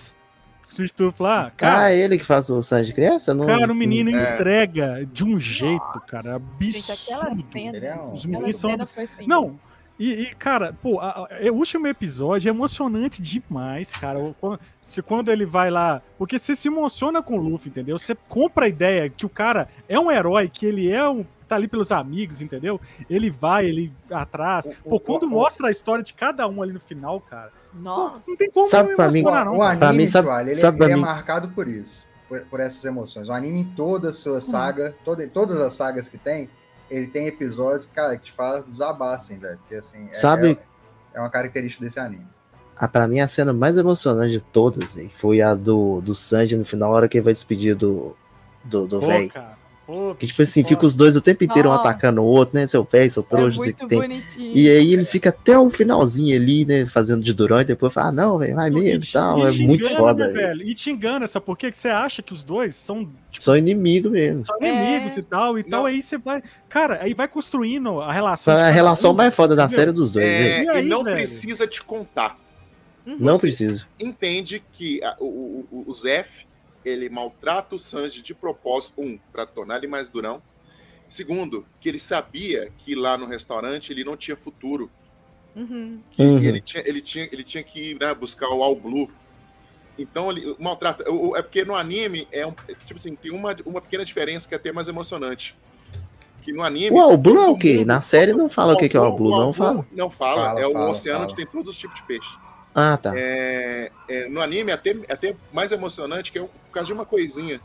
[0.82, 1.48] O Sweet Tooth lá.
[1.48, 3.34] Ah, Cara, é ele que faz o sangue de criança?
[3.34, 4.34] Não, cara, o menino É.
[4.34, 7.46] entrega de um jeito, cara, Gente, aquela absurdo.
[7.52, 8.02] cena.
[8.12, 8.70] Os aquela meninos são.
[8.70, 9.28] cena foi assim.
[9.28, 9.60] Não,
[10.00, 14.20] e, e, cara, pô, a- a- é, o último episódio é emocionante demais, cara.
[14.20, 16.02] O- Quando, se, quando ele vai lá.
[16.18, 17.98] Porque você se emociona com o Luffy, entendeu?
[17.98, 21.26] Você compra a ideia que o cara é um herói, que ele é um.
[21.48, 22.82] tá ali pelos amigos, entendeu?
[23.10, 24.68] Ele vai, ele atrás.
[24.84, 27.52] Pô, quando mostra a história de cada um ali no final, cara.
[27.72, 28.24] pô, Nossa.
[28.32, 29.58] não tem como Sabe não pra mim- emocionar, O, não.
[29.60, 32.60] o anime, Pra mim, sabe- ele, sabe ele é mim- marcado por isso, por, por
[32.60, 33.28] essas emoções.
[33.30, 36.50] O anime, em toda a sua saga, toda, todas as sagas que tem,
[36.90, 39.58] ele tem episódios, cara, que te faz desabar, assim, velho.
[39.60, 40.60] Porque, assim, é- Sabe-
[41.14, 42.28] é, é uma característica desse anime.
[42.78, 46.58] Ah, pra mim, a cena mais emocionante de todas hein, foi a do, do Sanji
[46.58, 48.16] no final, a hora que ele vai despedir do,
[48.64, 49.58] do, do cara.
[49.86, 50.74] Pô, Que tipo assim, foda.
[50.76, 51.88] fica os dois o tempo inteiro um Nossa.
[51.90, 52.66] atacando o outro, né?
[52.66, 54.00] Seu véi, seu É trouxa, sei que tem.
[54.02, 54.52] bonitinho.
[54.58, 56.88] E aí eles ficam até o finalzinho ali, né?
[56.88, 59.48] Fazendo de durão, e depois fala, ah, não, velho, vai mesmo e te- tal.
[59.48, 60.64] É te muito engana, foda, né, velho.
[60.64, 61.70] E te engana, sabe por quê?
[61.70, 63.08] Que você acha que os dois são
[63.38, 64.44] São inimigos mesmo.
[64.44, 64.70] são É.
[64.70, 65.70] inimigos e tal, e Não.
[65.70, 66.42] tal, aí você vai.
[66.68, 68.56] Cara, aí vai construindo a relação.
[68.58, 69.14] A relação um.
[69.14, 69.80] mais foda da entendeu?
[69.80, 70.26] série dos dois.
[70.26, 70.66] É, hein?
[70.66, 71.16] E aí, e não velho?
[71.18, 72.38] precisa te contar.
[73.06, 73.86] Não você- precisa.
[74.00, 76.44] Entende que a- o, o, o- o Zef,
[76.86, 80.42] ele maltrata o Sanji de propósito, um, para tornar ele mais durão.
[81.10, 84.90] Segundo, que ele sabia que lá no restaurante ele não tinha futuro.
[85.56, 86.02] Uhum.
[86.12, 86.40] que Uhum.
[86.40, 89.10] ele, tinha, ele, tinha, ele tinha que né, buscar o All Blue.
[89.98, 91.06] Então ele maltrata.
[91.36, 94.54] É porque no anime é um, é, tipo assim, tem uma, uma pequena diferença que
[94.54, 95.56] é até mais emocionante.
[96.42, 96.92] Que no anime.
[96.92, 97.86] O All Blue é o quê?
[97.86, 99.88] Na série não fala o que que é o All Blue, não fala?
[99.92, 100.48] Não fala.
[100.48, 101.26] Fala, é o fala, oceano fala.
[101.26, 102.30] onde tem todos os tipos de peixe.
[102.76, 103.14] Ah, tá.
[103.16, 107.06] É, é, no anime é até, até mais emocionante, que é por causa de uma
[107.06, 107.62] coisinha.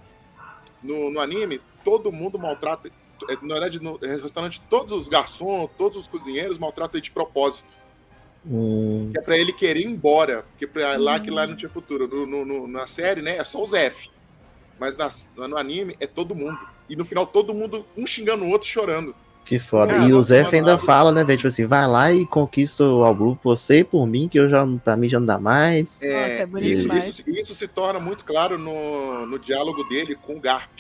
[0.83, 2.89] No, no anime, todo mundo maltrata.
[3.29, 7.75] é, Na verdade, no restaurante, todos os garçons, todos os cozinheiros maltratam ele de propósito.
[8.47, 11.69] Hum, que é pra ele querer ir embora, porque pra lá que lá não tinha
[11.69, 12.09] futuro.
[12.09, 14.09] No, no- no- na série, né, é só o Zef.
[14.79, 15.11] Mas na-
[15.49, 16.59] no anime é todo mundo.
[16.89, 19.15] E no final todo mundo, um xingando o outro, chorando.
[19.45, 19.95] Que foda.
[19.95, 21.37] Cara, e o Zé ainda fala, né, velho?
[21.39, 24.65] Tipo assim, vai lá e conquista o por você e por mim, que eu já,
[24.85, 25.99] pra mim já não dá mais.
[26.01, 30.35] Nossa, é bonito isso, isso, isso se torna muito claro no, no diálogo dele com
[30.37, 30.71] o Garp.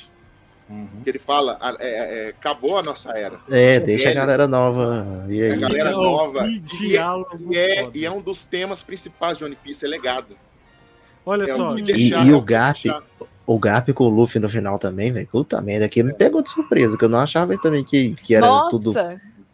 [0.69, 0.87] Uhum.
[1.03, 3.41] Que ele fala, "Ah, é, é, acabou a nossa era.
[3.51, 5.27] É, deixa a galera nova.
[5.29, 5.59] E A aí?
[5.59, 6.45] galera Não, nova.
[6.45, 6.61] que E é,
[6.93, 10.37] diálogo e, é, e é um dos temas principais de One Piece, é legado.
[11.27, 13.03] Olha É só, E- deixar- e é o Garp, deixar-
[13.47, 15.27] O Garp com o Luffy no final também, velho.
[15.31, 18.47] Puta merda, que me pegou de surpresa, que eu não achava também que, que era
[18.47, 18.91] Nossa, tudo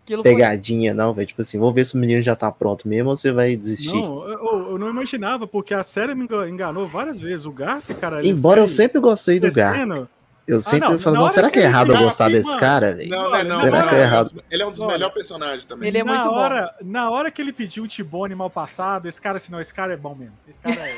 [0.05, 1.26] aquilo foi- pegadinha, não, velho.
[1.26, 3.93] Tipo assim, vamos ver se o menino já tá pronto mesmo ou você vai desistir.
[3.95, 7.47] não, eu, eu não imaginava, porque a série me enga- enganou várias vezes.
[7.47, 8.18] O Garp, cara.
[8.20, 10.09] ele Embora eu sempre gostei do Garp.
[10.47, 12.61] Eu sempre não, falo, na "Não, hora será que é errado eu gostar desse mano,
[12.61, 13.11] cara, velho?
[13.11, 13.59] Não, não é não.
[13.59, 14.45] Será não, que é errado?
[14.49, 15.89] Ele é um dos Olha, melhores personagens também.
[15.89, 16.37] Ele é na muito bom.
[16.41, 19.75] hora, Na hora que ele pediu o Tibone mal passado, esse cara assim, não, esse
[19.75, 20.35] cara é bom mesmo.
[20.49, 20.95] Esse cara é.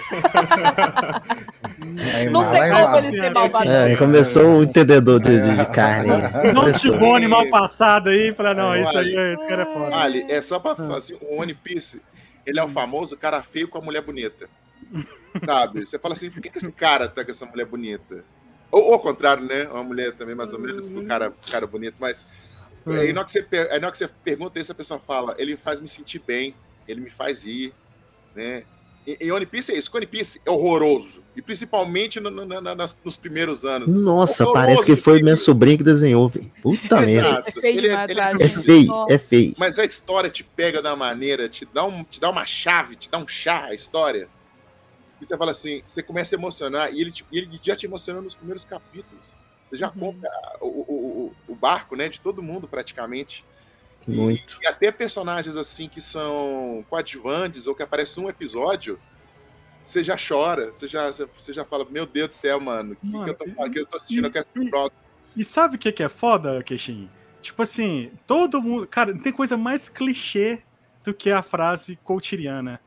[2.15, 3.71] Aí, Não tem como ele ser malvado.
[3.71, 6.11] É, começou o entendedor de, de- de carne.
[6.11, 6.53] aí.
[6.53, 6.71] Não.
[6.73, 9.97] Tibone mal passado aí, pra não, É, isso aí, esse cara é foda.
[9.97, 12.01] Ali, é só pra fazer o One Piece.
[12.47, 14.49] Ele é o famoso cara feio com a mulher bonita.
[15.45, 15.87] Sabe?
[15.87, 18.25] Você fala assim, por que, que esse cara tá com essa mulher bonita?
[18.71, 19.67] Ou, ou ao contrário, né?
[19.69, 22.25] Uma mulher também, mais ou menos, com o cara, cara bonito, mas.
[22.87, 25.35] Aí na, hora que você, aí na hora que você pergunta isso, a pessoa fala,
[25.39, 26.55] ele faz me sentir bem,
[26.87, 27.75] ele me faz rir,
[28.35, 28.63] né?
[29.07, 31.23] E, e One Piece é isso, One Piece é horroroso.
[31.37, 33.89] E principalmente no- no- nas- nos primeiros anos.
[33.95, 35.25] Nossa, Horroroso, parece que foi filho.
[35.27, 36.51] meu sobrinho que desenhou, velho.
[36.63, 37.29] Puta merda.
[37.29, 37.49] Exato.
[37.49, 38.43] É feio Ele é- ele é cara.
[38.43, 39.55] É feio, é feio.
[39.59, 43.09] Mas a história te pega da maneira, te dá, um, te dá uma chave, te
[43.11, 44.29] dá um chá a história.
[45.21, 47.87] E você fala assim, você começa a emocionar, e ele, te- e ele já te
[47.87, 49.25] emociona nos primeiros capítulos.
[49.69, 49.99] Você já Uhum.
[49.99, 53.45] compra o, o, o, barco, né, de todo mundo praticamente.
[54.07, 54.59] E- Muito.
[54.63, 58.99] E, até personagens assim que são coadjuvantes ou que aparecem num episódio,
[59.85, 63.07] você já chora, você já, você já fala, meu Deus do céu, mano, o que,
[63.07, 65.01] Mano, que, eu tô, e- que eu tô assistindo, eu quero e- próximo.
[65.37, 67.11] E sabe o que, que é foda, Queixinho?
[67.43, 68.87] Tipo assim, todo mundo.
[68.87, 70.63] Cara, não tem coisa mais clichê
[71.05, 72.81] do que a frase coachiriana.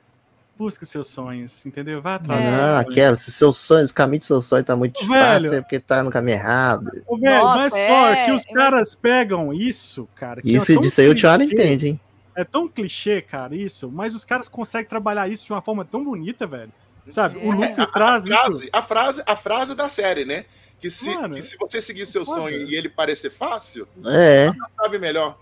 [0.61, 1.99] Busque seus sonhos, entendeu?
[2.03, 2.43] Vai atrás É.
[2.43, 2.91] dos seus Ah, sonhos.
[2.91, 5.09] aquela, se seus sonhos, o caminho do seu sonho tá muito Velho.
[5.09, 6.91] fácil, é porque tá no caminho errado.
[7.07, 10.39] Ô, velho, Nossa, mas só é, que os caras pegam isso, cara.
[10.39, 11.99] que é Isso, tão disso aí o Tiara clichê, entende, hein?
[12.35, 13.89] É tão clichê, cara, isso.
[13.91, 16.71] Mas os caras conseguem trabalhar isso de uma forma tão bonita, velho.
[17.07, 17.39] Sabe?
[17.39, 17.55] O É.
[17.55, 18.69] Luffy A, a traz frase, isso.
[18.71, 20.45] a, frase, a frase da série, né?
[20.79, 24.51] Que se, Mano, que se você seguir o seu sonho e ele parecer fácil, É.
[24.55, 25.39] já sabe melhor.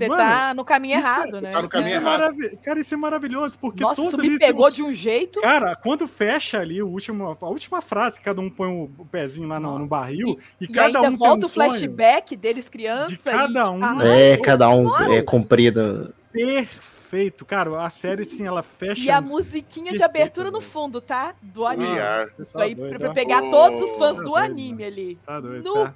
[0.00, 1.52] Você Mano, tá no caminho isso é- errado, né?
[1.52, 2.20] tá no caminho Isso é errado.
[2.20, 5.40] maravi- Cara, isso é maravilhoso, porque Nossa, todos me pegou de um jeito.
[5.40, 9.60] Cara, quando fecha ali o último, a última frase, cada um põe o, pezinho lá
[9.60, 12.68] no, no barril e, E cada ainda um volta tem um o sonho flashback deles
[12.68, 13.08] criança.
[13.08, 13.84] De cada e, um.
[13.84, 16.14] Ai, É, cada um é comprido.
[16.32, 17.44] perfeito.
[17.44, 19.02] Cara, a série, sim, ela fecha...
[19.02, 21.34] E a musiquinha de abertura no fundo, tá?
[21.42, 21.90] Do anime.
[22.38, 25.18] Isso tá aí doido, pra pegar todos os fãs tá do doido, anime ali.
[25.26, 25.94] Tá doido, No- tá?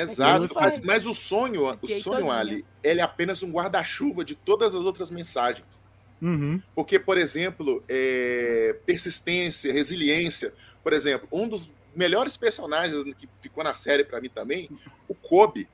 [0.00, 2.30] Exato, mas, mas o sonho, o sonho.
[2.30, 5.84] Ali, ele é apenas um guarda-chuva de todas as outras mensagens.
[6.20, 6.60] Uhum.
[6.74, 10.52] Porque, por exemplo, é, persistência, resiliência.
[10.82, 14.68] Por exemplo, um dos melhores personagens que ficou na série pra mim também,
[15.08, 15.68] o Kobe.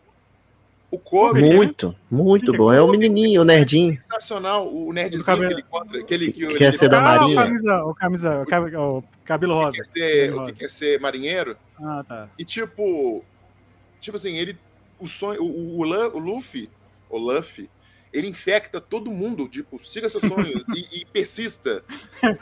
[0.91, 2.70] O Kobe Kobe, é Muito, muito Que bom.
[2.70, 3.95] É o menininho, o nerdinho.
[3.99, 7.01] sensacional, o nerdzinho cabelo- que ele encontra, aquele que, Que ele quer ser da Ah,
[7.18, 7.41] Marinha.
[7.41, 9.77] O camisa, o camisa, o, cab- o cabelo rosa.
[9.79, 11.57] quer ser, o que quer ser marinheiro.
[11.83, 12.29] Ah, tá.
[12.39, 13.25] E tipo,
[14.03, 14.59] tipo assim, ele
[15.00, 16.68] o sonho, o, o, o Luffy,
[17.09, 17.68] o Luffy,
[18.12, 21.82] ele infecta todo mundo, tipo, siga seus sonhos e, e persista,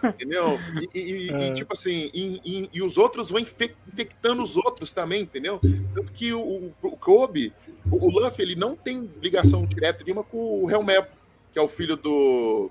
[0.05, 0.59] entendeu?
[0.93, 1.53] E, e- e- e, É.
[1.53, 5.61] tipo assim, e, e- e os outros vão infec- infectando os outros também, entendeu?
[5.95, 7.53] Tanto que o, o, o Kobe,
[7.91, 11.09] o, o Luffy, ele não tem ligação direta nenhuma com o Helmep,
[11.53, 12.71] que é o filho do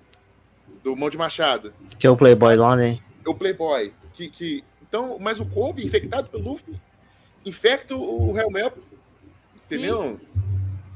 [0.84, 3.00] do Mão de Machado Que é o Playboy lá, né?
[3.26, 3.92] o Playboy.
[4.14, 6.76] Que, que, então, mas o Kobe, infectado pelo Luffy,
[7.46, 8.76] infecta o Helmep,
[9.66, 10.20] entendeu?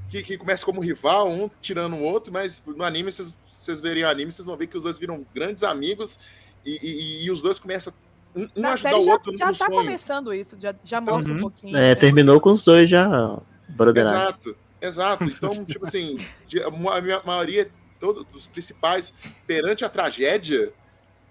[0.10, 4.04] Que, que começa como rival, um tirando o outro, mas no anime, vocês, vocês verem
[4.04, 6.20] o anime, vocês vão ver que os dois viram grandes amigos
[6.66, 7.92] e, e- e os dois começam
[8.36, 9.78] um, um Na ajudar o já, outro já no tá sonho.
[9.78, 11.38] começando isso, já, já mostra Uhum.
[11.40, 11.76] um pouquinho.
[11.78, 11.96] É, né?
[11.96, 13.40] terminou com os dois já,
[13.70, 14.20] brotheragem.
[14.22, 15.24] Exato, exato.
[15.26, 16.18] Então, tipo assim,
[16.62, 17.70] a maioria
[18.00, 19.14] todos dos principais,
[19.48, 20.74] perante a tragédia,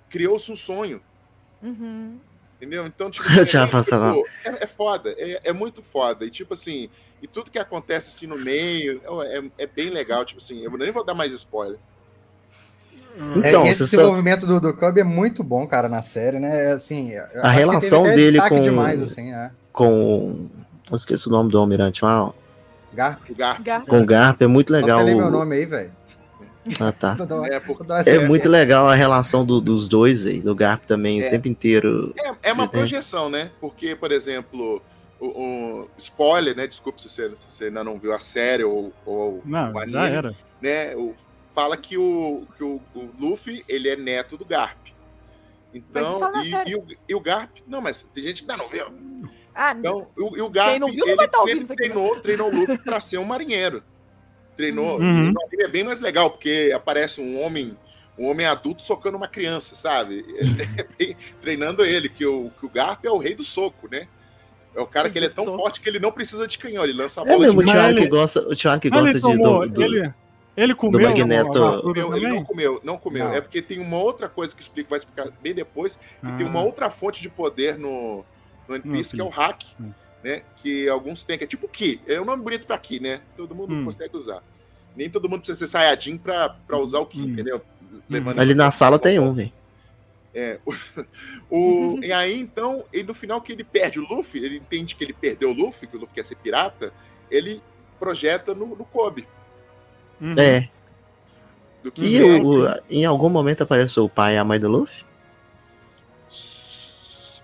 [0.08, 1.00] criou-se um sonho.
[1.62, 2.18] Uhum.
[2.62, 2.86] Entendeu?
[2.86, 4.22] Então, tipo, Eu é, passado.
[4.44, 6.24] é, é foda, é, é muito foda.
[6.24, 6.88] E, tipo assim,
[7.20, 10.24] e tudo que acontece assim no meio é, é bem legal.
[10.24, 11.78] Tipo assim, eu nem vou dar mais spoiler.
[13.36, 16.38] Então, é, esse você só- desenvolvimento do, do Cub é muito bom, cara, na série,
[16.38, 16.70] né?
[16.70, 19.50] É, Assim, que relação dele com- demais, assim, é.
[19.72, 20.46] Com.
[20.90, 22.24] Eu esqueci o nome do almirante lá.
[22.26, 22.32] ó.
[22.94, 23.60] Garp, O Garp.
[23.62, 25.06] Gar- Com o Garp é muito legal, legal.
[25.06, 25.90] sei meu o- nome aí, velho.
[26.78, 27.16] Ah, tá.
[27.50, 31.26] É, porque É muito legal a relação do- dos dois, aí, do Garp também, É.
[31.26, 32.14] o tempo inteiro.
[32.16, 33.50] é, é uma projeção, né?
[33.60, 34.80] Porque, por exemplo,
[35.18, 36.66] o, o- spoiler, né?
[36.66, 39.82] Desculpa se você, se você ainda não viu a série ou, ou Não, o já
[39.82, 40.34] anime, era.
[40.60, 40.94] né?
[40.96, 41.14] O,
[41.52, 44.78] fala que, o, que o, o Luffy ele é neto do Garp.
[45.74, 47.56] Então, e, e o, e o Garp.
[47.66, 48.86] Não, mas tem gente que ainda não viu.
[49.54, 52.50] Ah, Então, o, e o Garp, Quem não viu não ele sempre aqui, treinou, treinou
[52.50, 53.82] o Luffy para ser um marinheiro.
[54.62, 55.00] Treinou.
[55.00, 55.32] Uhum.
[55.60, 57.76] É bem mais legal, porque aparece um homem,
[58.16, 60.24] um homem adulto socando uma criança, sabe?
[61.00, 64.06] É treinando ele, que o, que o Garp é o rei do soco, né?
[64.74, 65.58] É o cara que ele é do tão soco.
[65.58, 67.72] forte que ele não precisa de canhão, ele lança a É bola mesmo o de
[67.72, 69.20] Mas Thiago que ele- gosta, o Thiago que gosta ele de.
[69.20, 70.14] tomou, do- do- ele,
[70.56, 73.24] ele comeu Magneto- a Arthur Não, ele não comeu, não comeu.
[73.26, 73.34] Não.
[73.34, 76.48] É porque tem uma outra coisa que explica, vai explicar bem depois, que tem Ah.
[76.50, 78.24] uma outra fonte de poder no,
[78.68, 79.90] no One Piece, que é o hack, Hum.
[80.22, 80.42] Né?
[80.56, 82.00] Que alguns têm, que é tipo Ki.
[82.06, 83.20] É um nome bonito pra Ki, né?
[83.36, 83.84] Todo mundo Hum.
[83.84, 84.42] consegue usar.
[84.96, 87.24] Nem todo mundo precisa ser Saiyajin pra, pra usar o Ki, Hum.
[87.24, 87.60] entendeu?
[88.08, 89.52] Levando Ali na sala tem um, velho.
[90.34, 90.72] É, o,
[91.96, 95.04] o- e aí, então, e no final que ele perde o Luffy, ele entende que
[95.04, 96.92] ele perdeu o Luffy, que o Luffy quer ser pirata,
[97.30, 97.60] ele
[98.00, 99.26] projeta no, no Kobe.
[100.20, 100.32] Uhum.
[100.38, 100.68] É.
[101.82, 104.68] Do que E o- o- em algum momento apareceu o pai e a mãe do
[104.68, 105.04] Luffy?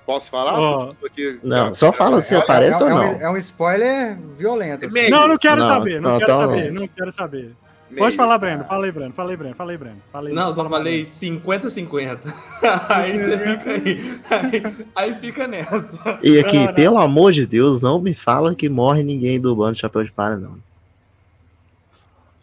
[0.08, 0.54] Posso falar?
[0.94, 3.20] Tô aqui- Não, só fala se É- aparece é, ou é um, não.
[3.20, 4.86] é um spoiler violento.
[4.86, 5.10] assim.
[5.10, 6.80] Não, não quero Não, saber, não não, quero então saber, não.
[6.80, 7.42] não quero saber.
[7.90, 7.98] meio.
[7.98, 8.64] Pode falar, Breno.
[8.64, 9.12] Fala aí, Breno.
[9.12, 9.54] Fala aí, Breno.
[9.54, 9.96] Fala aí, Breno.
[10.10, 10.34] Fala aí.
[10.34, 11.42] Não, só falei Breno.
[11.44, 12.20] 50-50.
[12.88, 14.20] Aí você fica aí.
[14.30, 14.86] aí.
[14.96, 16.18] aí fica nessa.
[16.22, 16.72] E aqui, Não, não.
[16.74, 20.10] pelo amor de Deus, não me fala que morre ninguém do bando de chapéu de
[20.10, 20.58] palha, não.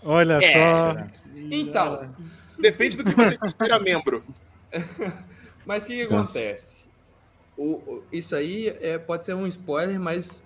[0.04, 0.54] Olha É,
[0.94, 1.04] só.
[1.50, 2.10] Então,
[2.60, 4.24] Depende do que você considera membro.
[5.66, 6.86] mas o que, que acontece?
[7.58, 10.44] O, isso aí é, pode ser um spoiler, mas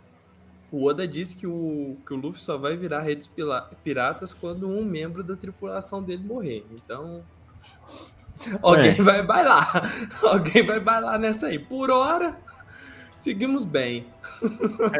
[0.71, 4.69] o Oda disse que o, que o Luffy só vai virar redes pila- piratas quando
[4.69, 6.63] um membro da tripulação dele morrer.
[6.71, 7.23] Então.
[8.61, 9.01] Alguém É.
[9.01, 9.91] vai bailar.
[10.23, 11.57] Alguém vai bailar nessa aí.
[11.59, 12.37] Por hora,
[13.15, 14.05] seguimos bem.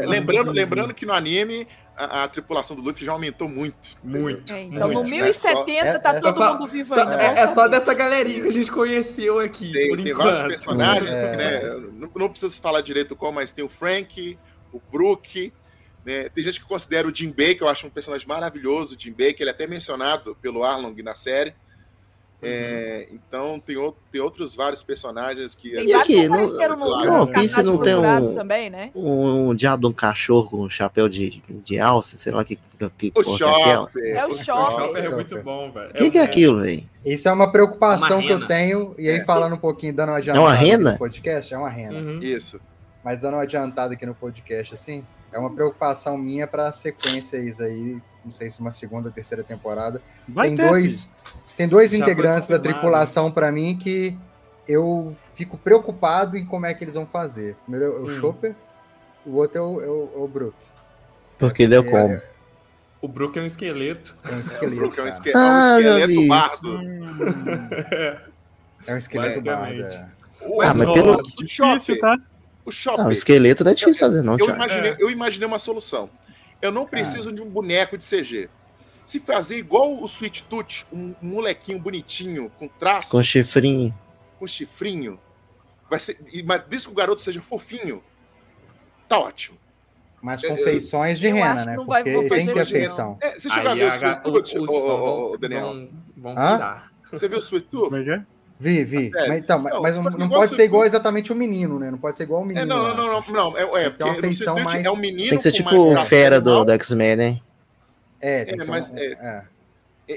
[0.01, 1.67] É, lembrando, lembrando que no anime
[2.05, 3.77] a, a tripulação do Luffy já aumentou muito.
[4.03, 4.51] Muito.
[4.53, 5.09] É, então, no Muito.
[5.09, 7.21] 1070 É, tá é, todo Só- mundo vivo Só- ainda.
[7.21, 11.19] é, é só dessa galerinha que a gente conheceu aqui, Tem, por tem vários personagens,
[11.19, 11.35] É.
[11.35, 11.61] né?
[11.93, 14.37] Não, não preciso falar direito qual, mas tem o Frank,
[14.71, 15.51] o Brook,
[16.05, 16.29] né?
[16.29, 19.43] Tem gente que considera o Jinbei, que eu acho um personagem maravilhoso, o Jinbei, que
[19.43, 21.53] ele é até mencionado pelo Arlong na série.
[22.41, 25.71] É, então tem, outro, tem outros vários personagens que.
[25.71, 26.77] Tem E aqui, que não- no claro.
[26.77, 26.85] no
[27.23, 28.91] One Piece Carnage não tem um- também, né?
[28.95, 32.55] Um, um diabo de um cachorro com um chapéu de, de alça, sei lá que,
[32.97, 33.37] que, O é aquela.
[33.37, 34.15] Chopper.
[34.15, 34.33] É o.
[34.37, 35.89] Chopper é muito bom, velho.
[35.89, 36.83] O que, que é o- aquilo, velho?
[37.05, 39.25] Isso é uma preocupação Uma que eu tenho, e aí É.
[39.25, 40.91] falando um pouquinho, dando uma É uma rena?
[40.93, 41.99] no podcast, é uma rena.
[41.99, 42.19] Uhum.
[42.21, 42.59] Isso.
[43.03, 47.97] Mas dando uma adiantada aqui no podcast, assim, é uma preocupação minha para sequências aí,
[48.25, 50.01] não sei se uma segunda ou terceira temporada.
[50.27, 51.11] Vai tem ter, dois,
[51.57, 54.17] tem dois Já integrantes da tripulação para mim que
[54.67, 57.55] eu fico preocupado em como é que eles vão fazer.
[57.65, 58.19] Primeiro é o Hum.
[58.19, 58.55] Chopper,
[59.25, 60.55] o outro é o, é o, é o Brook.
[61.37, 62.21] Porque deu É, como?
[63.01, 64.15] O Brook é um esqueleto.
[64.29, 64.75] É um O esqueleto.
[64.75, 66.79] Brook é um, é um Ah, já vi esqueleto bardo.
[68.87, 69.81] É um esqueleto bardo.
[69.83, 70.09] é.
[70.41, 72.17] O, Ah, mas o- pelo- o Difícil, tá?
[72.65, 74.97] o Chopper, Não, esqueleto não é difícil fazer, não, eu, imaginei, É.
[74.99, 76.09] eu imaginei uma solução.
[76.61, 78.49] Eu não preciso de um boneco de CG.
[79.05, 83.93] Se fazer igual o Sweet Tooth, um, molequinho bonitinho, com traço, Com chifrinho.
[84.37, 85.19] com chifrinho,
[85.89, 88.03] vai ser, mas desde que o garoto seja fofinho,
[89.07, 89.57] tá ótimo.
[90.21, 91.75] Mas Eu- com eu- feições de eu rena, né?
[91.75, 93.17] Porque tem que feição.
[93.21, 95.61] É, você chegou a Aí ver o Sweet Tooth, Daniel?
[95.65, 96.51] vão, vão Hã?
[96.57, 96.91] pirar.
[97.09, 97.89] Você viu o Sweet Tooth?
[98.61, 98.71] É é?
[98.71, 99.11] Vi, vi.
[99.15, 101.79] É, Mas, então, não, mas se não, não igual pode ser igual exatamente o menino,
[101.79, 101.89] né?
[101.91, 102.61] Não pode ser igual o menino.
[102.61, 104.95] É, não, não, não, não, não, é, é Tem uma porque feição mais- é um
[104.97, 107.39] menino Tem que ser tipo o fera do, do X-Men, né?
[108.19, 109.43] É, tem É, que ser mas é- é.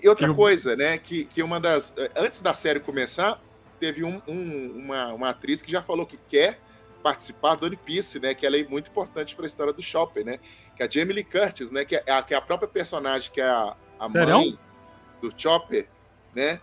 [0.02, 1.94] E outra Eu- coisa, né, que, que uma das.
[2.16, 3.38] Antes da série começar,
[3.78, 6.58] teve um- um- uma, uma atriz que já falou que quer
[7.02, 8.32] participar do One Piece, né?
[8.34, 10.38] Que ela é muito importante para a história do Chopper, né?
[10.76, 11.84] Que é a Jamie Lee Curtis, né?
[11.84, 14.58] Que é a, que é a própria personagem, que é a, a mãe
[15.20, 15.86] do Chopper,
[16.34, 16.58] né?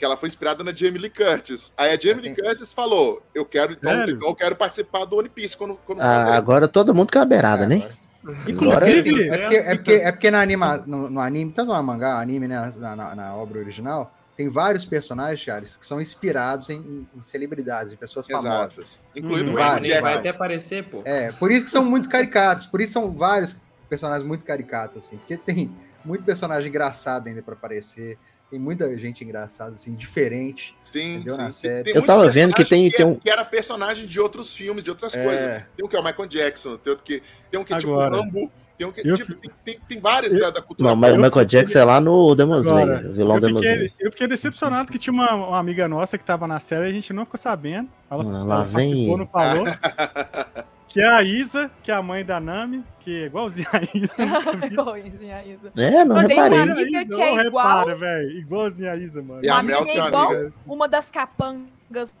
[0.00, 1.74] Que ela foi inspirada na Jamie Lee Curtis.
[1.76, 5.28] Aí a Jamie Lee Curtis falou: Eu quero, então, então eu quero participar do One
[5.28, 7.76] Piece quando, quando Ah, agora todo mundo quer a beirada, É, né?
[8.24, 11.82] agora- Inclusive, É porque, é porque, é porque na anima, no, no anime, tanto no
[11.82, 16.70] mangá, anime, né, na, na- na obra original, tem vários personagens, Charles, que são inspirados
[16.70, 18.42] em, em celebridades, em pessoas Exato.
[18.44, 19.02] famosas.
[19.14, 21.02] Incluindo Hum, o vai, até aparecer, pô.
[21.04, 25.18] É, por isso que são muito caricatos, por isso são vários personagens muito caricatos, assim,
[25.18, 25.70] porque tem
[26.02, 28.18] muito personagem engraçado ainda pra aparecer,
[28.50, 30.74] tem muita gente engraçada, assim, diferente.
[30.82, 31.34] Sim, Entendeu?
[31.34, 31.84] sim, Na tem- série.
[31.84, 34.82] tem Eu tava vendo que tem- tem é- um- que era personagem de outros filmes,
[34.82, 35.40] de outras coisas.
[35.40, 37.78] É, Tem um que é o Michael Jackson, tem outro que tem um que é
[37.78, 37.94] tipo.
[37.96, 40.88] Rambo, tem um que Eu tipo, fi- tem, tem, tem vários Eu- da, da cultura.
[40.88, 43.58] Não, mas o eu- Michael Jackson é lá no Demon Slayer, o vilão eu Demon
[43.60, 43.92] fiquei, Slayer.
[44.00, 46.92] eu fiquei decepcionado que tinha uma, uma amiga nossa que tava na série e a
[46.92, 47.88] gente não ficou sabendo.
[48.10, 49.64] Ela, Ah, lá ela vem participou, não falou.
[50.90, 54.12] que é a Isa, que é a mãe da Nami, que é igualzinha a Isa.
[54.70, 55.72] Igualzinha a Isa.
[55.76, 56.58] É, não Tem reparei.
[56.58, 58.30] uma amiga Isa, que é igual- Repara, velho.
[58.38, 59.40] Igualzinha a Isa, mano.
[59.44, 60.52] E a Uma Mel amiga tem é igual amiga.
[60.66, 62.12] uma das capangas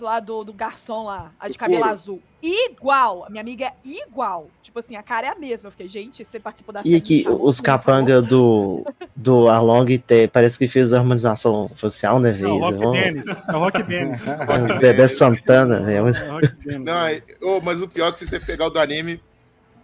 [0.00, 1.92] lá do, do garçom lá, a de cabelo couro.
[1.92, 2.22] azul.
[2.42, 3.24] Igual.
[3.24, 4.48] A minha amiga é igual.
[4.62, 5.66] Tipo assim, a cara é a mesma.
[5.68, 7.02] Eu fiquei, gente, você participou da série.
[7.04, 8.84] E chamou, os capanga do,
[9.16, 12.58] do Arlong te- parece que fez a harmonização facial, né, É o?
[12.58, 13.26] Rock Vamos- Dennis.
[13.26, 14.24] É o Rock Dennis.
[14.28, 16.08] o Dedé Santana, velho.
[16.08, 16.84] É o Rock Dennis.
[16.84, 17.22] Não, é-
[17.62, 19.20] mas o pior é que se você pegar o do anime,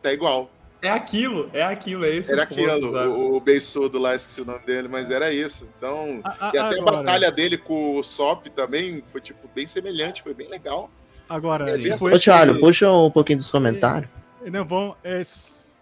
[0.03, 0.49] tá igual.
[0.83, 3.09] É aquilo, é aquilo, é esse Era o ponto, aquilo, sabe?
[3.09, 5.67] o, o beiçudo lá, esqueci o nome dele, mas era isso.
[5.79, 6.21] Então.
[6.23, 9.67] A- a- E até agora, a batalha dele com o Sop também foi, tipo, bem
[9.67, 10.91] semelhante, foi bem legal.
[11.29, 11.81] Agora, Sim.
[11.81, 14.11] tipo, Ô, Thiago, puxa um pouquinho dos comentários.
[14.45, 14.95] Não, vão.
[15.03, 15.23] É,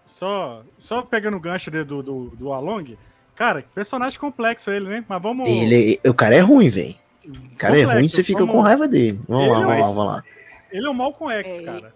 [0.05, 2.97] só, só pegando o gancho do, do, do Along.
[3.35, 5.05] Cara, que personagem complexo ele, né?
[5.07, 5.49] Mas vamos.
[5.49, 6.95] Ele, o cara é ruim, velho.
[7.25, 9.19] O cara é Complexo, ruim, você fica vamos- com raiva dele.
[9.27, 10.23] Vamos Ele lá, é vamos lá, um- vamos lá.
[10.71, 11.95] Ele é o Malcolm X, É, cara.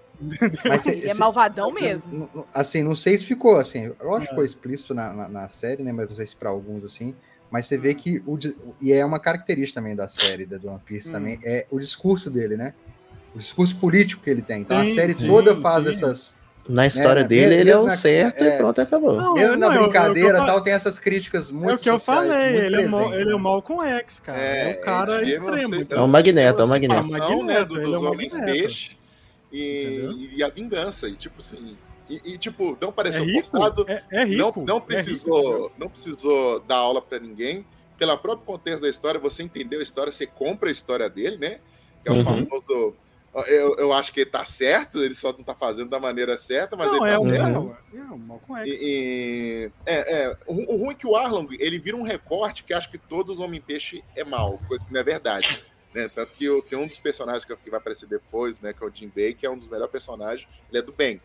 [0.68, 2.11] Mas se- Ele é se- malvadão mesmo.
[2.11, 3.88] N- n- Assim, não sei se ficou assim.
[4.01, 4.20] Lógico É.
[4.22, 5.91] que ficou explícito na, na, na série, né?
[5.91, 7.13] Mas não sei se pra alguns assim.
[7.51, 7.82] Mas você Hum.
[7.82, 8.38] vê que o
[8.82, 11.11] e é uma característica também da série da do One Piece Hum.
[11.13, 12.74] também é o discurso dele, né?
[13.36, 14.61] o discurso político que ele tem.
[14.61, 15.91] Então a Sim, série sim, toda faz sim.
[15.91, 16.38] essas.
[16.68, 18.55] Na história né, dele, ele é mesmo o na- certo é.
[18.55, 19.13] e pronto, acabou.
[19.15, 20.97] Não, Mesmo é- na não, é é o que eu brincadeira fa- tal, tem essas
[20.99, 23.34] críticas muito É o que eu sociais, falei, ele é, o Mal- presentes, ele é
[23.34, 23.43] o né?
[23.43, 24.38] Malcolm X, cara.
[24.39, 25.76] É, o cara ele extremo.
[25.76, 25.97] então.
[25.99, 26.93] É o Magneto, é o Magneto.
[26.95, 28.59] emancipação, É o né, Magneto, do- é dos homens Magneto.
[28.59, 28.97] peixe
[29.52, 31.08] e, e a vingança.
[31.08, 31.78] E tipo assim.
[32.10, 33.86] E, e, tipo, não É pareceu rico, forçado.
[33.89, 34.64] é, é Não, rico.
[34.66, 37.66] não é precisou, rico, não precisou dar aula pra ninguém.
[37.98, 41.60] Pelo próprio contexto da história, você entendeu a história, você compra a história dele, né?
[42.02, 42.24] Que é o Uhum.
[42.24, 42.95] famoso.
[43.48, 46.76] Eu, eu acho que ele tá certo, ele só não tá fazendo da maneira certa,
[46.78, 47.45] mas não, ele é tá o, certo.
[47.93, 48.80] é, o, é Malcolm X.
[48.82, 52.64] E, e- é, é, o, o ruim é que o Arlong, ele vira um recorte
[52.64, 55.64] que acha que todos os Homem-Peixe é mal, coisa que não é verdade.
[55.98, 56.08] Né?
[56.14, 58.86] Tanto que eu, tem um dos personagens que, que vai aparecer depois, né, que é
[58.86, 61.20] o Jim Bay, que é um dos melhores personagens, ele é do bem.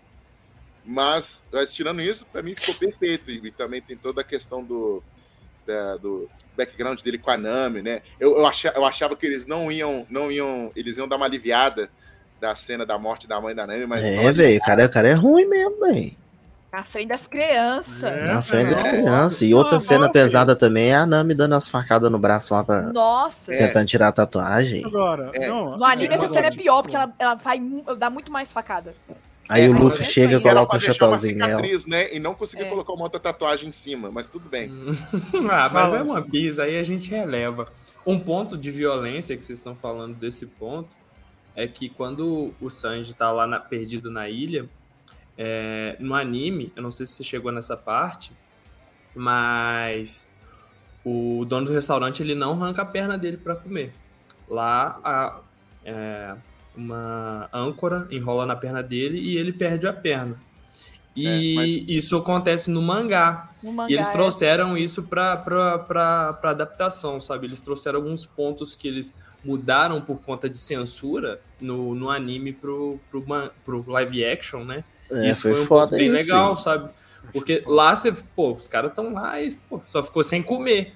[0.83, 3.31] Mas, mas tirando isso, pra mim ficou perfeito.
[3.31, 5.03] E, e também tem toda a questão do,
[5.67, 8.01] da- do background dele com a Nami, né?
[8.19, 11.27] Eu, eu, achava, eu achava que eles não iam, não iam, eles iam dar uma
[11.27, 11.91] aliviada
[12.41, 15.09] da cena da morte da mãe da Nami, mas É, velho, o cara, o cara
[15.09, 16.17] é ruim mesmo, velho.
[16.73, 18.03] Na frente das crianças.
[18.03, 18.91] É, Na frente das não.
[18.91, 19.43] crianças.
[19.43, 22.65] E outra cena não, pesada também é a Nami dando as facadas no braço lá
[22.65, 23.53] pra Nossa.
[23.53, 23.67] É.
[23.67, 24.83] tentando tirar a tatuagem.
[24.87, 25.49] Agora, É.
[25.49, 28.33] não, No anime essa cena é assim, pior, porque ela, ela vai ela dá muito
[28.33, 28.95] mais facada.
[29.51, 30.35] Aí É, o Luffy é chega.
[30.37, 31.61] Era coloca um uma chapéuzinho nela.
[31.89, 32.15] né?
[32.15, 32.69] E não conseguir É.
[32.71, 34.71] colocar uma outra tatuagem em cima, mas tudo bem.
[35.53, 37.67] ah, mas é One Piece, aí a gente releva.
[38.07, 40.89] Um ponto de violência que vocês estão falando desse ponto
[41.55, 44.65] é que quando o Sanji tá lá na- perdido na ilha,
[45.37, 48.33] é, no anime, eu não sei se você chegou nessa parte,
[49.15, 50.31] mas
[51.05, 53.93] o dono do restaurante ele não arranca a perna dele para comer.
[54.49, 55.41] Lá a,
[55.85, 56.35] é,
[56.77, 60.39] uma âncora enrola na perna dele e ele perde a perna.
[61.15, 63.51] E É, mas- isso acontece no mangá.
[63.63, 64.13] No mangá, E eles é.
[64.13, 67.47] trouxeram isso pra, pra, pra, pra adaptação, sabe?
[67.47, 72.99] Eles trouxeram alguns pontos que eles mudaram por conta de censura no, no anime pro,
[73.11, 73.23] pro,
[73.65, 74.85] pro live action, né?
[75.13, 76.15] É, isso foi foi um foda ponto bem isso.
[76.15, 76.91] legal, sabe?
[77.33, 80.95] Porque lá você, pô, os caras estão lá e pô, só ficou sem comer.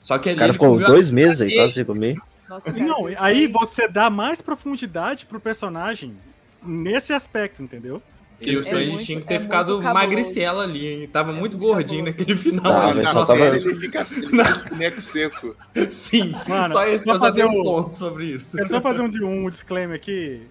[0.00, 2.16] Só que Os caras ele ficou dois meses aí quase sem comer.
[2.48, 6.14] Nossa, cara, Não, isso aí você dá mais profundidade pro personagem
[6.62, 8.02] nesse aspecto, entendeu?
[8.40, 11.08] E o É Sanji muito- tinha que é ter muito ficado magricela ali, hein?
[11.08, 12.18] Tava É muito muito gordinho cabuloso.
[12.20, 12.62] naquele final.
[12.64, 13.02] Tá, ali.
[13.06, 15.56] só tava- ele fica assim, ele fica com o neco seco.
[15.90, 18.56] Sim, Mano, só esse, só eu só tenho um ponto sobre isso.
[18.56, 20.42] Quero só fazer um, um disclaimer aqui.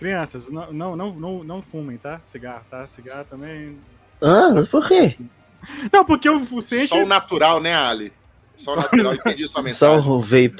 [0.00, 2.22] Crianças, não, não, não, não, fumem, tá?
[2.24, 2.86] Cigarro, tá?
[2.86, 3.78] Cigarro também.
[4.22, 5.14] Ah, por quê?
[5.92, 6.88] Não, porque o, o Sente.
[6.88, 8.10] Só o natural, né, Ali?
[8.56, 10.10] Só o natural, entendi sua Só mensagem.
[10.10, 10.56] o vape.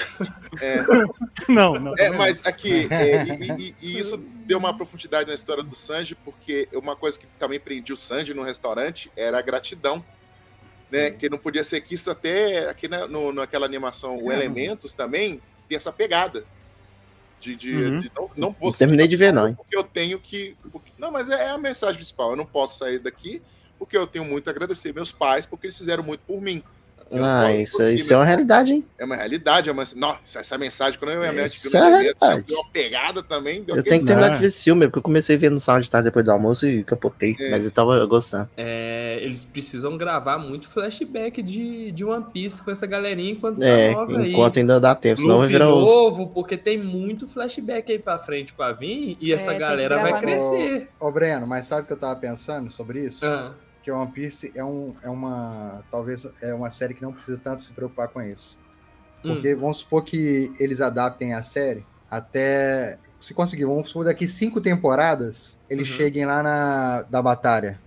[1.48, 1.94] Não, não.
[1.98, 6.14] É, mas aqui, é, e, e- e isso deu uma profundidade na história do Sanji,
[6.14, 10.04] porque uma coisa que também prendia o Sanji no restaurante era a gratidão.
[10.92, 11.12] Né?
[11.12, 15.40] Que não podia ser que isso até aqui na, no, naquela animação, o Elementos também
[15.68, 16.44] tem essa pegada.
[17.40, 18.00] De, de, Uhum.
[18.00, 19.54] de não, não terminei de ver, não?
[19.54, 20.54] Porque eu tenho que.
[20.70, 22.30] porque- não, mas é, é a mensagem principal.
[22.30, 23.40] Eu não posso sair daqui
[23.78, 26.62] porque eu tenho muito a agradecer meus pais, porque eles fizeram muito por mim.
[27.10, 28.84] Eu Ah, isso, isso é uma realidade, hein?
[28.96, 29.84] É uma realidade, é uma.
[29.96, 33.62] Nossa, essa mensagem, quando eu ia me Isso é deu uma pegada também.
[33.64, 34.30] Deu Eu tenho que terminar É.
[34.34, 36.30] de ver esse filme, porque eu comecei a ver no Sound de tarde depois do
[36.30, 37.34] almoço e capotei.
[37.40, 37.50] É.
[37.50, 38.48] Mas eu tava gostando.
[38.56, 43.88] É, eles precisam gravar muito flashback de, de One Piece com essa galerinha enquanto É,
[43.92, 44.32] tá nova aí.
[44.32, 45.90] enquanto ainda dá tempo, senão vai Luffy virar os.
[45.90, 49.98] novo, porque tem muito flashback aí pra frente pra vir e essa tem que galera
[49.98, 50.88] vai crescer.
[51.00, 53.24] Ô, Breno, mas sabe o que eu tava pensando sobre isso?
[53.26, 53.52] Ah,
[53.82, 55.82] Que One Piece é, um, é uma.
[55.90, 58.58] Talvez é uma série que não precisa tanto se preocupar com isso.
[59.24, 62.98] hum, Porque vamos supor que eles adaptem a série até.
[63.20, 65.94] Se conseguir, vamos supor daqui cinco temporadas, eles Uhum.
[65.96, 67.80] cheguem lá na da batalha,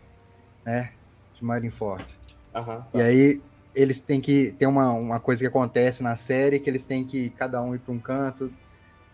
[0.66, 0.94] né?
[1.34, 2.06] De Marineford.
[2.54, 3.00] aham, tá.
[3.00, 3.42] E aí
[3.76, 4.52] eles têm que.
[4.54, 7.80] Tem uma, uma coisa que acontece na série que eles têm que cada um ir
[7.80, 8.54] para um canto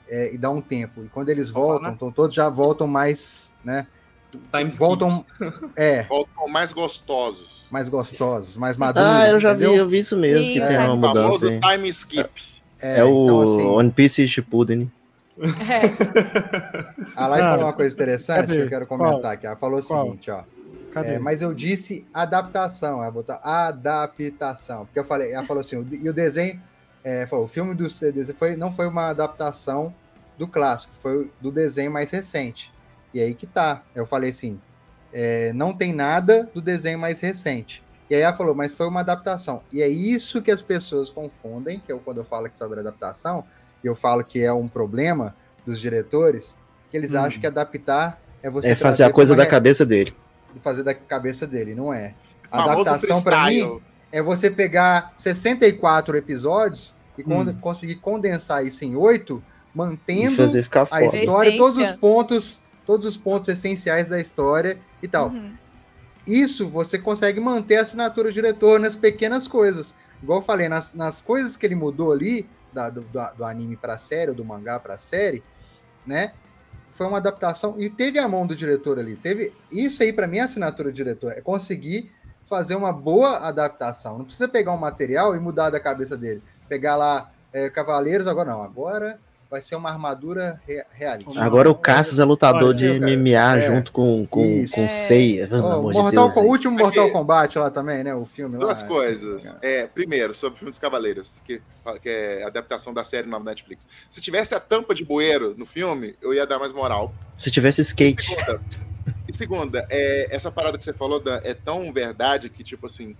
[0.08, 1.04] é, e dar um tempo.
[1.06, 1.96] E quando eles voltam, né?
[1.96, 3.88] então todos já voltam mais, né?
[4.52, 5.26] Time voltam.
[5.76, 7.66] É, Voltam mais gostosos.
[7.72, 9.10] mais gostosos, mais maduros.
[9.10, 9.84] Ah, eu já vi, entendeu?
[9.84, 10.68] eu vi isso mesmo, Sim, que é.
[10.68, 11.22] tem uma O mudança.
[11.22, 11.60] famoso aí.
[11.60, 12.30] time skip.
[12.82, 14.92] É, o então, assim, One Piece Shippuden.
[15.42, 18.56] É, a Lai falou uma coisa interessante cadê?
[18.56, 19.32] que eu quero comentar Qual?
[19.34, 19.48] aqui.
[19.48, 20.06] Ela falou o Qual?
[20.06, 20.44] seguinte, ó.
[20.92, 21.10] Cadê?
[21.14, 24.86] É, mas eu disse adaptação, ela botou adaptação.
[24.86, 26.60] Porque eu falei, ela falou assim, o- e o desenho,
[27.04, 29.94] é, falou, o filme do desenho foi, não foi uma adaptação
[30.38, 32.72] do clássico, foi do desenho mais recente.
[33.14, 33.84] E aí que tá.
[33.96, 34.60] Eu falei assim,
[35.12, 37.84] é, não tem nada do desenho mais recente.
[38.10, 39.62] E aí ela falou, mas foi uma adaptação.
[39.72, 43.44] E é isso que as pessoas confundem, que eu, quando eu falo que sobre adaptação,
[43.84, 45.36] eu falo que é um problema
[45.66, 46.58] dos diretores,
[46.90, 47.20] que eles Hum.
[47.20, 50.16] acham que adaptar é você É fazer a coisa da cabeça dele.
[50.54, 52.16] de fazer da cabeça dele, não é.
[52.52, 53.80] A adaptação para mim
[54.12, 57.54] é você pegar 64 episódios e Hum.
[57.62, 59.44] conseguir condensar isso em oito
[59.76, 65.08] mantendo fazer ficar a história, todos os pontos, todos os pontos essenciais da história e
[65.08, 65.28] tal.
[65.30, 65.54] Uhum.
[66.26, 69.94] Isso você consegue manter a assinatura do diretor nas pequenas coisas.
[70.24, 73.76] Igual eu falei, nas, nas coisas que ele mudou ali, da- do, do- do anime
[73.78, 75.44] pra série, ou do mangá pra série,
[76.04, 76.34] né?
[76.90, 77.76] Foi uma adaptação.
[77.78, 79.16] E teve a mão do diretor ali.
[79.16, 79.54] Teve.
[79.72, 81.32] Isso aí, pra mim, é assinatura do diretor.
[81.34, 82.12] É conseguir
[82.44, 84.18] fazer uma boa adaptação.
[84.18, 86.42] Não precisa pegar um material e mudar da cabeça dele.
[86.68, 88.64] Pegar lá é, Cavaleiros, agora não.
[88.64, 89.20] Agora
[89.50, 91.42] vai ser uma armadura re realista.
[91.42, 93.00] Agora o Cassius é lutador Olha, de.
[93.00, 93.62] MMA É.
[93.68, 94.76] junto com, com, Isso.
[94.76, 94.90] com É.
[94.90, 95.48] Seiya.
[95.48, 96.34] Pelo Ó, amor de Mortal Deus.
[96.36, 97.14] Com- o último Mortal Aqui.
[97.14, 98.14] Kombat lá também, né?
[98.14, 98.66] O filme lá.
[98.66, 99.58] Duas coisas.
[99.62, 101.62] É, primeiro, sobre o filme dos Cavaleiros, que,
[102.02, 103.88] que é a adaptação da série nova Netflix.
[104.12, 107.12] Se tivesse a tampa de bueiro no filme, eu ia dar mais moral.
[107.38, 108.24] Se tivesse E skate.
[108.24, 108.62] segunda,
[109.28, 113.16] e segunda é, essa parada que você falou Dan, é tão verdade que, tipo assim,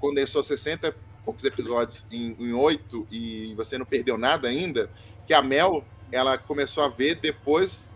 [0.00, 4.90] condensou 60 e poucos episódios em, 8 e você não perdeu nada ainda,
[5.26, 7.94] que a Mel, ela começou a ver depois,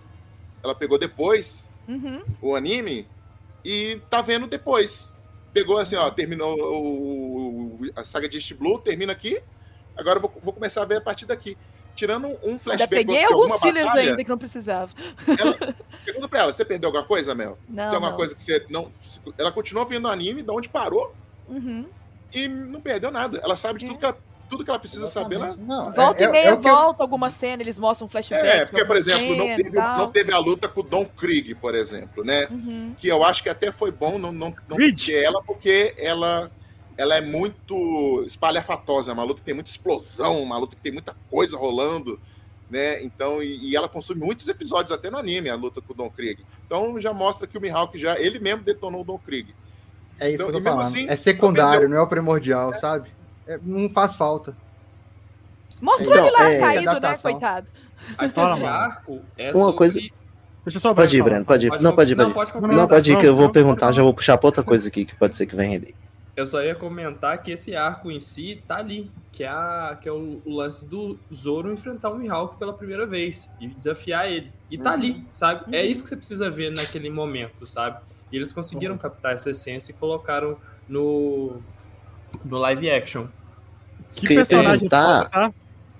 [0.63, 2.23] ela pegou depois Uhum.
[2.43, 3.07] o anime
[3.65, 5.17] e tá vendo depois.
[5.53, 9.41] Pegou assim, ó, terminou o, a saga de East Blue, termina aqui,
[9.97, 11.57] agora eu vou, vou começar a ver a partir daqui.
[11.97, 14.93] Tirando um Ainda flashback peguei de alguns batalha, ainda que não precisava.
[15.37, 15.75] ela,
[16.05, 17.59] pergunta pra ela, você perdeu alguma coisa, Mel?
[17.69, 18.17] Não, Tem alguma não.
[18.17, 18.93] coisa que você não.
[19.37, 21.13] Ela continuou vendo o anime, de onde parou,
[21.49, 21.87] Uhum.
[22.33, 23.41] e não perdeu nada.
[23.43, 24.17] Ela sabe de tudo que ela,
[24.49, 25.55] tudo que ela precisa saber lá.
[25.57, 28.07] Não, Volta é- e é- meia é o que eu- volta alguma cena, eles mostram
[28.07, 28.47] um flashback.
[28.47, 29.99] É, porque, por exemplo, não cena teve, e tal.
[29.99, 32.47] não teve a luta com o Don Krieg, por exemplo, né?
[32.51, 32.95] Uhum.
[32.97, 36.51] Que eu acho que até foi bom não, não, não ter ela, porque ela,
[36.97, 39.11] ela é muito espalhafatosa.
[39.11, 42.19] É uma luta que tem muita explosão, uma luta que tem muita coisa rolando,
[42.71, 43.03] né?
[43.03, 46.11] Então, e, e ela consome muitos episódios até no anime, a luta com o Don
[46.11, 46.45] Krieg.
[46.67, 49.55] Então já mostra que o Mihawk já, ele mesmo detonou o Don Krieg.
[50.21, 50.87] É isso Então, que eu tô falando.
[50.87, 53.09] assim, é secundário, não é o primordial, sabe?
[53.49, 54.57] É, não faz falta.
[55.81, 57.71] Mostrou Então, ele lá é, caído, né, coitado.
[58.17, 58.67] Aquele Fala, mano.
[58.67, 59.77] arco é Uma sobre...
[59.77, 61.23] coisa- Deixa eu só Pode ir.
[61.23, 61.81] Breno, pode ir.
[61.81, 62.35] Não, pode ir, pode ir.
[62.35, 62.77] pode Não, concluir.
[62.77, 63.93] Não, pode ir, que eu vou não, perguntar, não.
[63.95, 65.95] já vou puxar pra outra coisa aqui que pode ser que venha render.
[66.37, 70.09] Eu só ia comentar que esse arco em si tá ali, que é, a, que
[70.09, 74.53] é o, o lance do Zoro enfrentar o Mihawk pela primeira vez e desafiar ele.
[74.71, 75.75] E tá ali, sabe?
[75.75, 77.99] É isso que você precisa ver naquele momento, sabe?
[78.31, 81.57] E eles conseguiram captar essa essência e colocaram no,
[82.45, 83.27] no live action.
[84.15, 85.53] Que personagem tá?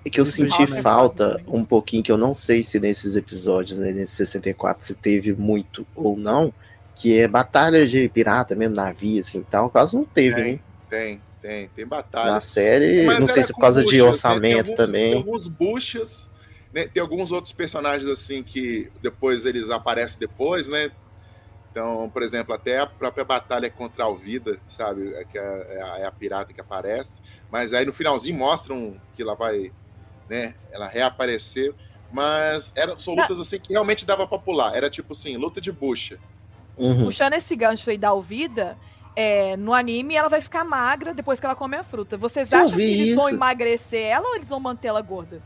[0.05, 3.77] É que eu Isso senti falta um pouquinho, que eu não sei se nesses episódios,
[3.77, 6.53] né, nesse 64, se teve muito ou não,
[6.95, 9.69] que é batalha de pirata mesmo, navio, assim, tal.
[9.69, 10.51] Quase não teve, Tem.
[10.53, 10.59] né?
[10.89, 12.31] Tem, tem, tem batalha.
[12.31, 14.09] Na série, Mas não sei se por causa de buchas, né?
[14.09, 15.09] orçamento Tem alguns- também.
[15.11, 16.27] Tem alguns buchas,
[16.73, 16.87] né?
[16.87, 20.91] Tem alguns outros personagens assim que depois eles aparecem depois, né?
[21.79, 25.13] Então, por exemplo, até a própria batalha contra a Alvida, sabe?
[25.13, 27.21] É, que é, é a, é a pirata que aparece.
[27.49, 29.71] Mas aí no finalzinho mostram que ela vai,
[30.27, 30.55] né?
[30.73, 31.73] Ela reapareceu.
[32.11, 34.75] Mas eram, são lutas assim que realmente dava pra pular.
[34.75, 36.19] Era tipo assim, luta de bucha.
[36.77, 37.05] Uhum.
[37.05, 38.77] Puxando esse gancho aí da Alvida,
[39.15, 42.17] é, no anime ela vai ficar magra depois que ela come a fruta.
[42.17, 43.35] Vocês Eu acham que eles vão isso.
[43.35, 45.41] emagrecer ela ou eles vão manter ela gorda?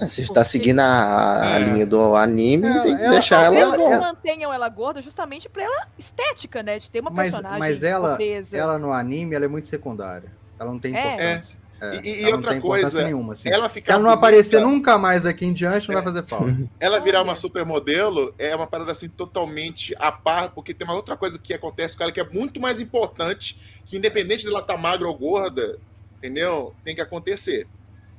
[0.00, 1.58] É, Você está seguindo a, a É.
[1.60, 3.56] linha do anime, Ela- tem que ela- deixar ela.
[3.76, 6.78] Eles ela- mantenham ela gorda justamente pra ela estética, né?
[6.80, 8.56] De ter uma Mas- personagem mas ela- obesa.
[8.56, 10.32] Ela no anime, ela é muito secundária.
[10.58, 11.00] Ela não tem É.
[11.14, 11.58] importância.
[11.80, 13.34] É, E- e não outra coisa, nenhuma.
[13.34, 13.48] assim.
[13.48, 16.00] Ela Se ficar ela não bonita- aparecer nunca mais aqui em diante, não É.
[16.00, 16.46] vai fazer falta.
[16.80, 21.16] Ela virar uma supermodelo é uma parada assim totalmente a par, porque tem uma outra
[21.16, 25.06] coisa que acontece com ela que é muito mais importante, que independente dela estar magra
[25.06, 25.78] ou gorda,
[26.18, 26.74] entendeu?
[26.84, 27.66] Tem que acontecer.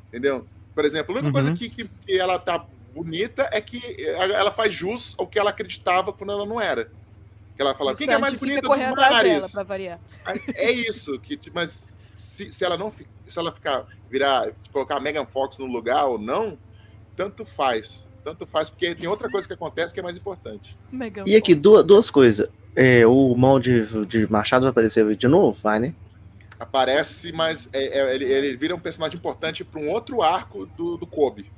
[0.10, 0.46] Entendeu?
[0.76, 1.34] Por exemplo, a única Uhum.
[1.34, 5.50] coisa que, que, que ela tá bonita é que ela faz jus ao que ela
[5.50, 6.92] acreditava quando ela não era.
[7.56, 9.54] Que ela fala, quem que é mais bonita dos mares?
[10.54, 12.92] É isso, que, mas se, se ela não
[13.28, 16.58] se ela ficar, virar, colocar a Megan Fox no lugar ou não,
[17.16, 18.06] tanto faz.
[18.24, 20.76] Tanto faz, porque tem outra coisa que acontece que é mais importante.
[20.92, 22.50] Mega E aqui, duas, duas coisas.
[22.76, 25.58] É, o mão de, de Machado vai aparecer de novo?
[25.62, 25.96] Vai, né?
[26.60, 30.98] Aparece, mas é- é- ele, ele vira um personagem importante para um outro arco do,
[30.98, 31.52] do Kobe.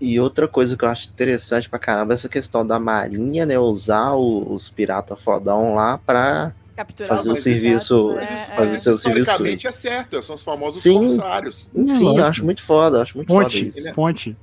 [0.00, 3.58] E outra coisa que eu acho interessante pra caramba é essa questão da marinha, né?
[3.58, 8.36] Usar o- os pirata fodão lá pra Capturar fazer o serviço- né?
[8.54, 8.76] fazer É.
[8.76, 9.44] seu serviço.
[9.66, 11.08] É certo, são os famosos Sim.
[11.08, 11.68] corsários.
[11.88, 13.92] Sim, eu acho muito foda, acho muito Fonte, foda isso.
[13.94, 14.36] fonte.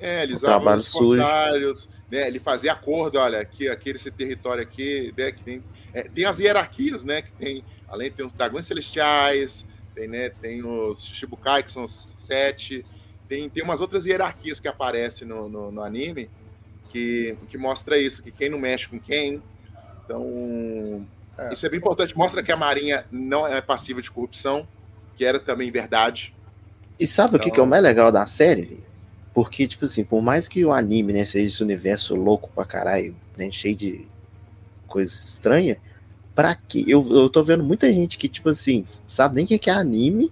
[0.00, 1.20] É, eles trabalho os sujo.
[1.20, 2.26] corsários, né?
[2.26, 5.32] Ele fazia acordo, olha, aqui, aquele esse território aqui, né?
[5.32, 7.20] Que tem, é, tem as hierarquias, né?
[7.22, 10.30] Que tem, além tem os dragões celestiais, tem, né?
[10.30, 12.84] Tem os Shibukai, que são os sete,
[13.28, 16.28] tem, tem umas outras hierarquias que aparecem no, no, no anime
[16.90, 19.42] que, que mostra isso, que quem não mexe com quem.
[20.04, 21.04] Então,
[21.38, 21.52] É.
[21.52, 22.16] isso é bem importante.
[22.16, 24.66] Mostra que a Marinha não é passiva de corrupção,
[25.16, 26.34] que era também verdade.
[26.98, 28.82] E sabe o que, Então- que é o mais legal da série?
[29.34, 33.14] Porque, tipo assim, por mais que o anime, né, seja esse universo louco pra caralho,
[33.36, 34.06] né, cheio de
[34.86, 35.76] coisa estranha,
[36.36, 39.58] pra que eu, eu tô vendo muita gente que, tipo assim, sabe nem o que
[39.58, 40.30] que é anime,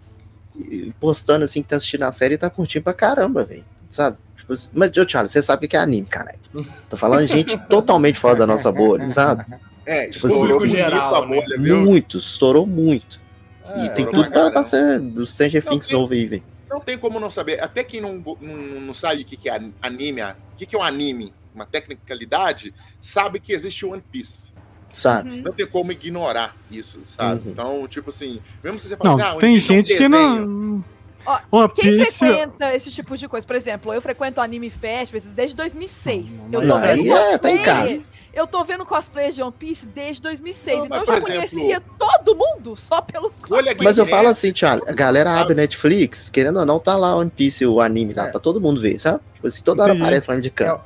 [1.01, 3.65] postando assim que tá assistindo a série e tá curtindo pra caramba, velho.
[3.91, 4.19] Sabe?
[4.37, 6.39] Tipo assim, mas, ô Charlie, você sabe o que é anime, caralho.
[6.89, 9.45] Tô falando gente totalmente fora da nossa bolha, sabe?
[9.87, 11.43] É, Tipo assim, estourou muito geral, a né?
[11.43, 11.77] bolha?
[11.77, 13.21] Muito, estourou muito.
[13.69, 16.43] É, e tem tudo pra pra, ser o Stranger Não, Things tem- novo aí, velho.
[16.71, 17.63] Não tem como não saber.
[17.63, 20.79] Até quem não, não, não sabe o que, que é anime, o que, que é
[20.79, 24.54] um anime, uma tecnicalidade, sabe que existe One Piece.
[24.95, 25.31] Sabe?
[25.31, 25.43] Uhum.
[25.43, 27.43] Não tem como ignorar isso, sabe?
[27.47, 27.51] Uhum.
[27.53, 29.77] Então, tipo assim, mesmo se você falar Não, assim, ah, One tem Piece é um
[29.77, 30.85] gente que não.
[31.27, 32.19] Ó, One Quem Piece.
[32.19, 33.47] frequenta esse tipo de coisa?
[33.47, 36.47] Por exemplo, eu frequento anime festivals desde 2006.
[36.47, 38.03] Não, eu não, tô vendo aí é, tá em cosplay- casa.
[38.35, 40.79] Eu tô vendo cosplay de One Piece desde 2006.
[40.79, 43.77] Não, então eu já exemplo, conhecia todo mundo só pelos cosplays.
[43.83, 44.11] Mas eu né?
[44.11, 45.41] falo assim, Thiago, a galera Sabe?
[45.43, 48.31] abre Netflix, querendo ou não, tá lá One Piece, o anime, tá É.
[48.33, 49.21] pra todo mundo ver, sabe?
[49.35, 50.03] Tipo assim, toda hora Entendi.
[50.03, 50.81] aparece lá indicando.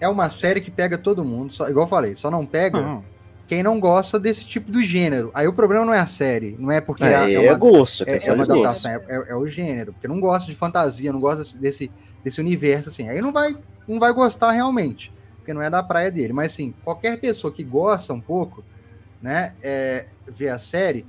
[0.00, 3.04] É uma série que pega todo mundo, só, igual eu falei, só não pega Não.
[3.46, 5.30] quem não gosta desse tipo do gênero.
[5.34, 7.58] Aí o problema não é a série, não é porque É, é, é, é uma,
[7.58, 8.60] gosto, é é, é questão uma gosto.
[8.60, 11.90] adaptação, é, é- é o gênero, porque não gosta de fantasia, não gosta desse,
[12.22, 13.08] desse universo, assim.
[13.08, 13.56] Aí não vai,
[13.88, 16.32] não vai gostar realmente, porque não é da praia dele.
[16.32, 18.62] Mas, assim, qualquer pessoa que gosta um pouco,
[19.20, 21.04] né, é, ver a série,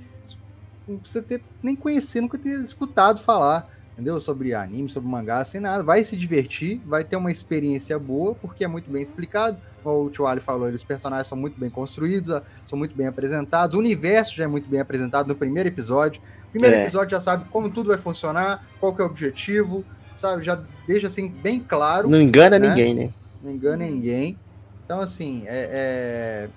[0.88, 3.70] não precisa ter, nem conhecer, nunca ter escutado falar,
[4.00, 4.18] entendeu?
[4.18, 5.82] Sobre anime, sobre mangá, sem nada.
[5.84, 9.58] Vai se divertir, vai ter uma experiência boa, porque é muito bem explicado.
[9.82, 13.76] Como o Tio Ali falou, os personagens são muito bem construídos, são muito bem apresentados,
[13.76, 16.20] o universo já é muito bem apresentado no primeiro episódio.
[16.50, 16.82] Primeiro É.
[16.82, 19.84] episódio já sabe como tudo vai funcionar, qual que é o objetivo,
[20.16, 20.42] sabe?
[20.42, 22.68] Já deixa assim bem claro Não engana né?
[22.68, 23.10] ninguém, né?
[23.42, 24.36] não engana ninguém.
[24.84, 26.48] Então, assim, é, é...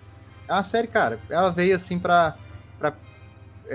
[0.47, 2.35] é uma série, cara, ela veio assim pra.
[2.79, 2.93] pra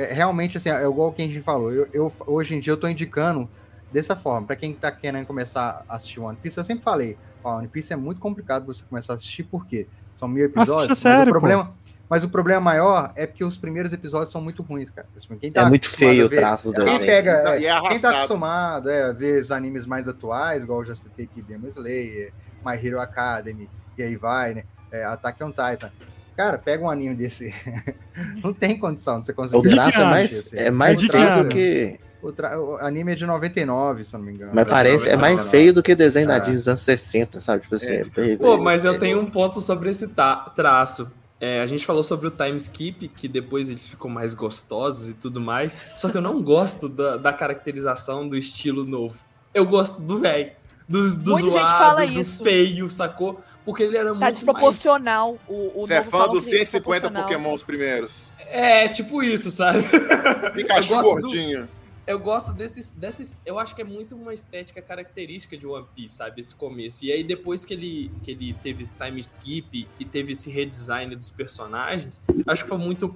[0.04, 1.72] é, realmente, assim, é igual o que a gente falou.
[1.72, 3.48] Eu, eu- hoje em dia eu tô indicando
[3.92, 4.46] dessa forma.
[4.46, 7.92] Pra quem tá querendo começar a assistir One Piece, eu sempre falei: ó, One Piece
[7.92, 10.90] é muito complicado você começar a assistir, porque são mil episódios.
[10.92, 11.74] Assiste a mas, o problema,
[12.08, 15.06] mas o problema maior é porque os primeiros episódios são muito ruins, cara.
[15.40, 17.06] Quem tá É muito feio o ver- traço do quem desenho.
[17.06, 20.86] pega, é, é quem tá acostumado é, a ver os animes mais atuais, igual eu
[20.86, 22.32] já citei aqui, Demon Slayer,
[22.64, 24.64] My Hero Academy, e aí vai, né?
[24.90, 25.90] É, Attack on Titan.
[26.38, 27.52] Cara, pega um anime desse.
[28.44, 29.66] não tem condição de você conseguir.
[29.66, 31.98] O traço é que mais, é mais É feio do que.
[32.22, 34.52] O, tra- o anime é de 99, se eu não me engano.
[34.54, 35.50] Mas parece, é mais 99.
[35.50, 36.38] feio do que desenho da É.
[36.40, 37.62] Disney dos anos 60, sabe?
[37.64, 38.04] Tipo assim, É.
[38.32, 41.10] é Pô, mas eu é- tenho um ponto sobre esse ta- traço.
[41.40, 45.14] É, a gente falou sobre o time skip, que depois eles ficam mais gostosos e
[45.14, 45.80] tudo mais.
[45.96, 49.16] Só que eu não gosto da, da caracterização do estilo novo.
[49.52, 50.52] Eu gosto do velho.
[50.88, 52.42] Do, do Muita gente zoado, fala do isso.
[52.42, 53.40] feio, sacou?
[53.68, 55.38] Porque ele era Tá muito desproporcional.
[55.46, 57.22] O, o Você é fã dos que é 150 desproporcional.
[57.24, 58.30] pokémons primeiros.
[58.38, 58.48] mais...
[58.50, 59.82] É, tipo isso, sabe?
[60.54, 61.68] Pikachu gosto do- gordinho.
[62.06, 63.36] Eu gosto desses, desses.
[63.44, 66.40] Eu acho que é muito uma estética característica de One Piece, sabe?
[66.40, 67.04] Esse começo.
[67.04, 71.14] E aí, depois que ele, que ele teve esse time skip e teve esse redesign
[71.14, 73.14] dos personagens, acho que foi muito,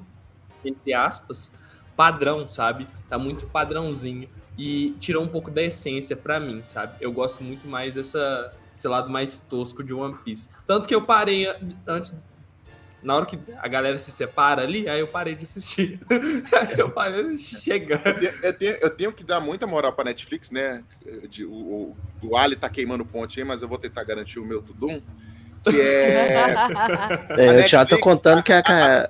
[0.63, 1.51] entre aspas,
[1.97, 2.87] padrão, sabe?
[3.09, 4.29] Tá muito padrãozinho.
[4.59, 6.93] E tirou um pouco da essência pra mim, sabe?
[7.01, 10.49] Eu gosto muito mais dessa, desse lado mais tosco de One Piece.
[10.67, 11.57] Tanto que eu parei an-
[11.87, 12.17] antes.
[13.03, 15.99] Na hora que a galera se separa ali, aí eu parei de assistir.
[16.09, 18.01] aí eu parei, chega.
[18.45, 20.85] Eu tenho, eu tenho que dar muita moral pra Netflix, né?
[21.29, 24.45] De- o, o, o Ali tá queimando ponte aí, mas eu vou tentar garantir o
[24.45, 25.03] meu Tudum.
[25.65, 26.55] Que é.
[27.39, 29.09] É, A eu já tô contando que a, a-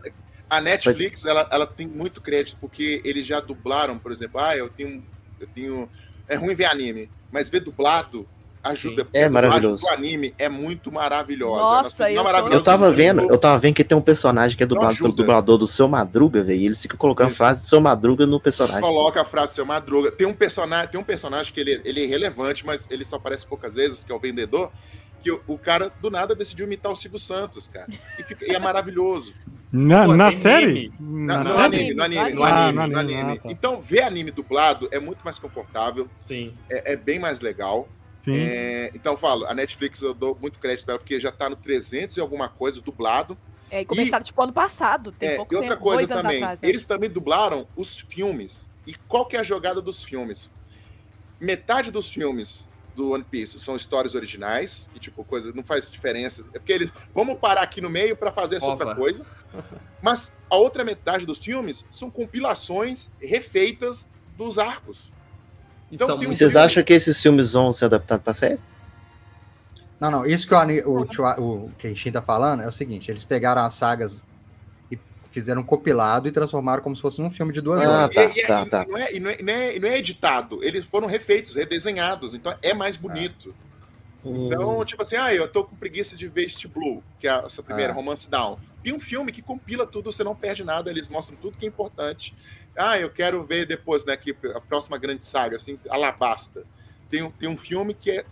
[0.49, 4.71] A Netflix, ela, ela tem muito crédito, porque eles já dublaram, por exemplo, ah, eu
[4.71, 5.05] tenho.
[5.39, 5.89] Eu tenho.
[6.29, 8.27] É ruim ver anime, mas ver dublado
[8.63, 9.07] ajuda.
[9.13, 9.83] É a maravilhoso.
[9.85, 11.61] do anime é muito maravilhosa.
[11.61, 14.63] Nossa, é eu maravilhosa eu tava vendo, eu tava vendo que tem um personagem que
[14.63, 16.59] é dublado pelo dublador do seu Madruga, velho.
[16.61, 17.37] E eles ficam colocando Isso.
[17.39, 18.81] frase do seu Madruga no personagem.
[18.81, 20.13] Coloca a frase do seu Madruga.
[20.13, 23.47] Tem um personagem, tem um personagem que ele, ele é relevante, mas ele só aparece
[23.47, 24.71] poucas vezes, que é o vendedor.
[25.21, 27.87] Que o, o cara do nada decidiu imitar o Silvio Santos, cara.
[28.19, 29.33] E, fica- e é maravilhoso.
[29.71, 30.91] Na, Pô, na série?
[30.99, 31.27] meme.
[31.27, 31.63] Na No, série?
[31.63, 33.39] anime, no anime, no Ah, anime, no no anime, anime.
[33.39, 33.51] ah, tá.
[33.53, 36.53] Então, ver anime dublado é muito mais confortável, Sim.
[36.69, 37.89] é, é bem mais legal.
[38.23, 38.35] Sim.
[38.37, 41.51] É, então, eu falo, a Netflix eu dou muito crédito pra ela, porque já tá
[41.51, 43.37] no 300 e alguma coisa dublado.
[43.71, 45.11] É, e começaram, tipo, ano passado.
[45.13, 46.61] Tem É, pouco e outra tempo, coisa também, atrás.
[46.61, 46.69] né?
[46.69, 48.67] eles também dublaram os filmes.
[48.87, 50.51] E qual que é a jogada dos filmes?
[51.41, 56.45] Metade dos filmes do One Piece são histórias originais, que tipo, coisa não faz diferença.
[56.53, 58.85] É porque eles vamos parar aqui no meio para fazer essa Opa.
[58.85, 59.27] outra coisa.
[60.03, 64.07] Mas a outra metade dos filmes são compilações refeitas
[64.37, 65.11] dos arcos.
[65.93, 68.59] Então são muito- vocês acham que esses filmes vão ser adaptados pra série?
[70.01, 73.25] Não, não, isso que o, o, Tio- o Kenshin tá falando é o seguinte: eles
[73.25, 74.25] pegaram as sagas
[74.91, 74.99] e
[75.31, 78.15] fizeram um compilado e transformaram como se fosse um filme de duas Ah, horas.
[78.15, 78.87] tá, e, tá, tá.
[78.89, 82.75] Não, é, e, não é, não é- não editado, eles foram refeitos, redesenhados, então é
[82.75, 83.55] mais bonito.
[84.25, 87.61] Então, tipo assim, ah, eu tô com preguiça de ver East Blue, que é essa
[87.63, 87.95] primeira, Ah.
[87.97, 88.57] Romance Down.
[88.83, 91.69] Tem um filme que compila tudo, você não perde nada, eles mostram tudo que é
[91.69, 92.33] importante.
[92.77, 96.65] Ah, eu quero ver depois, né, que a próxima grande saga, assim, Alabasta.
[97.11, 98.25] Tem, um- tem um filme que é,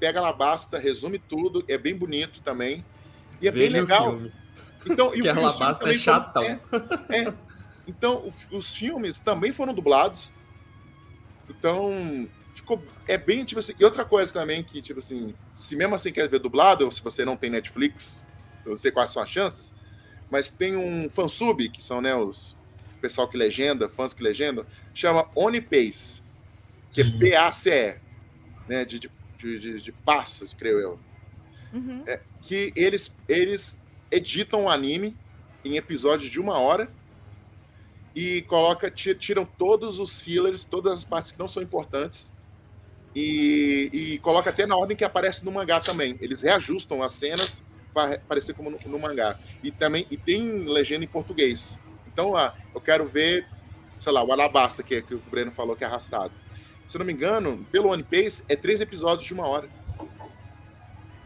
[0.00, 2.84] pega Alabasta, resume tudo, é bem bonito também.
[3.40, 4.20] E é bem Veja o legal.
[4.86, 6.42] Então, Que os filmes Alabasta também é chatão.
[6.70, 7.34] foram- é, é.
[7.86, 10.32] Então, o- os filmes também foram dublados.
[11.48, 12.82] Então, ficou.
[13.06, 13.74] É bem, tipo assim.
[13.78, 17.02] E outra coisa também que, tipo assim, se mesmo assim quer ver dublado, ou se
[17.02, 18.26] você não tem Netflix,
[18.64, 19.74] eu não sei quais são as chances,
[20.30, 22.63] mas tem um fansub, que são, né, os o
[23.04, 26.22] pessoal que legenda, fãs que legendam, chama Onipace,
[26.90, 27.98] que é P-A-C-E,
[28.66, 30.98] né, de, de, de, de, de passo, creio eu
[31.70, 32.02] Uhum.
[32.40, 33.78] que eles, eles
[34.10, 35.14] editam o anime
[35.64, 36.88] em episódios de uma hora
[38.14, 42.32] e coloca, ti- tiram todos os fillers, todas as partes que não são importantes
[43.14, 46.16] e, e coloca até na ordem que aparece no mangá também.
[46.20, 49.36] Eles reajustam as cenas para aparecer como no, no mangá.
[49.62, 51.76] E também e tem legenda em português.
[52.14, 53.44] Então, ah, eu quero ver,
[53.98, 56.32] sei lá, o Alabasta, que, é, que o Breno falou que é arrastado.
[56.88, 59.68] Se eu não me engano, pelo One Piece, é três episódios de uma hora.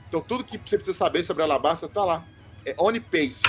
[0.09, 2.24] Então, tudo que você precisa saber sobre Alabasta tá lá.
[2.64, 3.43] É One Pace.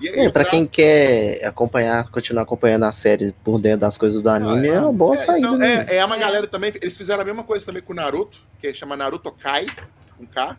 [0.00, 4.28] E É, pra quem quer acompanhar, continuar acompanhando a série por dentro das coisas do
[4.28, 5.86] anime, é, uma boa é, saída, então, né?
[5.88, 6.72] é, é uma galera também.
[6.74, 9.64] Eles fizeram a mesma coisa também com o Naruto, que chama Naruto Kai,
[10.18, 10.58] com K.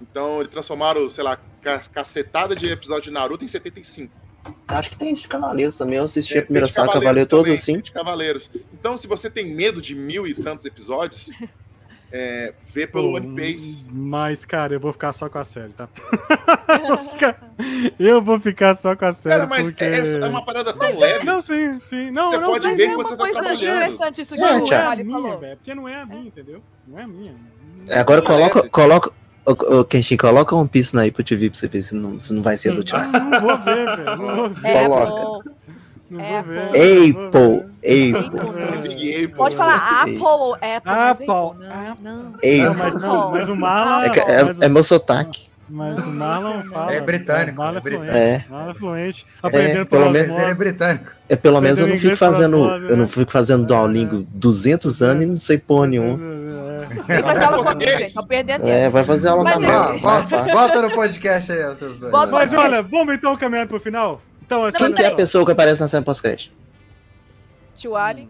[0.00, 4.12] Então, eles transformaram, sei lá, ca- cacetada de episódio de Naruto em 75.
[4.68, 5.98] Acho que tem esse de Cavaleiros também.
[5.98, 7.72] Eu assisti É, a primeira saga, Cavaleiros Cavaleiro todos também, assim.
[7.74, 8.50] tem de Cavaleiros.
[8.72, 11.30] Então, se você tem medo de mil e tantos episódios,
[12.10, 13.86] é, vê pelo Pô, One Piece.
[13.90, 15.88] Mas, cara, eu vou ficar só com a série, tá?
[16.68, 17.52] eu, vou ficar,
[17.98, 19.36] eu vou ficar só com a série.
[19.36, 19.84] Cara, mas porque...
[19.84, 21.24] é, é uma parada tão leve.
[21.24, 22.10] Não, sim, sim.
[22.10, 23.62] Não, Você não, pode ver é quando uma você tá coisa trabalhando.
[23.62, 25.38] interessante isso que É, o é Ali minha, falou.
[25.38, 25.56] velho.
[25.56, 26.62] Porque não é a minha, entendeu?
[26.86, 27.34] Não é a minha.
[27.88, 29.12] É, Agora coloca, coloca,
[29.46, 32.32] ô, ô, Kenshin, coloca um piso na Apple TV pra você ver se não, se
[32.34, 33.12] não vai ser do Thiago.
[33.12, 34.16] Não, não vou ver, velho.
[34.16, 34.68] Não vou ver.
[34.68, 35.50] É, Coloca.
[36.10, 36.68] Não É, vou ver.
[36.68, 37.66] Apple.
[37.82, 39.28] Apple.
[39.36, 40.14] Pode falar Ei.
[40.16, 40.68] Apple ou Apple.
[40.84, 41.26] Apple.
[41.70, 42.74] Ah, Não, não.
[42.74, 44.12] Mas, não, mas o Marlon.
[44.12, 45.48] É, é- é meu sotaque.
[45.68, 46.92] mas o Marlon fala.
[46.92, 48.00] É britânico, O Marlon é é fluente.
[48.12, 48.54] britânico.
[48.54, 48.70] É.
[48.70, 49.26] É fluente.
[49.42, 51.10] Aprendendo pelo pelas menos Ele é britânico.
[51.32, 55.22] É, pelo menos eu não fico fazendo, vozes, eu não fico fazendo Duolingo 200 anos
[55.24, 56.18] e não sei porra nenhuma.
[57.08, 57.12] É.
[57.14, 58.26] Ele faz aula comigo, gente.
[58.26, 58.92] Perdendo É, tempo.
[58.92, 59.42] vai fazer aula.
[59.50, 62.12] Ó, vai volta, volta no podcast aí, vocês dois.
[62.12, 62.32] Volta.
[62.32, 64.20] Mas olha, vamos então caminhando pro final?
[64.44, 66.52] Então, assim, Quem que é a pessoa que aparece na cena pós-crédito?
[67.76, 68.28] Tio Ali.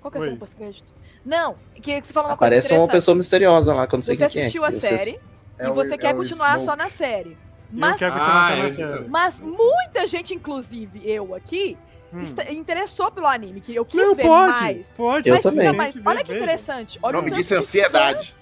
[0.00, 0.28] Qual que é Oi.
[0.28, 0.84] seu pós-crédito?
[1.24, 4.16] Não, que você falou uma coisa Aparece uma pessoa misteriosa lá, que eu não sei
[4.16, 4.42] Você quem que é.
[4.42, 5.20] assistiu a Você- série
[5.58, 6.64] É e você é quer continuar Smoke.
[6.64, 7.30] só na série.
[7.30, 7.36] Eu
[7.80, 9.08] Mas, quero continuar Ah, só na eu- série.
[9.08, 11.76] mas muita gente, inclusive eu aqui,
[12.12, 12.22] Hum.
[12.52, 14.88] interessou pelo anime, que eu quis Não, ver pode, mais.
[14.96, 15.28] pode.
[15.28, 15.66] Eu mas, também.
[15.66, 16.44] não, mas Gente, olha que veja.
[16.44, 16.98] interessante.
[17.02, 18.28] Olha o, nome tanto disso é de ansiedade.
[18.30, 18.34] fã-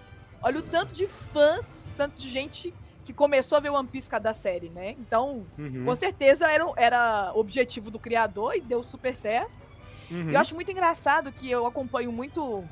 [0.42, 4.12] olha o tanto de fãs, tanto de gente que começou a ver One Piece por
[4.12, 4.90] causa da série, né?
[4.98, 9.58] Então, Uhum, com certeza era, era objetivo do criador e deu super certo.
[10.10, 10.30] uhum.
[10.30, 12.64] Eu acho muito engraçado que eu acompanho muito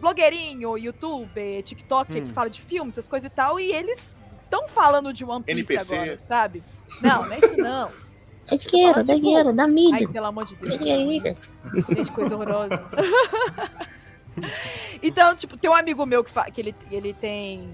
[0.00, 2.26] blogueirinho, youtuber, TikToker Hum.
[2.26, 5.60] que fala de filmes, essas coisas e tal, e eles estão falando de One Piece
[5.60, 5.94] NPC.
[5.94, 6.62] agora, sabe?
[7.00, 7.90] Não, não é isso não.
[8.48, 10.12] É dinheiro, dinheiro, dá dá dinheiro, dá Ai, milho.
[10.12, 10.76] pelo amor de Deus.
[10.76, 12.84] Gente, coisa horrorosa.
[15.02, 17.68] então, tipo, tem um amigo meu que, que ele, ele tem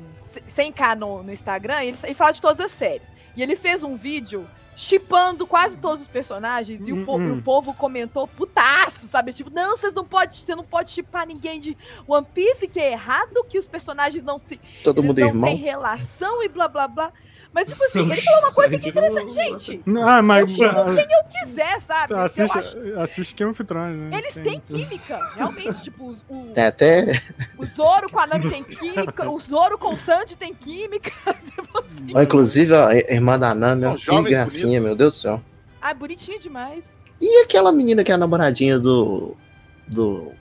[0.48, 3.08] 100k no, no Instagram e ele, ele fala de todas as séries.
[3.36, 7.38] E ele fez um vídeo chipando quase todos os personagens e o, Hum, e hum.
[7.38, 9.32] o povo comentou putaço, sabe?
[9.32, 11.76] Tipo, não, vocês não pode, você não pode chipar ninguém de
[12.06, 15.50] One Piece, que é errado, que os personagens não se Todo eles mundo não irmão.
[15.50, 17.12] têm relação e blá blá blá.
[17.54, 19.34] Mas, tipo assim, ele falou uma coisa que é interessante.
[19.34, 22.12] Gente, Ah, mas eu chamo quem eu quiser, sabe?
[22.14, 24.18] Eu assiste, acho- assiste Game of Thrones, né?
[24.18, 25.82] eles têm química, realmente.
[25.82, 27.20] Tipo, o, É até.
[27.58, 31.10] o Zoro com a Nami tem química, o Zoro com o Sanji tem química.
[31.54, 32.22] tipo assim.
[32.22, 35.42] Inclusive, ó, a irmã da Nami, ó, que gracinha, meu Deus do céu.
[35.80, 36.96] Ah, bonitinho demais.
[37.20, 39.36] E aquela menina que é a namoradinha do.
[39.86, 40.32] Do.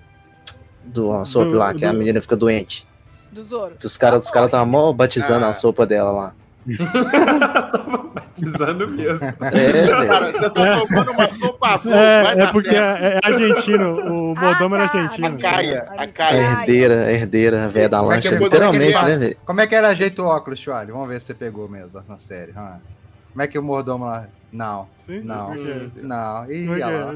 [0.84, 2.88] Do Do- lá, que a menina fica doente.
[3.32, 3.76] Do Zoro.
[3.76, 5.50] Que os caras os cara tá mó batizando Ah.
[5.50, 6.36] a sopa dela lá.
[8.14, 9.28] Batizando mesmo.
[9.42, 10.08] É, velho.
[10.08, 13.04] Cara, você tá tomando uma sopa azul, É, vai é dar porque certo.
[13.04, 15.00] é, é argentino, o Mordomo era Ah, tá.
[15.00, 15.28] argentino.
[15.28, 16.42] A Caia, a A Caia.
[16.42, 19.38] herdeira, a herdeira, a velha da é lancha, literalmente, é que né, velho?
[19.46, 20.94] Como é que era ajeito o óculos, Chualho?
[20.94, 22.52] Vamos ver se você pegou mesmo na série.
[22.56, 22.78] ah.
[23.32, 24.26] Como é que o mordomo lá...
[24.52, 25.22] Não, Sim?
[25.22, 25.56] Não.
[26.04, 26.52] Não.
[26.52, 27.14] Ih, olha lá.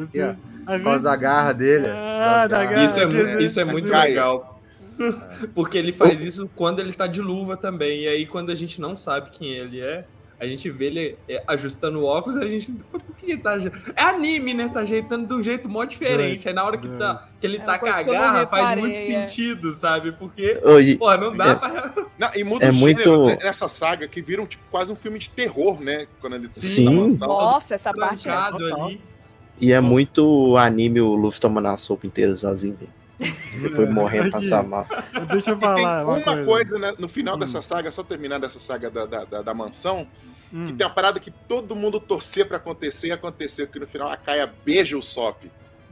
[0.78, 1.86] Por causa da garra dele.
[1.90, 2.84] Ah, da garra.
[2.86, 4.55] Isso é, isso é muito legal.
[5.54, 8.04] Porque ele faz isso quando ele tá de luva também.
[8.04, 10.06] E aí, quando a gente não sabe quem ele é,
[10.38, 12.70] A gente vê ele é, ajustando o óculos, a gente.
[12.92, 13.56] Por que ele tá.
[13.96, 14.68] É anime, né?
[14.68, 16.44] Tá ajeitando de um jeito mó diferente.
[16.44, 17.00] Doido, Aí na hora que, doido.
[17.00, 19.02] tá, que ele É tá com a garra, faz muito é.
[19.02, 20.12] sentido, sabe?
[20.12, 21.56] Porque, Oi, pô, não dá É.
[21.56, 21.94] pra.
[22.20, 24.92] Não, e muda É o muito- gênero né, nessa saga que vira um, tipo, quase
[24.92, 26.06] um filme de terror, né?
[26.20, 26.84] Quando ele Sim.
[26.86, 27.28] na mansão.
[27.30, 28.32] Nossa, essa parte é.
[28.34, 29.02] ali.
[29.60, 32.78] e é muito anime o Luffy tomando a sopa inteira sozinho.
[33.62, 34.86] Depois morrendo, passar mal.
[35.32, 36.80] Deixa eu tem falar uma, uma coisa, coisa.
[36.80, 37.40] né, no final Hum.
[37.40, 40.08] dessa saga, só terminando essa saga da, da, da- da mansão,
[40.54, 40.66] Hum.
[40.68, 44.10] que tem uma parada que todo mundo torcia pra acontecer e aconteceu, que no final
[44.10, 45.44] a Kaia beija o Sop.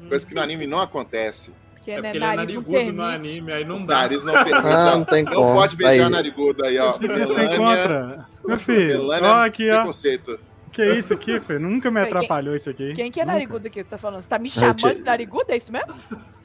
[0.08, 1.54] Coisa que no anime não acontece.
[1.76, 4.00] Porque, É né, porque ele é narigudo no anime, aí não dá.
[4.02, 4.68] nariz não permite.
[4.68, 5.54] Ah, não tem não como.
[5.54, 6.12] pode beijar Aí.
[6.12, 6.92] narigudo aí, ó.
[6.92, 8.26] O que que vocês têm contra?
[8.46, 9.76] Meu filho, ó aqui, ó.
[9.78, 10.40] Preconceito.
[10.72, 11.60] Que isso aqui, filho?
[11.60, 12.94] Nunca me Peraí, quem- atrapalhou isso aqui.
[12.94, 13.34] Quem que é Nunca.
[13.34, 14.22] narigudo aqui que você tá falando?
[14.24, 15.46] Você tá me chamando de narigudo?
[15.50, 15.94] É isso mesmo?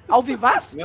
[0.08, 0.76] Ao vivaço?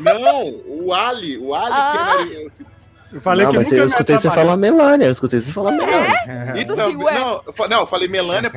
[0.00, 2.64] Não, não, o Ali, o Ali que é Ah.
[3.12, 6.52] Eu falei não, que mas eu escutei você falar Melania, eu escutei você falar Melania.
[6.56, 7.14] E Então, também- assim, ué.
[7.14, 8.50] não, eu não, eu falei Melânia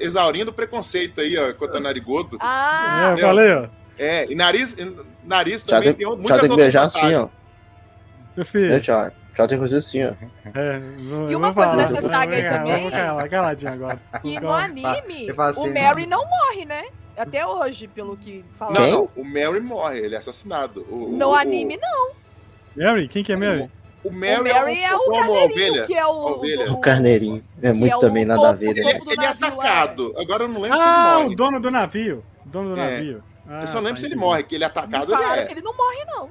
[0.00, 2.38] exaurindo o preconceito aí, ó, quanto a narigudo.
[2.40, 3.66] Ah, É, eu falei, ó.
[3.98, 7.28] É, e nariz, e nariz Já também tem- tem, muitas tem que beijar assim, ó.
[8.34, 8.72] Meu filho.
[8.72, 9.10] É, tchau.
[9.36, 10.12] Já tem coisa assim, ó.
[10.54, 11.84] É, vou- E eu uma coisa falar.
[11.88, 14.00] dessa saga aí também- calar, caladinho agora.
[14.22, 16.84] que no anime, Eu falo assim, o Mary não morre, né?
[17.16, 18.84] Até hoje, pelo que Não, falaram.
[18.84, 18.92] Quem?
[18.92, 20.86] não, o Mary morre, ele é assassinado.
[20.88, 22.10] O, No o- anime, não.
[22.76, 23.08] Mary?
[23.08, 23.68] Quem que é Mary?
[24.02, 25.86] O, o O Mary, Mary é o como a carneirinho, ovelha.
[25.86, 26.34] que é o...
[26.36, 27.44] do- O carneirinho.
[27.62, 28.92] É muito é o também nada a ver, Ele, né?
[28.92, 30.14] é- ele é navio lá, atacado.
[30.16, 31.36] Agora eu não lembro Ah, se ele o morre.
[31.36, 32.24] dono do navio.
[32.46, 32.90] O dono do É.
[32.96, 33.22] navio.
[33.48, 35.44] Ah, eu só lembro tá, se ele morre, que ele é atacado, ele é.
[35.46, 36.30] que ele não morre, não.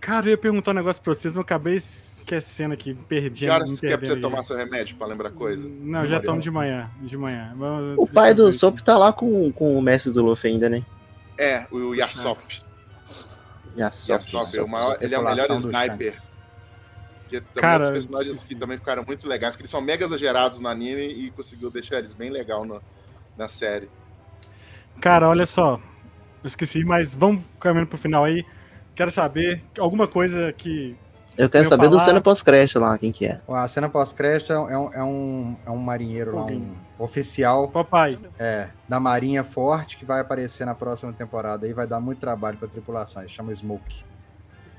[0.00, 3.46] Cara, eu ia perguntar um negócio pra vocês, mas eu acabei esquecendo aqui, perdi.
[3.46, 5.68] Que horas me que é pra você tomar seu remédio pra lembrar coisa?
[5.68, 6.90] Não, já tomo de manhã.
[7.00, 7.52] De manhã.
[7.56, 10.84] Vamos- O pai do Sop tá lá com, com o mestre do Luffy ainda, né?
[11.36, 12.62] É, o Yasop.
[13.76, 14.20] E a Sop.
[14.22, 16.12] Yasop, é o maior- ele é o melhor sniper.
[16.12, 16.32] Shanks.
[17.28, 20.58] Que também Cara, outros personagens que também ficaram muito legais, que eles são mega exagerados
[20.60, 22.80] no anime e conseguiu deixar eles bem legal no-
[23.36, 23.90] na série.
[25.00, 25.74] Cara, olha só.
[26.42, 28.44] Eu esqueci, mas vamos caminhando pro final aí.
[28.98, 30.96] Quero saber alguma coisa que.
[31.38, 32.04] Eu quero saber do falar.
[32.04, 33.40] cena pós-crédito lá, quem que é.
[33.48, 38.18] A cena pós-crédito é, um- é um, é, um, é marinheiro lá, um oficial Papai.
[38.40, 42.58] é, da Marinha Forte que vai aparecer na próxima temporada e vai dar muito trabalho
[42.58, 43.22] pra tripulação.
[43.22, 44.02] Ele chama Smoke.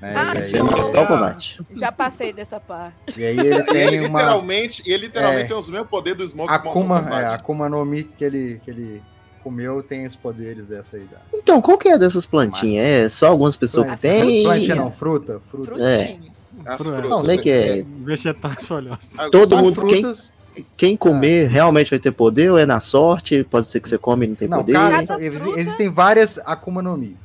[0.02, 0.12] Né?
[0.14, 1.58] Ah, aí, total combate.
[1.74, 3.18] Já passei dessa parte.
[3.18, 5.48] e aí ele E ele tem uma literalmente, e ele literalmente É.
[5.48, 7.24] tem os mesmos poderes do Smoke Akuma, é.
[7.26, 9.02] Akuma no Mi que ele, que ele
[9.42, 11.04] comeu tem os poderes dessa aí.
[11.10, 11.18] Da...
[11.34, 12.84] Então, qual que é dessas plantinhas?
[12.84, 14.42] É só algumas pessoas que tem?
[14.44, 15.74] Plantinha não, fruta, fruta.
[15.74, 16.30] Frutinho.
[16.66, 16.98] As Fruta.
[16.98, 17.26] frutas.
[17.26, 17.84] Não, é que é?
[18.04, 19.16] Vegetais olhosos.
[19.32, 20.32] Todo mundo, quem, frutas.
[20.76, 23.42] quem comer realmente vai ter poder ou é na sorte?
[23.44, 24.74] Pode ser que você come e não tem Não, poder?
[25.06, 25.18] fruta-
[25.58, 27.16] existem várias Akuma no Mi.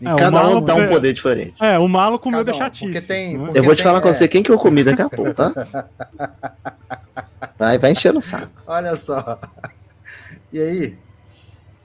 [0.00, 1.62] E É, o Cada um dá um é- poder diferente.
[1.62, 2.84] É, o malo comeu da um, chatice.
[2.86, 3.44] porque tem- não é?
[3.48, 4.12] porque- Eu vou te tem- falar com é.
[4.14, 5.52] você quem que eu comi daqui a pouco, tá?
[7.58, 8.50] Vai, vai enchendo o saco.
[8.66, 9.38] Olha só.
[10.50, 10.98] E aí,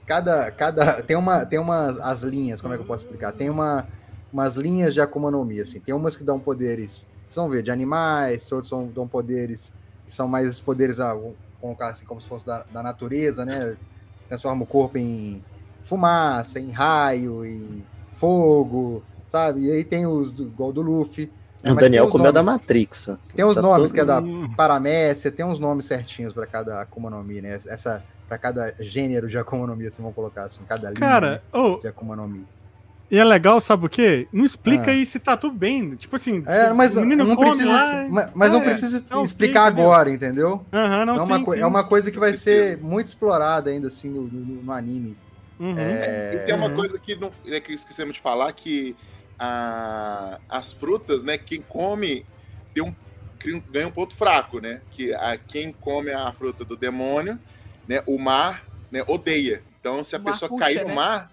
[0.06, 3.32] cada, cada tem uma tem umas as linhas, como é que eu posso explicar?
[3.32, 3.86] Tem uma
[4.32, 5.80] umas linhas de Akuma no Mi, assim.
[5.80, 9.72] Tem umas que dão poderes, vocês vão ver, de animais, outros são, dão poderes
[10.06, 13.76] que são mais poderes, ah, vamos colocar assim, como se fosse da, da natureza, né?
[14.28, 15.42] Transforma o corpo em
[15.82, 17.82] fumaça, em raio, em
[18.14, 19.66] fogo, sabe?
[19.66, 21.30] E aí tem os do, igual do Luffy.
[21.62, 21.70] né?
[21.70, 23.10] O Mas Daniel comeu da Matrix.
[23.34, 26.46] Tem os Tá nomes todo- que é da Hum, Paramécia, tem uns nomes certinhos para
[26.46, 27.54] cada Akuma no Mi, né?
[27.66, 31.42] Essa para cada gênero de Akuma no Mi, assim, vamos colocar assim, cada linha Cara,
[31.52, 32.44] ô, de Akuma no Mi.
[33.10, 34.26] e é legal, sabe o quê?
[34.32, 34.94] Não explica Ah.
[34.94, 35.94] aí se tá tudo bem.
[35.94, 39.00] Tipo assim, É, mas o menino não come precisa, lá, mas, mas não é, precisa
[39.00, 39.84] tá ok, explicar entendeu?
[39.84, 40.66] agora, entendeu?
[40.72, 41.60] Aham, não, é, uma sim, sim.
[41.60, 42.88] é uma coisa que vai Não ser precisa.
[42.88, 45.16] muito explorada ainda assim no, no- no anime.
[45.60, 45.78] Uhum.
[45.78, 46.74] É, E tem uma Uhum.
[46.76, 48.96] coisa que, não, é que esquecemos de falar, que
[49.38, 52.24] a- as frutas, né, quem come
[52.74, 52.94] tem um,
[53.46, 54.80] um- ganha um ponto fraco, né?
[54.90, 57.38] Que a, quem come a fruta do demônio,
[57.88, 59.62] né, o mar, né, odeia.
[59.80, 60.94] Então, se a pessoa puxa, cair no né?
[60.94, 61.32] mar,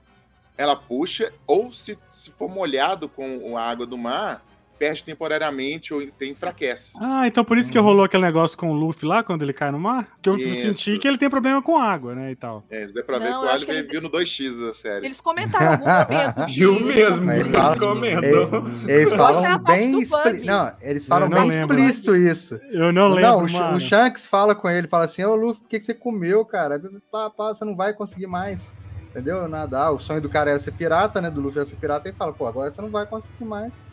[0.58, 4.44] ela puxa, ou se, se for molhado com a água do mar,
[4.80, 6.98] perde temporariamente ou tem enfraquece.
[7.02, 7.84] Ah, então por isso que Uhum.
[7.86, 10.08] rolou aquele negócio com o Luffy lá, quando ele cai no mar?
[10.16, 10.62] Porque eu Isso.
[10.64, 12.64] senti que ele tem problema com água, né, e tal.
[12.70, 14.74] É, dá pra ver Não, que o acho que Ali eles- viu no 2x da
[14.76, 15.06] série.
[15.06, 16.46] Eles comentaram algum momento.
[16.54, 18.66] Viu mesmo, eles fala- comentam.
[18.88, 20.46] Eles que falam era a parte bem bug.
[20.46, 21.78] Não, eles falam não bem lembro.
[21.80, 22.60] explícito isso.
[22.72, 23.78] Eu não lembro, o, Sh- mano.
[23.78, 26.82] o Shanks fala com ele, fala assim, ô Luffy, por que, que você comeu, cara?
[27.12, 28.74] Pá, pá, você não vai conseguir mais.
[29.12, 29.48] Entendeu?
[29.48, 29.94] Nadar.
[29.94, 31.30] O sonho do cara é ser pirata, né?
[31.30, 32.10] Do Luffy é ser pirata.
[32.10, 33.86] E fala, pô, agora você não vai conseguir mais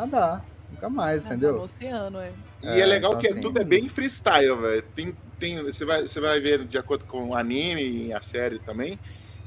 [0.00, 0.44] nadar.
[0.70, 1.54] Nunca mais, Ah, tá entendeu?
[1.56, 2.32] No oceano, é.
[2.62, 4.82] E É, é, legal então, que assim- tudo é bem freestyle, velho.
[4.94, 8.58] Tem, tem, você, vai, você vai ver de acordo com o anime e a série
[8.58, 8.98] também,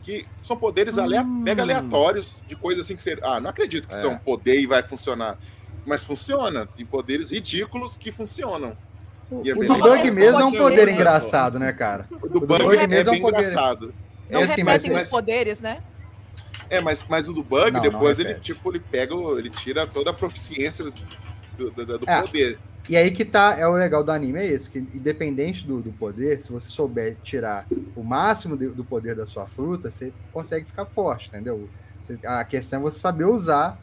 [0.04, 1.42] que são poderes alea- Hum.
[1.44, 3.18] mega aleatórios, de coisas assim que você.
[3.22, 4.00] Ah, não acredito que É.
[4.02, 5.38] são poder e vai funcionar.
[5.86, 6.66] Mas funciona.
[6.68, 8.78] Tem poderes ridículos que funcionam.
[9.30, 12.06] O, é o do bug mesmo é um poder engraçado, né, cara?
[12.12, 13.94] O do do bug bug é, mesmo é bem um poder- engraçado.
[14.30, 15.84] Não É assim, mas- repetem mas- os poderes, né?
[16.70, 18.54] É, mas, mas o do bug, Não, não depois ele, repete.
[18.54, 22.22] tipo, ele pega, o- ele tira toda a proficiência do, do, do É.
[22.22, 22.60] poder.
[22.88, 25.92] E aí que tá, é o legal do anime, é esse, que independente do, do
[25.92, 30.66] poder, se você souber tirar o máximo de- do poder da sua fruta, você consegue
[30.66, 31.70] ficar forte, entendeu?
[32.02, 33.80] Você- a questão é você saber usar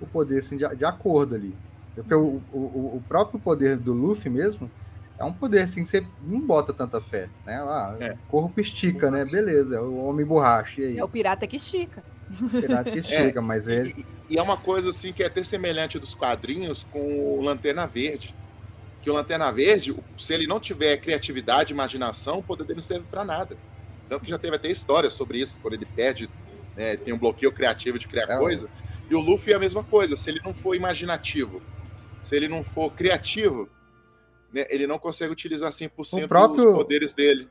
[0.00, 1.54] o poder assim, de, de acordo ali.
[1.94, 4.70] Porque o, o, o próprio poder do Luffy mesmo
[5.18, 7.56] é um poder assim que você não bota tanta fé, né?
[7.60, 8.12] Ah, É.
[8.12, 9.24] o corpo estica, né?
[9.24, 10.98] Beleza, é o homem borracha, e aí?
[10.98, 12.02] É o pirata que estica.
[12.40, 13.94] O pirata que estica, mas ele...
[14.28, 17.86] E, e é uma coisa assim que é até semelhante dos quadrinhos com o Lanterna
[17.86, 18.34] Verde.
[19.00, 23.06] Que o Lanterna Verde, se ele não tiver criatividade, imaginação, o poder dele não serve
[23.10, 23.56] pra nada.
[24.08, 26.28] Tanto que já teve até história sobre isso, quando ele perde,
[26.76, 28.68] né, tem um bloqueio criativo de criar É, coisa.
[29.10, 31.62] E o Luffy é a mesma coisa, se ele não for imaginativo,
[32.22, 33.68] se ele não for criativo,
[34.52, 37.48] né, ele não consegue utilizar 100% O próprio- dos poderes dele.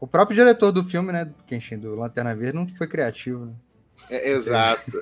[0.00, 3.52] O próprio diretor do filme, né, Kenshin, do Lanterna Verde, não foi criativo, né?
[4.10, 4.92] É, exato.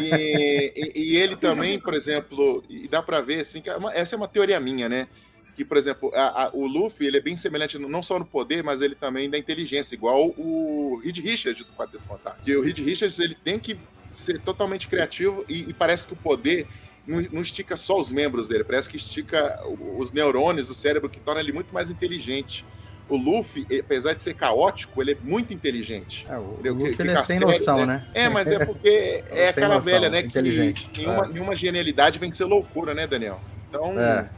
[0.00, 4.14] E, e- e ele também, por exemplo, e dá pra ver assim, que é essa
[4.14, 5.08] é uma teoria minha, né?
[5.54, 8.64] Que, por exemplo, a- a- o Luffy ele é bem semelhante não só no poder,
[8.64, 12.44] mas ele também da inteligência, igual o Reed Richards do Quarteto Fantástico.
[12.44, 13.78] Que o Reed Richards ele tem que
[14.10, 16.66] ser totalmente criativo e, e parece que o poder
[17.06, 21.10] não, não estica só os membros dele, parece que estica o- os neurônios do cérebro,
[21.10, 22.64] que torna ele muito mais inteligente.
[23.10, 26.24] O Luffy, apesar de ser caótico, ele é muito inteligente.
[26.28, 28.06] É, o, Que- Luffy que ele é sem sério, noção, né?
[28.14, 30.22] É, mas é porque é Sem aquela noção, velha, né?
[30.22, 31.28] Que nenhuma, é.
[31.28, 33.40] nenhuma genialidade vem ser loucura, né, Daniel?
[33.68, 34.28] Então, É.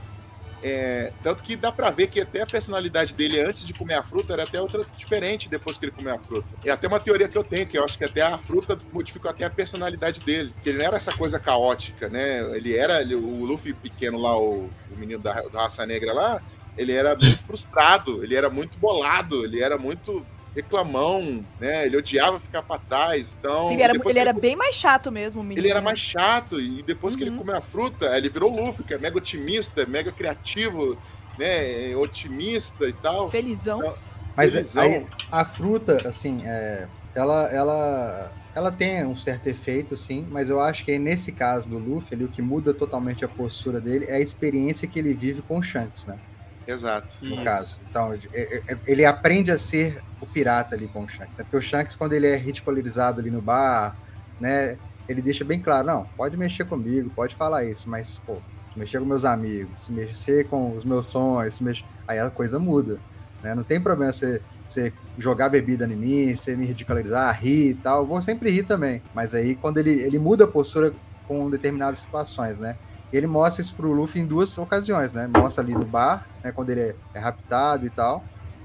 [0.62, 4.02] é, tanto que dá pra ver que até a personalidade dele antes de comer a
[4.02, 6.46] fruta era até outra diferente depois que ele comeu a fruta.
[6.64, 9.30] É até uma teoria que eu tenho, que eu acho que até a fruta modificou
[9.30, 10.54] até a personalidade dele.
[10.62, 12.40] Que ele não era essa coisa caótica, né?
[12.56, 16.40] Ele era, ele- o Luffy pequeno lá, o, o menino da, da raça negra lá,
[16.76, 20.24] ele era muito frustrado, ele era muito bolado, ele era muito
[20.54, 21.86] reclamão, né?
[21.86, 23.34] Ele odiava ficar pra trás.
[23.38, 25.60] Então, ele era, ele que era bem mais chato mesmo, o menino.
[25.60, 27.38] ele era mais chato, e depois que ele Uhum.
[27.38, 30.96] comeu a fruta, ele virou Luffy, que é mega otimista, mega criativo,
[31.38, 31.96] né?
[31.96, 33.30] Otimista e tal.
[33.30, 33.94] Felizão.
[34.36, 34.82] Mas Felizão.
[34.82, 40.58] aí, a fruta, assim, é, ela, ela, ela tem um certo efeito, sim, mas eu
[40.60, 44.14] acho que nesse caso do Luffy, ali, o que muda totalmente a postura dele é
[44.16, 46.18] a experiência que ele vive com o Shanks, né?
[46.66, 47.16] Exato.
[47.22, 47.44] No Isso.
[47.44, 47.80] caso.
[47.88, 51.44] Então, é- é- ele aprende a ser o pirata ali com o Shanks, né?
[51.44, 53.96] Porque o Shanks, quando ele é ridicularizado ali no bar,
[54.40, 54.76] né?
[55.08, 58.36] Ele deixa bem claro, não, pode mexer comigo, pode falar isso, mas, pô,
[58.72, 61.84] se mexer com meus amigos, se mexer com os meus sonhos, se mexer...
[62.06, 62.98] aí a coisa muda,
[63.42, 63.54] né?
[63.54, 68.02] Não tem problema você, você jogar bebida em mim, você me ridicularizar, rir e tal,
[68.02, 69.02] eu vou sempre rir também.
[69.12, 70.92] Mas aí, quando ele, ele muda a postura
[71.26, 72.76] com determinadas situações, né?
[73.12, 75.28] Ele mostra isso pro Luffy em duas ocasiões, né?
[75.36, 76.50] Mostra ali no bar, né?
[76.50, 78.24] Quando ele é, é raptado e tal.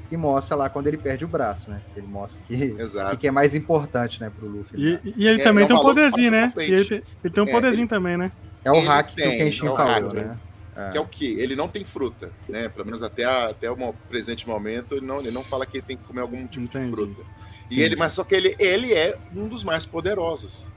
[0.09, 1.81] E mostra lá quando ele perde o braço, né?
[1.95, 3.17] Ele mostra que, Exato.
[3.17, 4.79] que é mais importante, né, pro Luffy.
[4.79, 4.99] E, né?
[5.03, 6.53] e ele É, também é um tem um poderzinho, né?
[6.55, 8.31] E ele, tem- ele tem um É, poderzinho também, né?
[8.63, 10.37] É o ele hack que o tem, Kenshin é o falou, hack, né?
[10.91, 11.25] Que é o que?
[11.39, 12.69] Ele não tem fruta, né?
[12.69, 15.85] Pelo menos até, a- até o presente momento, ele não, ele não fala que ele
[15.85, 16.85] tem que comer algum tipo Entendi.
[16.89, 17.21] de fruta.
[17.69, 20.67] E ele, mas só que ele, ele é um dos mais poderosos.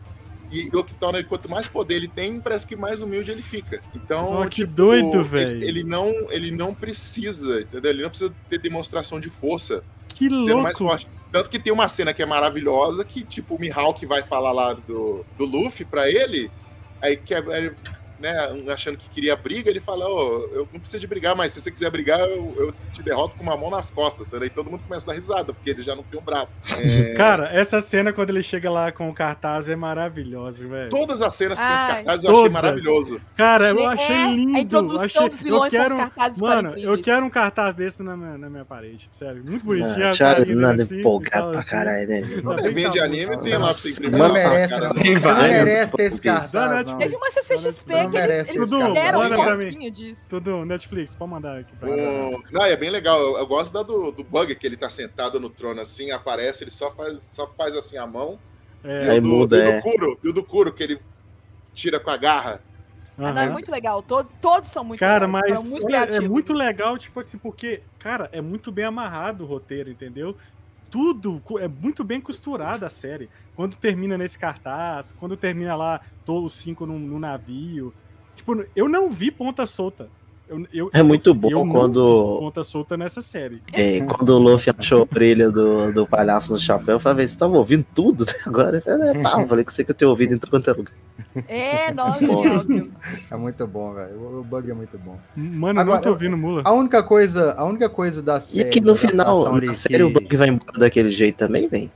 [0.51, 3.43] E o que torna ele, quanto mais poder ele tem, parece que mais humilde ele
[3.43, 3.81] fica.
[3.95, 5.63] Então, Ó, que doido, ele- velho.
[5.65, 7.91] Ele, não, ele não precisa, entendeu?
[7.93, 10.79] Ele não precisa ter demonstração de força, Que sendo mais louco.
[10.79, 11.07] forte.
[11.31, 14.73] Tanto que tem uma cena que é maravilhosa, que tipo, o Mihawk vai falar lá
[14.73, 16.51] do, do Luffy pra ele,
[17.01, 17.73] aí que ele,
[18.21, 18.33] né,
[18.73, 21.71] achando que queria briga, ele fala, ô, eu não preciso de brigar, mas se você
[21.71, 24.33] quiser brigar, eu, eu te derroto com uma mão nas costas.
[24.35, 26.61] Aí todo mundo começa a dar risada, porque ele já não tem um braço.
[26.81, 30.91] É, Cara, essa cena quando ele chega lá com o cartaz é maravilhosa, velho.
[30.91, 32.53] todas as cenas tem os cartazes eu achei Todas.
[32.53, 33.21] maravilhoso.
[33.37, 34.59] Cara, eu É, achei a lindo.
[34.59, 35.29] introdução achei...
[35.29, 35.95] dos vilões eu quero...
[35.95, 39.09] os cartazes Mano, eu quero um cartaz desse na minha, na minha parede.
[39.13, 39.99] Sério, muito bonitinho.
[39.99, 41.71] Não, a carinha nada assim, empolgado pra assim.
[41.71, 42.21] caralho, né?
[42.21, 44.13] Tá É, de anime, tem lá pra Nossa, você imprimir.
[44.13, 44.95] não Mano, merece, cara.
[45.97, 46.53] ter esse cartaz.
[46.53, 46.99] Netflix.
[46.99, 49.91] Teve uma CCXP que eles, merece eles deram Manda um pra mim.
[49.91, 50.29] disso.
[50.29, 53.21] Tudo, Netflix, pode mandar aqui pra O- Não, é bem legal.
[53.21, 56.65] Eu, eu gosto da do, do bug que ele tá sentado no trono assim, aparece,
[56.65, 58.39] ele só faz, só faz assim a mão.
[58.85, 59.77] É, E Aí o do, muda, e é.
[59.77, 61.01] do Kuro, e o do Kuro, que ele
[61.75, 62.63] tira com a garra.
[63.19, 64.03] Ah, não, é muito legal.
[64.03, 65.59] Todos, todos são muito Cara, legais.
[65.61, 66.29] mas muito é criativos.
[66.29, 70.35] muito legal, tipo assim, porque, cara, é muito bem amarrado o roteiro, entendeu?
[70.91, 73.29] Tudo é muito bem costurado a série.
[73.55, 77.95] Quando termina nesse cartaz, quando termina lá to- os cinco no, no navio.
[78.35, 80.09] Tipo, eu não vi ponta solta.
[80.51, 83.63] Eu, eu, É muito bom eu quando- vi Ponta solta nessa série.
[83.73, 87.39] É, quando o Luffy achou a orelha do, do palhaço no chapéu, eu falei, você
[87.39, 88.79] tava ouvindo tudo até agora?
[88.79, 90.69] Eu falei, é, tá, eu falei que você que eu tenho ouvido em tudo quanto
[90.69, 90.93] é lugar.
[91.47, 92.43] É, nossa, Bom.
[92.43, 92.91] genial, viu?
[93.31, 94.41] É muito bom, velho.
[94.41, 95.17] O, bug é muito bom.
[95.37, 96.63] Mano, eu Agora, não tô ouvindo mula.
[96.65, 98.69] A única coisa, a única coisa da E série.
[98.69, 101.93] aqui no da final, na que- série, o Bug vai embora daquele jeito também, vem.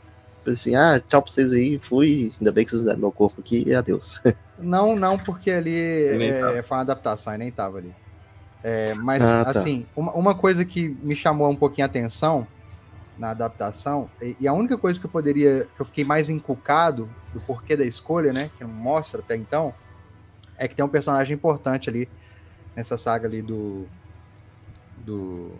[0.47, 3.65] Assim, ah, tchau pra vocês aí, fui, ainda bem que vocês deram meu corpo aqui
[3.67, 4.21] e adeus.
[4.59, 7.93] Não, não, porque ali é, foi uma adaptação, e nem tava ali.
[8.67, 9.51] É, mas, Ah, tá.
[9.51, 12.47] assim, uma, uma coisa que me chamou um pouquinho a atenção
[13.19, 17.09] na adaptação, e, e a única coisa que eu poderia, que eu fiquei mais encucado
[17.33, 19.73] do porquê da escolha, né, que não mostra até então,
[20.57, 22.09] é que tem um personagem importante ali
[22.75, 23.87] nessa saga ali do
[25.05, 25.53] do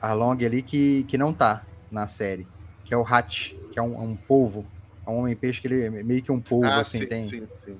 [0.00, 2.46] Arlong ali que, que não tá na série,
[2.84, 4.64] que é o Hatch, que é um, um polvo,
[5.06, 7.24] é um homem-peixe que ele é meio que um polvo, Ah, assim, sim, tem...
[7.24, 7.76] sim, sim.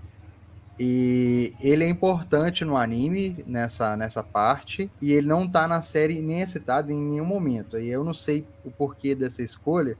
[0.80, 6.20] E ele é importante no anime, nessa, nessa parte, e ele não tá na série
[6.22, 7.78] nem é citado em nenhum momento.
[7.78, 9.96] E eu não sei o porquê dessa escolha,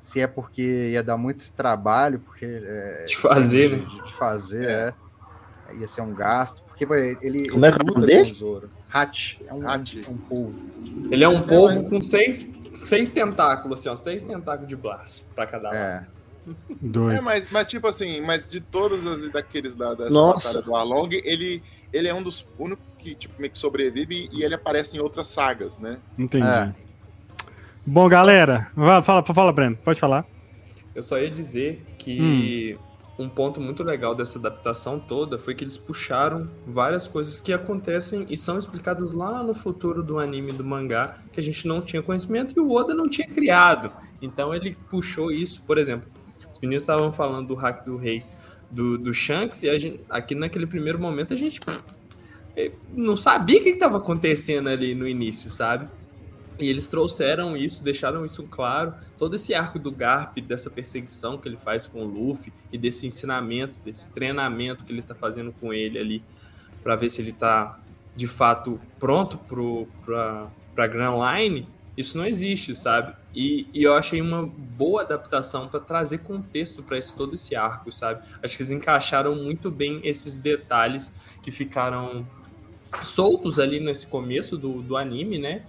[0.00, 2.44] se é porque ia dar muito trabalho, porque.
[2.46, 3.86] É, De fazer, de, né?
[3.88, 4.94] de- de fazer, é.
[5.78, 6.84] Ia ser um gasto, porque
[7.22, 7.48] ele.
[7.48, 8.24] Como é ele que é o luta nome dele?
[8.24, 8.70] com o Zoro.
[8.92, 9.94] Hatch, é um, Hatch.
[10.08, 10.62] um, um polvo.
[11.10, 13.96] Ele é um polvo com seis, seis tentáculos, assim, ó.
[13.96, 16.08] Seis tentáculos de braço pra cada lado.
[16.80, 17.18] Doido.
[17.18, 20.48] É, mas, mas tipo assim, mas de todos os daqueles da, dessa Nossa.
[20.48, 21.62] batalha do Arlong, ele,
[21.92, 25.26] ele é um dos únicos que tipo, meio que sobrevive e ele aparece em outras
[25.26, 25.98] sagas, né?
[26.18, 26.46] Entendi.
[26.46, 26.74] É.
[27.86, 30.26] Bom, galera, fala, fala, fala, Breno, pode falar.
[30.94, 32.78] Eu só ia dizer que
[33.18, 38.26] um ponto muito legal dessa adaptação toda foi que eles puxaram várias coisas que acontecem
[38.28, 42.02] e são explicadas lá no futuro do anime do mangá que a gente não tinha
[42.02, 43.92] conhecimento e o Oda não tinha criado.
[44.20, 46.08] Então ele puxou isso, por exemplo,
[46.64, 48.24] meninos estavam falando do hack do rei
[48.70, 51.60] do, do Shanks e gente, aqui naquele primeiro momento a gente
[52.56, 55.88] eh, não sabia o que estava acontecendo ali no início, sabe?
[56.58, 58.94] E eles trouxeram isso, deixaram isso claro.
[59.18, 63.06] Todo esse arco do Garp, dessa perseguição que ele faz com o Luffy e desse
[63.06, 66.22] ensinamento, desse treinamento que ele tá fazendo com ele ali,
[66.82, 67.80] para ver se ele tá
[68.14, 71.66] de fato pronto pro, pra, pra Grand Line,
[71.96, 73.14] isso não existe, sabe?
[73.34, 78.24] E, e eu achei uma boa adaptação para trazer contexto para todo esse arco, sabe?
[78.42, 82.26] Acho que eles encaixaram muito bem esses detalhes que ficaram
[83.02, 85.64] soltos ali nesse começo do, do anime, né?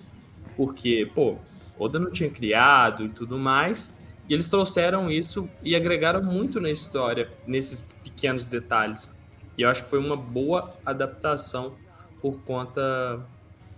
[0.57, 1.37] Porque, pô,
[1.77, 3.95] Oda não tinha criado e tudo mais.
[4.27, 9.15] E eles trouxeram isso e agregaram muito na história, nesses pequenos detalhes.
[9.55, 11.75] E eu acho que foi uma boa adaptação
[12.19, 13.23] por conta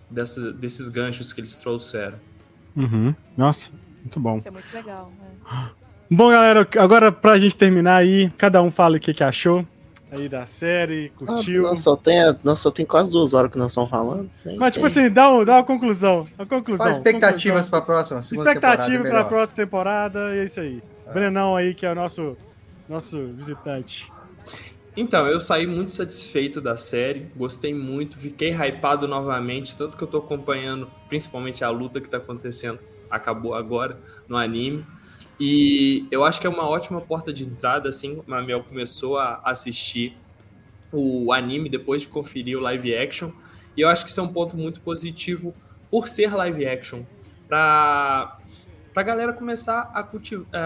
[0.09, 2.17] dessa, desses ganchos que eles trouxeram.
[2.77, 3.13] Uhum.
[3.35, 3.71] Nossa,
[4.01, 4.37] muito bom.
[4.37, 5.11] Isso é muito legal.
[5.19, 5.69] né?
[6.09, 9.65] Bom, galera, agora pra gente terminar aí, cada um fala o que, que achou
[10.09, 11.63] aí da série, Ah, curtiu.
[11.63, 14.29] nós, só tem, nós só tem quase duas horas que nós estamos falando.
[14.45, 14.55] né?
[14.57, 16.25] Mas, tipo Tem- assim, dá, um, dá uma conclusão.
[16.37, 16.77] A conclusão.
[16.85, 17.69] Qual expectativas conclusão.
[17.69, 18.19] para a próxima?
[18.21, 19.27] Expectativa temporada, pra melhor?
[19.27, 20.81] próxima temporada, e é isso aí.
[21.13, 22.37] Brenão aí, que é o nosso,
[22.87, 24.09] nosso visitante.
[24.97, 30.07] Então, eu saí muito satisfeito da série, gostei muito, fiquei hypado novamente, tanto que eu
[30.07, 34.83] tô acompanhando principalmente a luta que tá acontecendo, acabou agora no anime.
[35.39, 39.39] E eu acho que é uma ótima porta de entrada, assim, como a começou a
[39.45, 40.17] assistir
[40.91, 43.29] o anime depois de conferir o live action.
[43.77, 45.53] E eu acho que isso é um ponto muito positivo
[45.91, 47.03] por ser live action,
[47.47, 48.36] para
[48.97, 50.57] pra galera começar a, culti- a,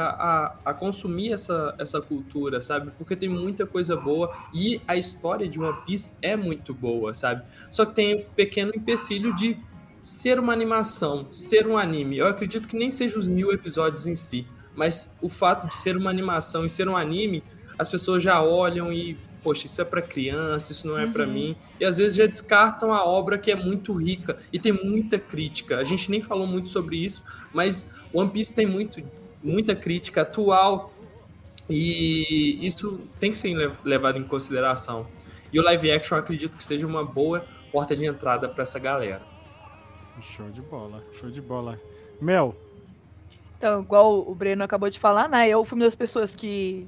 [0.64, 2.90] a, a consumir essa, essa cultura, sabe?
[2.98, 7.44] Porque tem muita coisa boa e a história de One Piece é muito boa, sabe?
[7.70, 9.58] Só que tem o pequeno empecilho de
[10.02, 12.20] ser uma animação, ser um anime.
[12.20, 14.48] Eu acredito que nem seja os mil episódios em si,
[14.78, 17.44] mas o fato de ser uma animação e ser um anime,
[17.78, 21.34] as pessoas já olham e, poxa, isso é para criança, isso não é para Uhum.
[21.34, 25.20] mim, e às vezes já descartam a obra que é muito rica e tem muita
[25.20, 25.80] crítica.
[25.80, 29.02] A gente nem falou muito sobre isso, mas One Piece tem muito,
[29.44, 30.92] muita crítica atual
[31.70, 35.08] e isso tem que ser le- levado em consideração.
[35.54, 38.80] E o live action eu acredito que seja uma boa porta de entrada para essa
[38.80, 39.22] galera.
[40.22, 41.80] Show de bola, show de bola.
[42.20, 42.56] Mel,
[43.58, 45.48] Então, igual o Breno acabou de falar, né?
[45.48, 46.88] Eu fui uma das pessoas que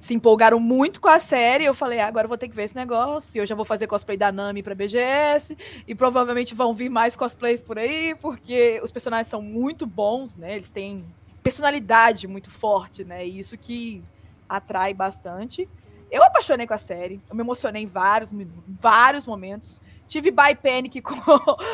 [0.00, 1.64] se empolgaram muito com a série.
[1.64, 3.40] Eu falei, ah, agora vou ter que ver esse negócio.
[3.40, 5.56] Eu já vou fazer cosplay da Nami pra BGS.
[5.86, 10.56] E provavelmente vão vir mais cosplays por aí, porque os personagens são muito bons, né?
[10.56, 11.04] Eles têm
[11.42, 13.26] personalidade muito forte, né?
[13.26, 14.02] E isso que
[14.48, 15.68] atrai bastante.
[16.10, 17.20] Eu apaixonei com a série.
[17.28, 18.32] Eu me emocionei em vários,
[18.66, 19.80] vários momentos.
[20.06, 21.16] Tive by panic com,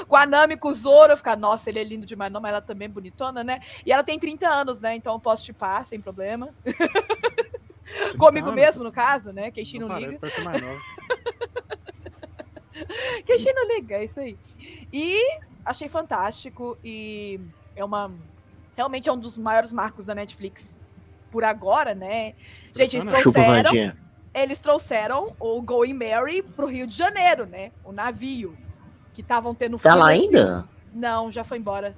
[0.09, 1.13] com a Nami, com o Zoro.
[1.13, 2.33] Eu ficar, nossa, ele é lindo demais.
[2.33, 3.61] Não, mas ela também é bonitona, né?
[3.87, 4.97] E ela tem 30 anos, né?
[4.97, 6.49] Então eu posso chipar sem problema.
[8.17, 8.61] Comigo anos?
[8.61, 9.51] mesmo, no caso, né?
[9.51, 10.19] Queixinho não não, liga.
[10.19, 10.63] parece mais.
[13.27, 14.37] Queixinho não liga, é isso aí.
[14.93, 17.41] E achei fantástico e
[17.77, 18.11] é uma.
[18.77, 20.81] Realmente é um dos maiores marcos da Netflix
[21.31, 22.35] por agora, né?
[22.75, 23.05] Gente, eles.
[23.05, 23.97] Chupa, trouxeram,
[24.35, 27.73] eles trouxeram o Going Mary pro Rio de Janeiro, né?
[27.85, 28.57] O navio.
[29.13, 30.69] Que estavam tendo Tá lá ainda?
[30.93, 31.95] Não, já foi embora.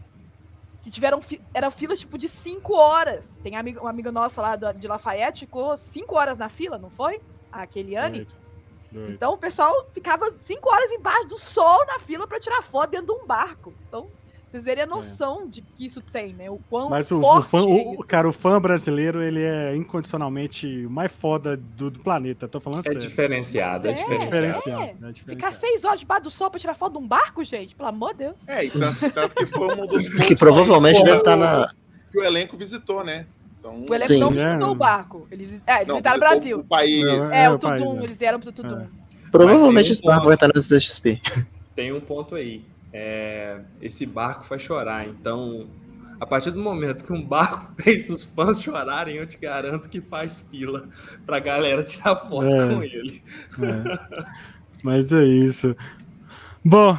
[0.82, 1.20] Que tiveram.
[1.20, 1.40] Fi...
[1.54, 3.38] Era fila tipo de 5 horas.
[3.42, 6.90] Tem amigo, uma amiga nossa lá do- de Lafayette, ficou 5 horas na fila, não
[6.90, 7.20] foi?
[7.50, 8.24] A Keliane.
[8.24, 8.34] Doido,
[8.90, 9.12] doido.
[9.12, 13.06] Então o pessoal ficava 5 horas embaixo do sol na fila pra tirar foto dentro
[13.14, 13.72] de um barco.
[13.88, 14.10] Então,
[14.52, 16.48] vocês terem a noção de que isso tem, né?
[16.50, 18.02] O quão Mas o, o fã, é o, isso.
[18.04, 22.46] cara, o fã brasileiro, ele é incondicionalmente o mais foda do, do planeta.
[22.46, 23.00] Tô falando É sério.
[23.00, 24.30] diferenciado, é É, diferenciado.
[24.30, 24.82] Diferenciado.
[24.82, 24.84] É.
[24.84, 25.54] é Ficar diferenciado.
[25.56, 27.74] 6 horas debaixo do sol pra tirar foto de um barco, gente?
[27.74, 28.36] Pelo amor de Deus.
[28.46, 31.70] É, e tanto, tanto que foi um dos Que provavelmente deve estar que o- na.
[32.12, 33.26] que o elenco visitou, né?
[33.58, 34.18] Então, O elenco Sim.
[34.20, 34.32] não É.
[34.32, 35.26] visitou o barco.
[35.30, 36.58] Eles, é, eles não, visitaram o Brasil.
[36.60, 37.04] O país.
[37.30, 38.04] É, É, o o Tudum, é.
[38.04, 38.86] eles vieram pro Tudum.
[39.30, 40.26] Provavelmente um esse barco ponto.
[40.26, 41.20] vai estar na CXP.
[41.74, 42.64] Tem um ponto aí.
[42.92, 45.08] É, esse barco faz chorar.
[45.08, 45.66] Então,
[46.20, 50.00] a partir do momento que um barco fez os fãs chorarem, eu te garanto que
[50.00, 50.88] faz fila
[51.24, 52.68] pra galera tirar foto É.
[52.74, 53.22] com ele.
[53.60, 54.24] É.
[54.82, 55.76] Mas é isso.
[56.64, 56.98] Bom,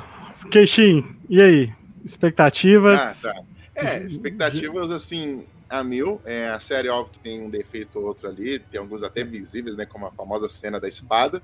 [0.52, 1.74] Queixinho, e aí?
[2.04, 3.26] Expectativas?
[3.26, 3.42] Ah, tá.
[3.76, 6.22] É, expectativas assim, a mil.
[6.26, 9.76] É, a série, óbvio, que tem um defeito ou outro ali, tem alguns até visíveis,
[9.76, 9.86] né?
[9.86, 11.42] Como a famosa cena da espada.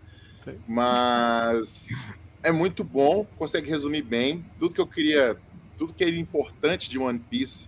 [0.67, 1.89] Mas
[2.43, 4.45] é muito bom, consegue resumir bem.
[4.59, 5.37] Tudo que eu queria,
[5.77, 7.67] tudo que era importante de One Piece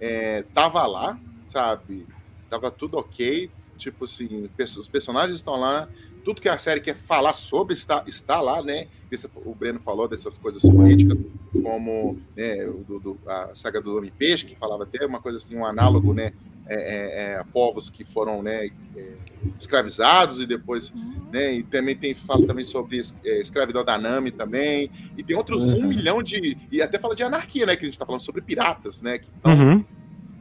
[0.00, 1.18] é, tava lá,
[1.52, 2.06] sabe?
[2.50, 3.50] Tava tudo ok.
[3.78, 5.88] Tipo assim, os personagens estão lá,
[6.24, 8.86] tudo que a série quer falar sobre está, está lá, né?
[9.10, 11.18] Esse- o Breno falou dessas coisas políticas,
[11.62, 15.56] como né, do, do- a saga do Homem Peixe, que falava até uma coisa assim,
[15.56, 16.32] um análogo, né?
[16.66, 19.12] É, é, é, povos que foram né, é,
[19.58, 20.92] escravizados e depois,
[21.32, 21.54] né?
[21.54, 25.76] E também tem fala também sobre é, escravidão da Nami também, e tem outros um
[25.76, 25.86] Uhum.
[25.88, 27.74] milhão de e até fala de anarquia, né?
[27.74, 29.18] Que a gente está falando sobre piratas, né?
[29.18, 29.84] Que estão Uhum.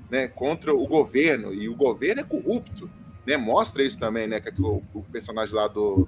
[0.09, 2.89] né, contra o governo, e o governo é corrupto,
[3.25, 3.37] né?
[3.37, 4.39] Mostra isso também, né?
[4.39, 6.07] Que o, o personagem lá do,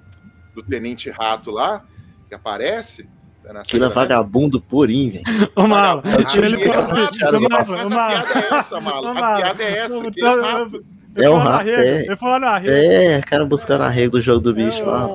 [0.54, 1.84] do Tenente Rato lá,
[2.28, 3.08] que aparece.
[3.52, 5.24] Na Aquilo é vagabundo purinho, velho.
[5.56, 9.08] Ô, Mala, É o tipo ele- que Ô, ô, a piada é essa, Malo.
[9.08, 12.06] A piada é essa, é ele É um falou na rato, rede, é.
[12.06, 12.74] Ele falou na rede.
[12.76, 15.08] É, cara buscando arrego do jogo do bicho É, lá.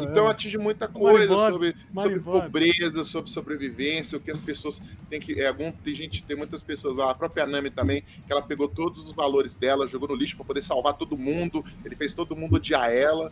[0.00, 0.30] é, Então é.
[0.32, 5.40] atinge muita coisa sobre, sobre pobreza, sobre sobrevivência, o que as pessoas têm que.
[5.40, 8.66] É, algum, tem gente, tem muitas pessoas lá, a própria Nami também, que ela pegou
[8.66, 11.64] todos os valores dela, jogou no lixo para poder salvar todo mundo.
[11.84, 13.30] Ele fez todo mundo odiar ela,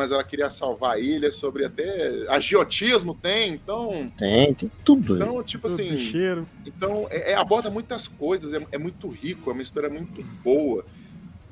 [0.00, 4.10] mas ela queria salvar a ilha, sobre até agiotismo tem, então.
[4.16, 5.16] Tem, tem tudo.
[5.16, 5.98] Então, tipo Tudo assim.
[5.98, 6.48] cheiro.
[6.64, 10.86] Então, é, é- aborda muitas coisas, é, é muito rico, é uma história muito boa.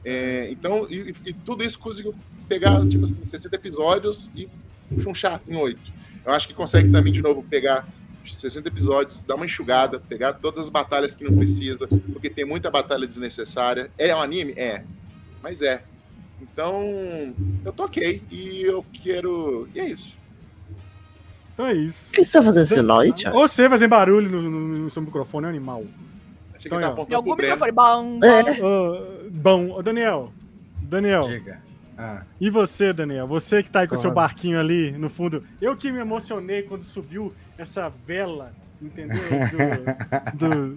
[0.03, 2.15] É, então, e, e tudo isso conseguiu
[2.49, 4.49] pegar, tipo assim, 60 episódios e
[4.99, 5.79] chunchar em 8.
[6.25, 7.87] Eu acho que consegue também, de novo, pegar
[8.39, 12.71] 60 episódios, dar uma enxugada, pegar todas as batalhas que não precisa, porque tem muita
[12.71, 13.91] batalha desnecessária.
[13.99, 14.55] É um anime?
[14.57, 14.85] É.
[15.43, 15.83] Mas é.
[16.41, 17.35] Então,
[17.65, 18.23] eu tô ok.
[18.31, 19.69] E eu quero.
[19.75, 20.19] E é isso.
[21.55, 22.11] Então é isso.
[22.11, 22.67] O que você tá fazendo
[23.13, 23.37] Thiago?
[23.39, 25.85] Você fazendo barulho no, no- no seu microfone, é um animal.
[26.55, 26.91] Achei que Então, ele tá ó.
[26.91, 27.73] Em apontando algum microfone.
[27.73, 28.65] Bom, É.
[28.65, 30.33] Ô, bom, ô, Daniel.
[30.81, 31.61] Daniel, Diga.
[31.99, 33.27] Ah, e você, Daniel?
[33.27, 35.45] Você que tá aí com o seu barquinho ali no fundo.
[35.61, 39.19] Eu que me emocionei quando subiu essa vela, entendeu?
[40.35, 40.75] Do,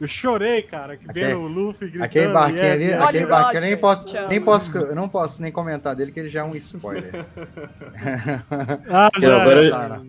[0.00, 2.04] eu chorei, cara, que vendo Aquele- o Luffy gritando.
[2.04, 2.94] aquele barquinho yes, ali, yes.
[3.02, 6.10] aquele Olha, barquinho, eu nem Roger, posso, nem posso, eu não posso nem comentar dele,
[6.12, 7.26] que ele já é um spoiler.
[8.88, 10.00] Ah, já, agora- já.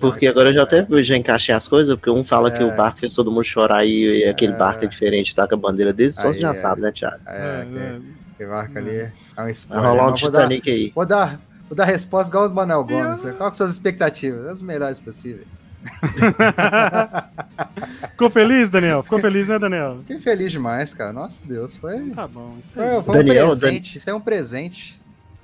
[0.00, 2.64] Porque agora eu já até já encaixei as coisas, porque um fala que É.
[2.64, 4.56] o barco fez todo mundo chorar e, e aquele É.
[4.56, 6.54] barco é diferente, tá com a bandeira dele, só você já é.
[6.54, 7.16] sabe, né, Thiago?
[7.26, 8.00] É, É, aquele, é.
[8.34, 9.88] aquele barco ali é um Vai spoiler.
[9.88, 10.92] rolar um vou dar- Titanic aí.
[10.94, 13.22] Vou dar, vou dar resposta igual o do Manuel Gomes.
[13.36, 14.46] Qual que são as expectativas?
[14.46, 15.67] As melhores possíveis.
[18.10, 19.02] Ficou feliz, Daniel?
[19.02, 19.96] Ficou feliz, né, Daniel?
[19.98, 21.12] Fiquei feliz demais, cara.
[21.12, 23.02] Nossa Deus, foi, Tá bom, isso foi, aí.
[23.02, 23.98] foi Daniel, um presente.
[23.98, 24.98] Isso é um presente.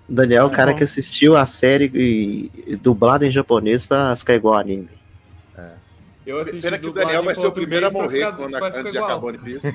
[0.08, 0.78] Daniel é o Tá cara bom.
[0.78, 4.88] que assistiu a série e, e dublado em japonês pra ficar igual ao anime.
[6.26, 8.72] Eu assisti Pena que o Daniel vai ser o primeiro a morrer ficar- quando, vai
[8.72, 9.10] ficar antes de igual.
[9.10, 9.68] acabar o One Piece.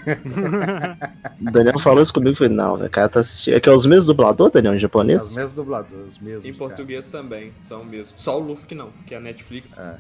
[1.47, 3.53] O Daniel falou isso comigo e falei, não, o cara tá assistindo.
[3.53, 5.35] É que é os mesmos dubladores, Daniel, em Os japonês?
[5.35, 6.45] mesmos dubladores, os mesmos.
[6.45, 6.57] Em cara.
[6.57, 8.15] português também, são mesmo.
[8.17, 9.95] Só o Luffy que não, porque a Netflix É.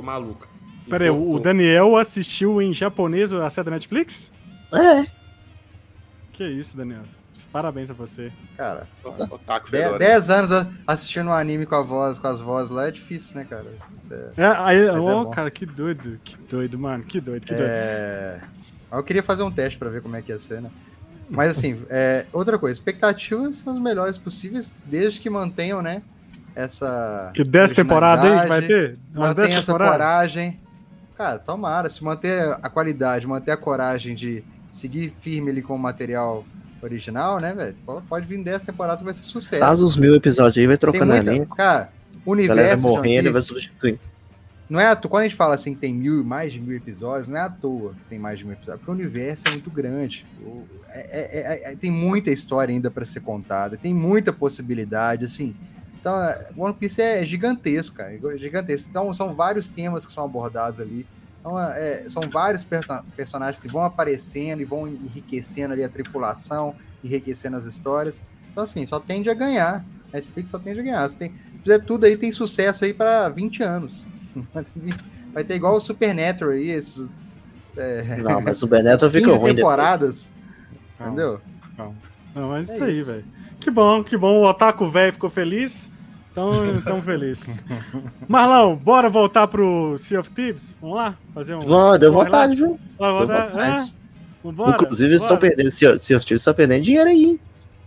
[0.00, 0.48] ficou maluca.
[0.88, 1.40] Pera aí, o Importou.
[1.40, 4.32] Daniel assistiu em japonês a série da Netflix?
[4.72, 5.06] É.
[6.32, 7.02] Que isso, Daniel.
[7.52, 8.30] Parabéns a você.
[8.56, 9.98] Cara, Otaku de- fedora.
[9.98, 10.50] 10 anos
[10.86, 13.66] assistindo um anime com a voz, com as vozes lá é difícil, né, cara?
[14.10, 15.30] É- É, aí, é oh, bom.
[15.30, 16.18] cara, que doido.
[16.22, 17.02] Que doido, mano.
[17.04, 17.66] Que doido, que doido.
[17.68, 18.40] É...
[18.92, 20.70] Eu queria fazer um teste pra ver como é que ia ser, né?
[21.28, 26.02] Mas assim, é, outra coisa, expectativas são as melhores possíveis, desde que mantenham, né?
[26.60, 27.30] Essa.
[27.34, 28.98] Que 10 temporadas aí que vai ter?
[29.14, 29.96] Umas Mantém 10 essa temporadas?
[29.96, 30.60] coragem.
[31.16, 31.90] Cara, tomara.
[31.90, 36.44] Se manter a qualidade, manter a coragem de seguir firme ali com o material
[36.82, 37.76] original, né, velho?
[38.08, 39.60] Pode- vir 10 temporadas, vai ser sucesso.
[39.62, 41.56] Faz os mil episódios aí, vai Tem trocando muita- elenco.
[41.56, 41.90] Cara,
[42.24, 42.66] o galera universo.
[42.66, 43.98] vai de morrendo e One vai Piece- substituindo.
[44.68, 46.76] Não é à toa, quando a gente fala assim que tem mil, mais de mil
[46.76, 49.50] episódios, não é à toa que tem mais de mil episódios, porque o universo é
[49.50, 50.24] muito grande.
[50.90, 55.56] É- é- é- é- tem muita história ainda para ser contada, tem muita possibilidade, assim.
[56.00, 58.88] Então, é, One Piece é gigantesco, cara, é gigantesco.
[58.88, 61.06] Então, são vários temas que são abordados ali.
[61.40, 66.74] Então, é, são vários perso- personagens que vão aparecendo e vão enriquecendo ali a tripulação,
[67.04, 68.22] enriquecendo as histórias.
[68.50, 69.84] Então, assim, só tende a ganhar.
[70.12, 71.08] Netflix só tende a ganhar.
[71.08, 74.06] Se tem, se fizer tudo aí, tem sucesso aí para 20 anos.
[75.32, 77.08] Vai ter- igual o Supernatural aí, esses.
[77.76, 80.32] É, Não, mas o Beneto fica 15 ruim temporadas.
[80.98, 81.12] Calma.
[81.12, 81.40] Entendeu?
[81.78, 81.94] Não,
[82.34, 83.24] mas É isso aí, velho.
[83.58, 84.38] Que bom, que bom.
[84.40, 85.90] O Otaku velho ficou feliz.
[86.32, 87.58] Então, tão feliz.
[88.28, 90.74] Marlão, bora voltar pro Sea of Thieves?
[90.80, 91.16] Vamos lá?
[91.34, 91.58] Fazer um.
[91.58, 92.78] Vó, deu Bora vontade, viu?
[92.96, 93.90] Bora, Deu bora, vontade.
[93.90, 94.00] é?
[94.42, 95.48] Vambora, Inclusive, eles estão bora.
[95.48, 97.40] perdendo, se se os times estão perdendo dinheiro aí, hein?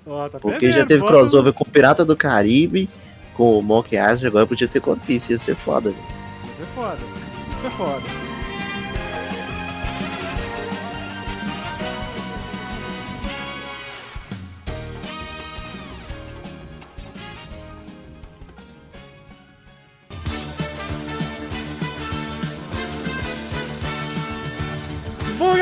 [0.06, 1.14] Ó, tá Porque perdendo, já teve bora.
[1.14, 2.90] crossover com o Pirata do Caribe,
[3.34, 6.04] com o Monkey Island, agora podia ter com Piece, ia ser foda, velho.
[6.54, 6.98] Isso é foda.
[7.56, 8.23] Isso é foda.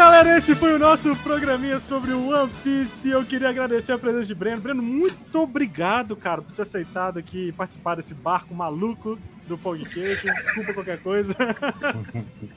[0.03, 3.07] Galera, esse foi o nosso programinha sobre o One Piece.
[3.11, 4.59] Eu queria agradecer a presença de Breno.
[4.59, 10.25] Breno, muito obrigado, cara, por ser aceitado aqui e participar desse barco maluco do podcast.
[10.25, 11.35] Desculpa qualquer coisa.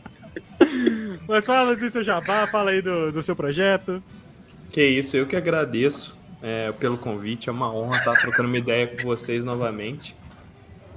[1.28, 4.02] Mas fala assim, seu jabá, fala aí do, do seu projeto.
[4.70, 7.50] Que isso, eu que agradeço é, pelo convite.
[7.50, 10.16] É uma honra estar trocando uma ideia com vocês novamente.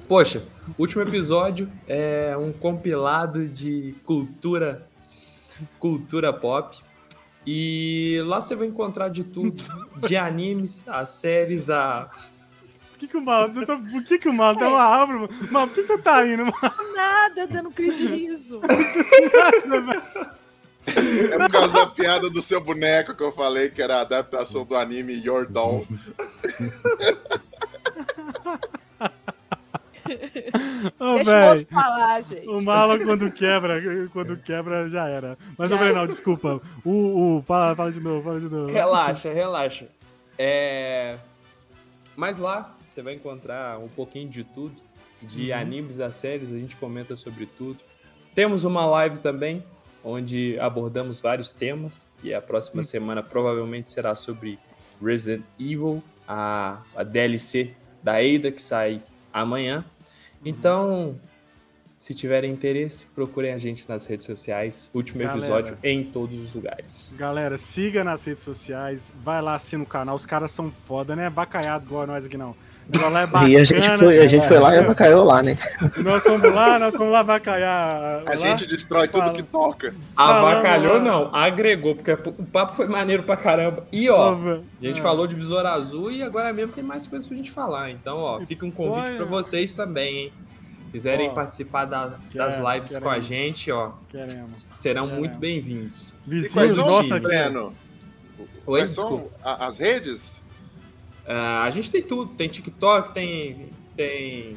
[0.08, 0.42] Poxa,
[0.78, 4.88] o último episódio é um compilado de cultura,
[5.80, 6.78] cultura pop.
[7.46, 9.64] E lá você vai encontrar de tudo,
[10.06, 12.10] de animes, a séries, a
[12.92, 13.54] Por que, que o Malo.
[13.54, 15.20] Por que, que o Malo tem uma árvore?
[15.20, 15.52] mano?
[15.52, 16.94] Mano, por que você tá indo, mano?
[16.94, 18.60] Nada, dando crise de riso.
[20.88, 24.64] É por causa da piada do seu boneco que eu falei, que era a adaptação
[24.64, 25.86] do anime Your Doll.
[31.00, 31.56] Ô, Deixa o velho.
[31.56, 32.48] moço falar, gente.
[32.48, 33.82] O Malo, quando quebra,
[34.12, 35.38] quando quebra, já era.
[35.58, 36.08] Mas, ô, Brenão, era.
[36.08, 36.62] desculpa.
[36.84, 38.72] O, o, fala, fala de novo, fala de novo.
[38.72, 39.88] Relaxa, relaxa.
[40.38, 41.18] É...
[42.16, 44.76] Mas lá você vai encontrar um pouquinho de tudo,
[45.22, 47.80] de animes das séries, a gente comenta sobre tudo.
[48.34, 49.64] Temos uma live também,
[50.04, 54.58] onde abordamos vários temas, e a próxima semana provavelmente será sobre
[55.02, 59.02] Resident Evil, a, a DLC da Ada, que sai
[59.34, 59.84] amanhã.
[60.48, 61.20] Então,
[62.00, 64.90] se tiverem interesse, procurem a gente nas redes sociais.
[64.94, 65.38] Último Galera.
[65.38, 67.14] episódio em todos os lugares.
[67.18, 70.16] Galera, siga nas redes sociais, vai lá, assina o canal.
[70.16, 71.30] Os caras são foda, né?
[71.30, 72.56] Bacalhado igual nós aqui, não.
[73.12, 73.50] Lá é bacana.
[73.50, 75.58] E a gente foi, a gente foi lá e abacaiou lá, né?
[75.98, 78.24] Nós fomos lá, nós fomos lá bacalhar.
[78.26, 78.36] A lá.
[78.38, 79.34] gente destrói tudo Fala.
[79.34, 79.94] que toca.
[80.16, 83.86] Avacalhou Falando, não, agregou, porque o papo foi maneiro pra caramba.
[83.92, 85.02] E ó, a gente é.
[85.02, 87.92] falou de Besouro Azul e agora mesmo tem mais coisas pra gente falar.
[87.92, 90.34] Então, ó, fica um convite pra vocês também, hein?
[90.92, 93.18] Quiserem Ó, participar da- das quero, lives com queremos.
[93.18, 94.66] a gente, ó, Queremos.
[94.74, 95.20] serão Queremos.
[95.28, 96.16] muito bem-vindos.
[96.26, 97.20] Vizinhos são, aqui.
[97.20, 97.74] Breno?
[98.66, 99.36] Oi, Quais são desculpa.
[99.44, 100.42] a- as redes?
[101.28, 104.56] Ah, a gente tem tudo, tem TikTok, tem, tem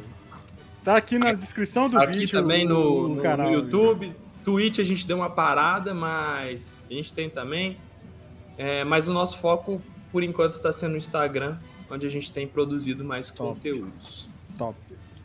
[0.85, 2.41] Tá aqui na descrição do aqui vídeo.
[2.41, 3.49] também o- no, o no- canal.
[3.49, 4.13] no YouTube.
[4.45, 7.77] Twitch a gente deu uma parada, mas a gente tem também.
[8.57, 9.83] É, mas o nosso foco,
[10.13, 11.57] por enquanto, está sendo no Instagram,
[11.91, 13.55] onde a gente tem produzido mais Top.
[13.55, 14.29] conteúdos.
[14.57, 14.77] Top.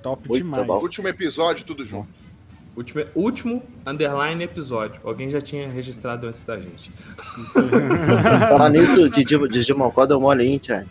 [0.01, 0.65] Top Muito demais.
[0.67, 0.77] bom.
[0.79, 2.09] Último episódio, tudo junto.
[2.75, 4.99] Último, último underline episódio.
[5.05, 6.91] Alguém já tinha registrado antes da gente.
[8.49, 10.89] Falar nisso, Didi, Didi Mocó deu mole aí, Thiago.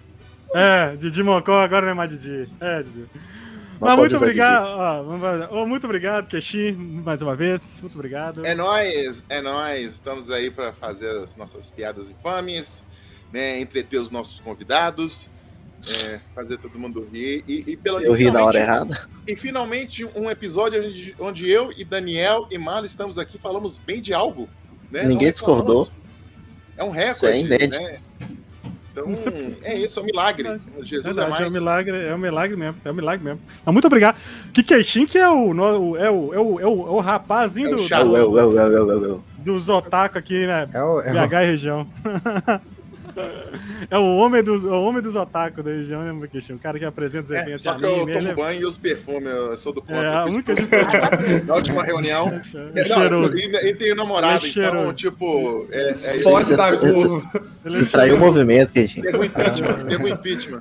[0.55, 2.49] É, Didi Mocó agora não é mais Didi.
[2.61, 3.07] É, Didi.
[3.81, 4.67] Mas pode muito obrigado.
[4.67, 7.81] ó, ô, muito obrigado, Keshi, mais uma vez.
[7.81, 8.47] Muito obrigado.
[8.47, 9.91] É nóis, é nóis.
[9.95, 12.85] Estamos aí para fazer as nossas piadas infames,
[13.33, 13.61] né?
[13.61, 15.29] Entreter os nossos convidados,
[15.89, 17.43] é, fazer todo mundo rir.
[17.49, 19.09] E, e pela, Eu ri na hora errada.
[19.27, 24.01] E finalmente um episódio onde, onde eu e Daniel e Marlon estamos aqui, falamos bem
[24.01, 24.49] de algo.
[24.89, 25.03] Né?
[25.03, 25.83] Ninguém Não discordou.
[25.83, 26.05] reclamamos.
[26.77, 27.17] É um recorde.
[27.17, 27.83] Isso é inédito.
[27.83, 27.99] Né?
[28.97, 29.09] Então,
[29.65, 30.61] é isso, é um milagre.
[30.83, 31.43] Jesus Verdade, é mais.
[31.45, 33.41] é um milagre, é um milagre mesmo, é um milagre mesmo.
[33.65, 34.17] Mas muito obrigado.
[34.53, 37.01] Que Keishin que é o, no- o- é o, é o, é o, é o
[37.01, 37.89] rapazinho É o do,
[39.05, 39.25] eu.
[39.39, 40.69] dos otaku aqui, né?
[40.73, 41.87] É o, é BH e região.
[43.91, 46.55] É o homem dos, é o homem dos otaku da região, né, Mukishin?
[46.55, 48.61] O cara que apresenta os É, eventos só de que eu tomo ele é- banho
[48.61, 50.03] e uso perfume, eu sou do contra.
[50.03, 50.53] É, a única
[51.47, 52.41] Na última reunião.
[52.75, 55.67] É Não, e, e tem namorado, é então, tipo.
[55.71, 59.01] É, é, Esporte Você- da você- é traiu o movimento, Kenji.
[59.03, 60.61] Pegou impeachment, pegou impeachment.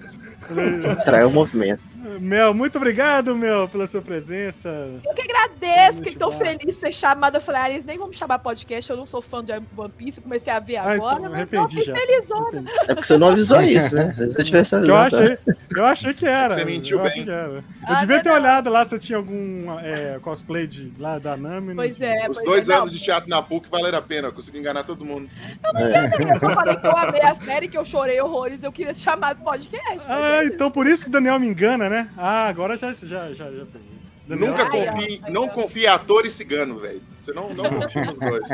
[1.06, 1.93] Traiu o movimento.
[2.20, 4.70] Mel, muito obrigado, Mel, pela sua presença.
[5.06, 7.38] Eu que agradeço, que eu feliz de ser chamada.
[7.38, 9.92] Eu falei, ah, eles nem vão me chamar podcast, eu não sou fã de One
[9.98, 11.94] Piece, eu comecei a ver Ah, agora, então, mas eu fiquei já.
[11.96, 12.64] felizona.
[12.84, 14.14] É porque você não avisou isso, né?
[14.14, 15.24] Se você tivesse Eu avisado.
[15.24, 15.38] achei,
[15.76, 16.54] eu achei que era.
[16.56, 17.12] Você mentiu eu bem.
[17.12, 17.50] achei que era.
[17.54, 18.36] Eu Ah, devia não, ter não.
[18.36, 21.70] olhado lá se tinha algum é, cosplay de, lá da Nami.
[21.70, 24.02] não Pois é, Os pois dois é, não, anos de teatro na PUC valeram a
[24.02, 25.30] pena, eu consegui enganar todo mundo.
[25.76, 26.36] É.
[26.36, 29.44] Eu falei que eu amei a série, que eu chorei horrores, eu queria chamar pro
[29.44, 30.06] podcast.
[30.08, 32.03] Ah, é então por isso que o Daniel me engana, né?
[32.18, 33.94] Ah, agora já, já, já, já peguei.
[34.28, 35.54] Daniel- Nunca Ai, confie, não ai, ó.
[35.54, 37.02] confie em ator e cigano, velho.
[37.22, 38.48] Você não, não confia nos dois.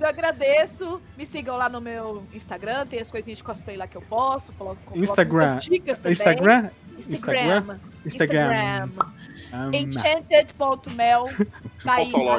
[0.00, 1.00] Eu agradeço.
[1.18, 4.52] Me sigam lá no meu Instagram, tem as coisinhas de cosplay lá que eu posto.
[4.54, 5.58] Coloco, coloco Instagram.
[5.58, 6.12] dicas também.
[6.12, 6.70] Instagram?
[6.98, 7.66] Instagram.
[8.06, 8.88] Instagram.
[9.72, 11.26] Enchanted.mel.
[11.84, 12.38] Tá aí ó,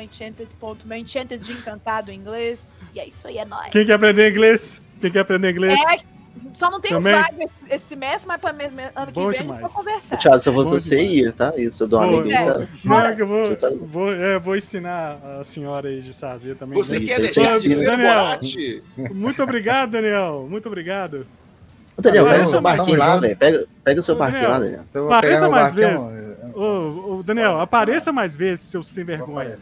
[0.00, 0.98] Enchanted.mel.
[0.98, 2.60] Enchanted de encantado em inglês.
[2.94, 3.70] E é isso aí, é nóis.
[3.70, 4.80] Quem quer aprender inglês?
[4.98, 5.78] Quem quer aprender inglês?
[5.78, 6.00] É,
[6.58, 7.12] só não tenho Também?
[7.14, 9.60] vaga esse, esse semestre, mas me- ano que Bom vem a gente demais.
[9.62, 10.16] vai conversar.
[10.16, 11.12] Thiago, se eu fosse Bom você, demais.
[11.16, 11.52] ia, tá?
[11.56, 12.58] Isso, eu dou uma amiga aí, tá?
[12.84, 16.76] Não, que eu vou, tá- vou, é, vou ensinar a senhora aí de Sazia também.
[16.76, 18.38] Você Isso, quer deixar de ser Daniel.
[19.14, 20.46] Muito obrigado, Daniel.
[20.50, 21.26] Muito obrigado.
[21.96, 23.36] Ô, Daniel, pega o seu barquinho lá, velho.
[23.36, 24.60] Pega, pega o seu Ô, barquinho Daniel.
[24.60, 25.12] lá, Daniel.
[25.12, 26.06] Apareça mais vezes.
[26.54, 26.62] Ô,
[27.18, 29.56] ô, Daniel, apareça mais vezes, seu sem vergonha.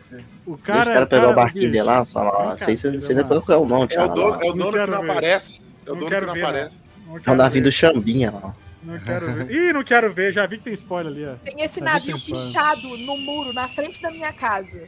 [0.46, 2.56] O Deixa cara, o cara pegar o barquinho dele lá, só lá.
[2.58, 4.20] Sei se você não qual é o nome, É o Thiago.
[4.20, 5.62] é o Não dono que não aparece.
[5.86, 6.85] É o Não dono quero que não ver, aparece.
[7.06, 8.54] Não É o navio do Xambinha lá.
[8.82, 9.50] Não quero ver.
[9.50, 10.32] Ih, não quero ver.
[10.32, 11.34] Já vi que tem spoiler ali, ó.
[11.44, 12.24] Tem esse navio paz.
[12.24, 14.82] pintado no muro, na frente da minha casa.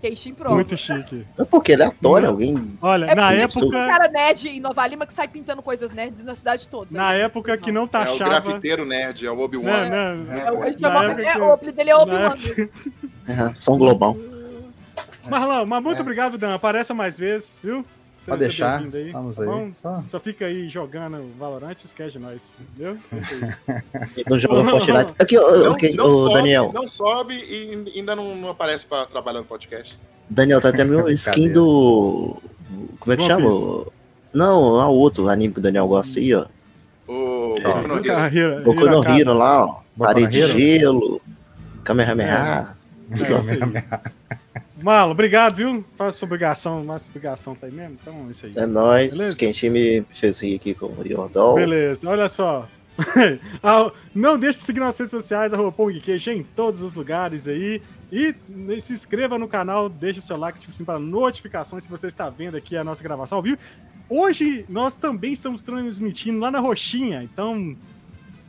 [0.00, 0.54] Queixinho prova.
[0.56, 1.24] Muito chique.
[1.38, 2.26] Mas por que aleatório?
[2.26, 2.32] Não.
[2.34, 2.78] Alguém.
[2.82, 3.58] Olha, É na porque isso.
[3.60, 6.68] tem um época, cara nerd em Nova Lima que sai pintando coisas nerds na cidade
[6.68, 6.88] toda.
[6.90, 8.24] na época que não É o taxava.
[8.42, 9.88] grafiteiro nerd, é o Não, Obi-Wan.
[9.88, 12.34] não, É, o- ele na chama- época é, que- o apelido dele é Obi-Wan.
[12.34, 12.68] época-
[13.28, 14.18] É, São Globão.
[15.28, 16.00] Marlon, mas muito É.
[16.02, 16.54] obrigado, Dan.
[16.54, 17.84] Apareça mais vezes, viu?
[18.26, 18.80] Pode deixar.
[18.80, 19.72] aí, Vamos tá aí.
[19.72, 20.02] Só.
[20.06, 22.96] Só fica aí jogando Valorant e esquece de nós, entendeu?
[23.12, 24.24] É aí.
[24.28, 24.70] Não jogou Não.
[24.70, 25.14] Fortnite.
[25.18, 26.70] Aqui, ô, Não, ok, não ô, sobe, Daniel.
[26.72, 29.98] não sobe e ainda não, não aparece pra trabalhar no podcast.
[30.30, 32.36] Daniel, tá tendo um skin do.
[32.98, 33.50] Como é que One chama?
[33.50, 33.86] Piece.
[34.32, 36.46] Não, lá o outro anime que o Daniel gosta aí, ó.
[37.06, 37.62] O É.
[37.62, 38.64] Boku no Hero.
[38.64, 39.04] Boku no.
[39.18, 39.80] Hero lá, ó.
[39.98, 40.46] Parede de
[40.78, 41.20] gelo.
[41.84, 42.74] Kamehameha.
[43.10, 43.52] É isso
[44.90, 44.96] aí.
[44.96, 45.84] Marlon, obrigado, viu?
[45.96, 47.98] Faz sua obrigação, nossa obrigação tá aí mesmo.
[48.00, 48.52] Então é isso aí.
[48.56, 49.12] É nóis.
[49.16, 49.36] Beleza?
[49.36, 51.54] Quem time fez rir aqui com o Yordol.
[51.54, 52.68] Beleza, olha só.
[54.14, 57.82] Não deixe de seguir nas redes sociais, arroba PongQueijo em todos os lugares aí.
[58.12, 58.34] E
[58.80, 62.30] se inscreva no canal, deixe seu like, ative o sininho para notificações se você está
[62.30, 63.58] vendo aqui a nossa gravação ao vivo.
[64.08, 67.74] Hoje nós também estamos transmitindo lá na Roxinha, então,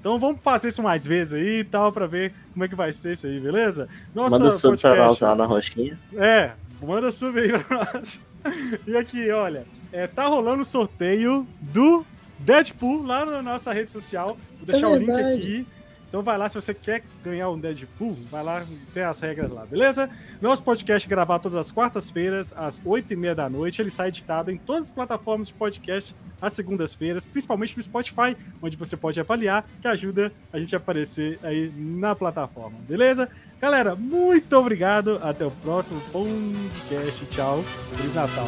[0.05, 2.91] então vamos fazer isso mais vezes aí e tal, para ver como é que vai
[2.91, 3.89] ser isso aí, beleza?
[4.13, 5.99] Nossa, Manda sub pra podcast- nós lá na roxinha.
[6.15, 8.19] é, manda sub aí pra nós.
[8.85, 12.05] E aqui, olha, é, tá rolando o sorteio do
[12.37, 14.37] Deadpool lá na nossa rede social.
[14.59, 15.37] Vou deixar É o link verdade.
[15.39, 15.67] aqui.
[16.15, 19.65] Então vai lá, se você quer ganhar um Deadpool, vai lá, tem as regras lá,
[19.65, 20.09] beleza?
[20.41, 23.81] Nosso podcast é gravado todas as quartas-feiras, às oito e meia da noite.
[23.81, 28.77] Ele sai editado em todas as plataformas de podcast às segundas-feiras, principalmente no Spotify, onde
[28.77, 33.29] você pode avaliar, que ajuda a gente a aparecer aí na plataforma, beleza?
[33.59, 35.19] Galera, muito obrigado.
[35.21, 37.25] Até o próximo podcast.
[37.25, 37.61] Tchau.
[37.91, 38.47] Feliz Natal.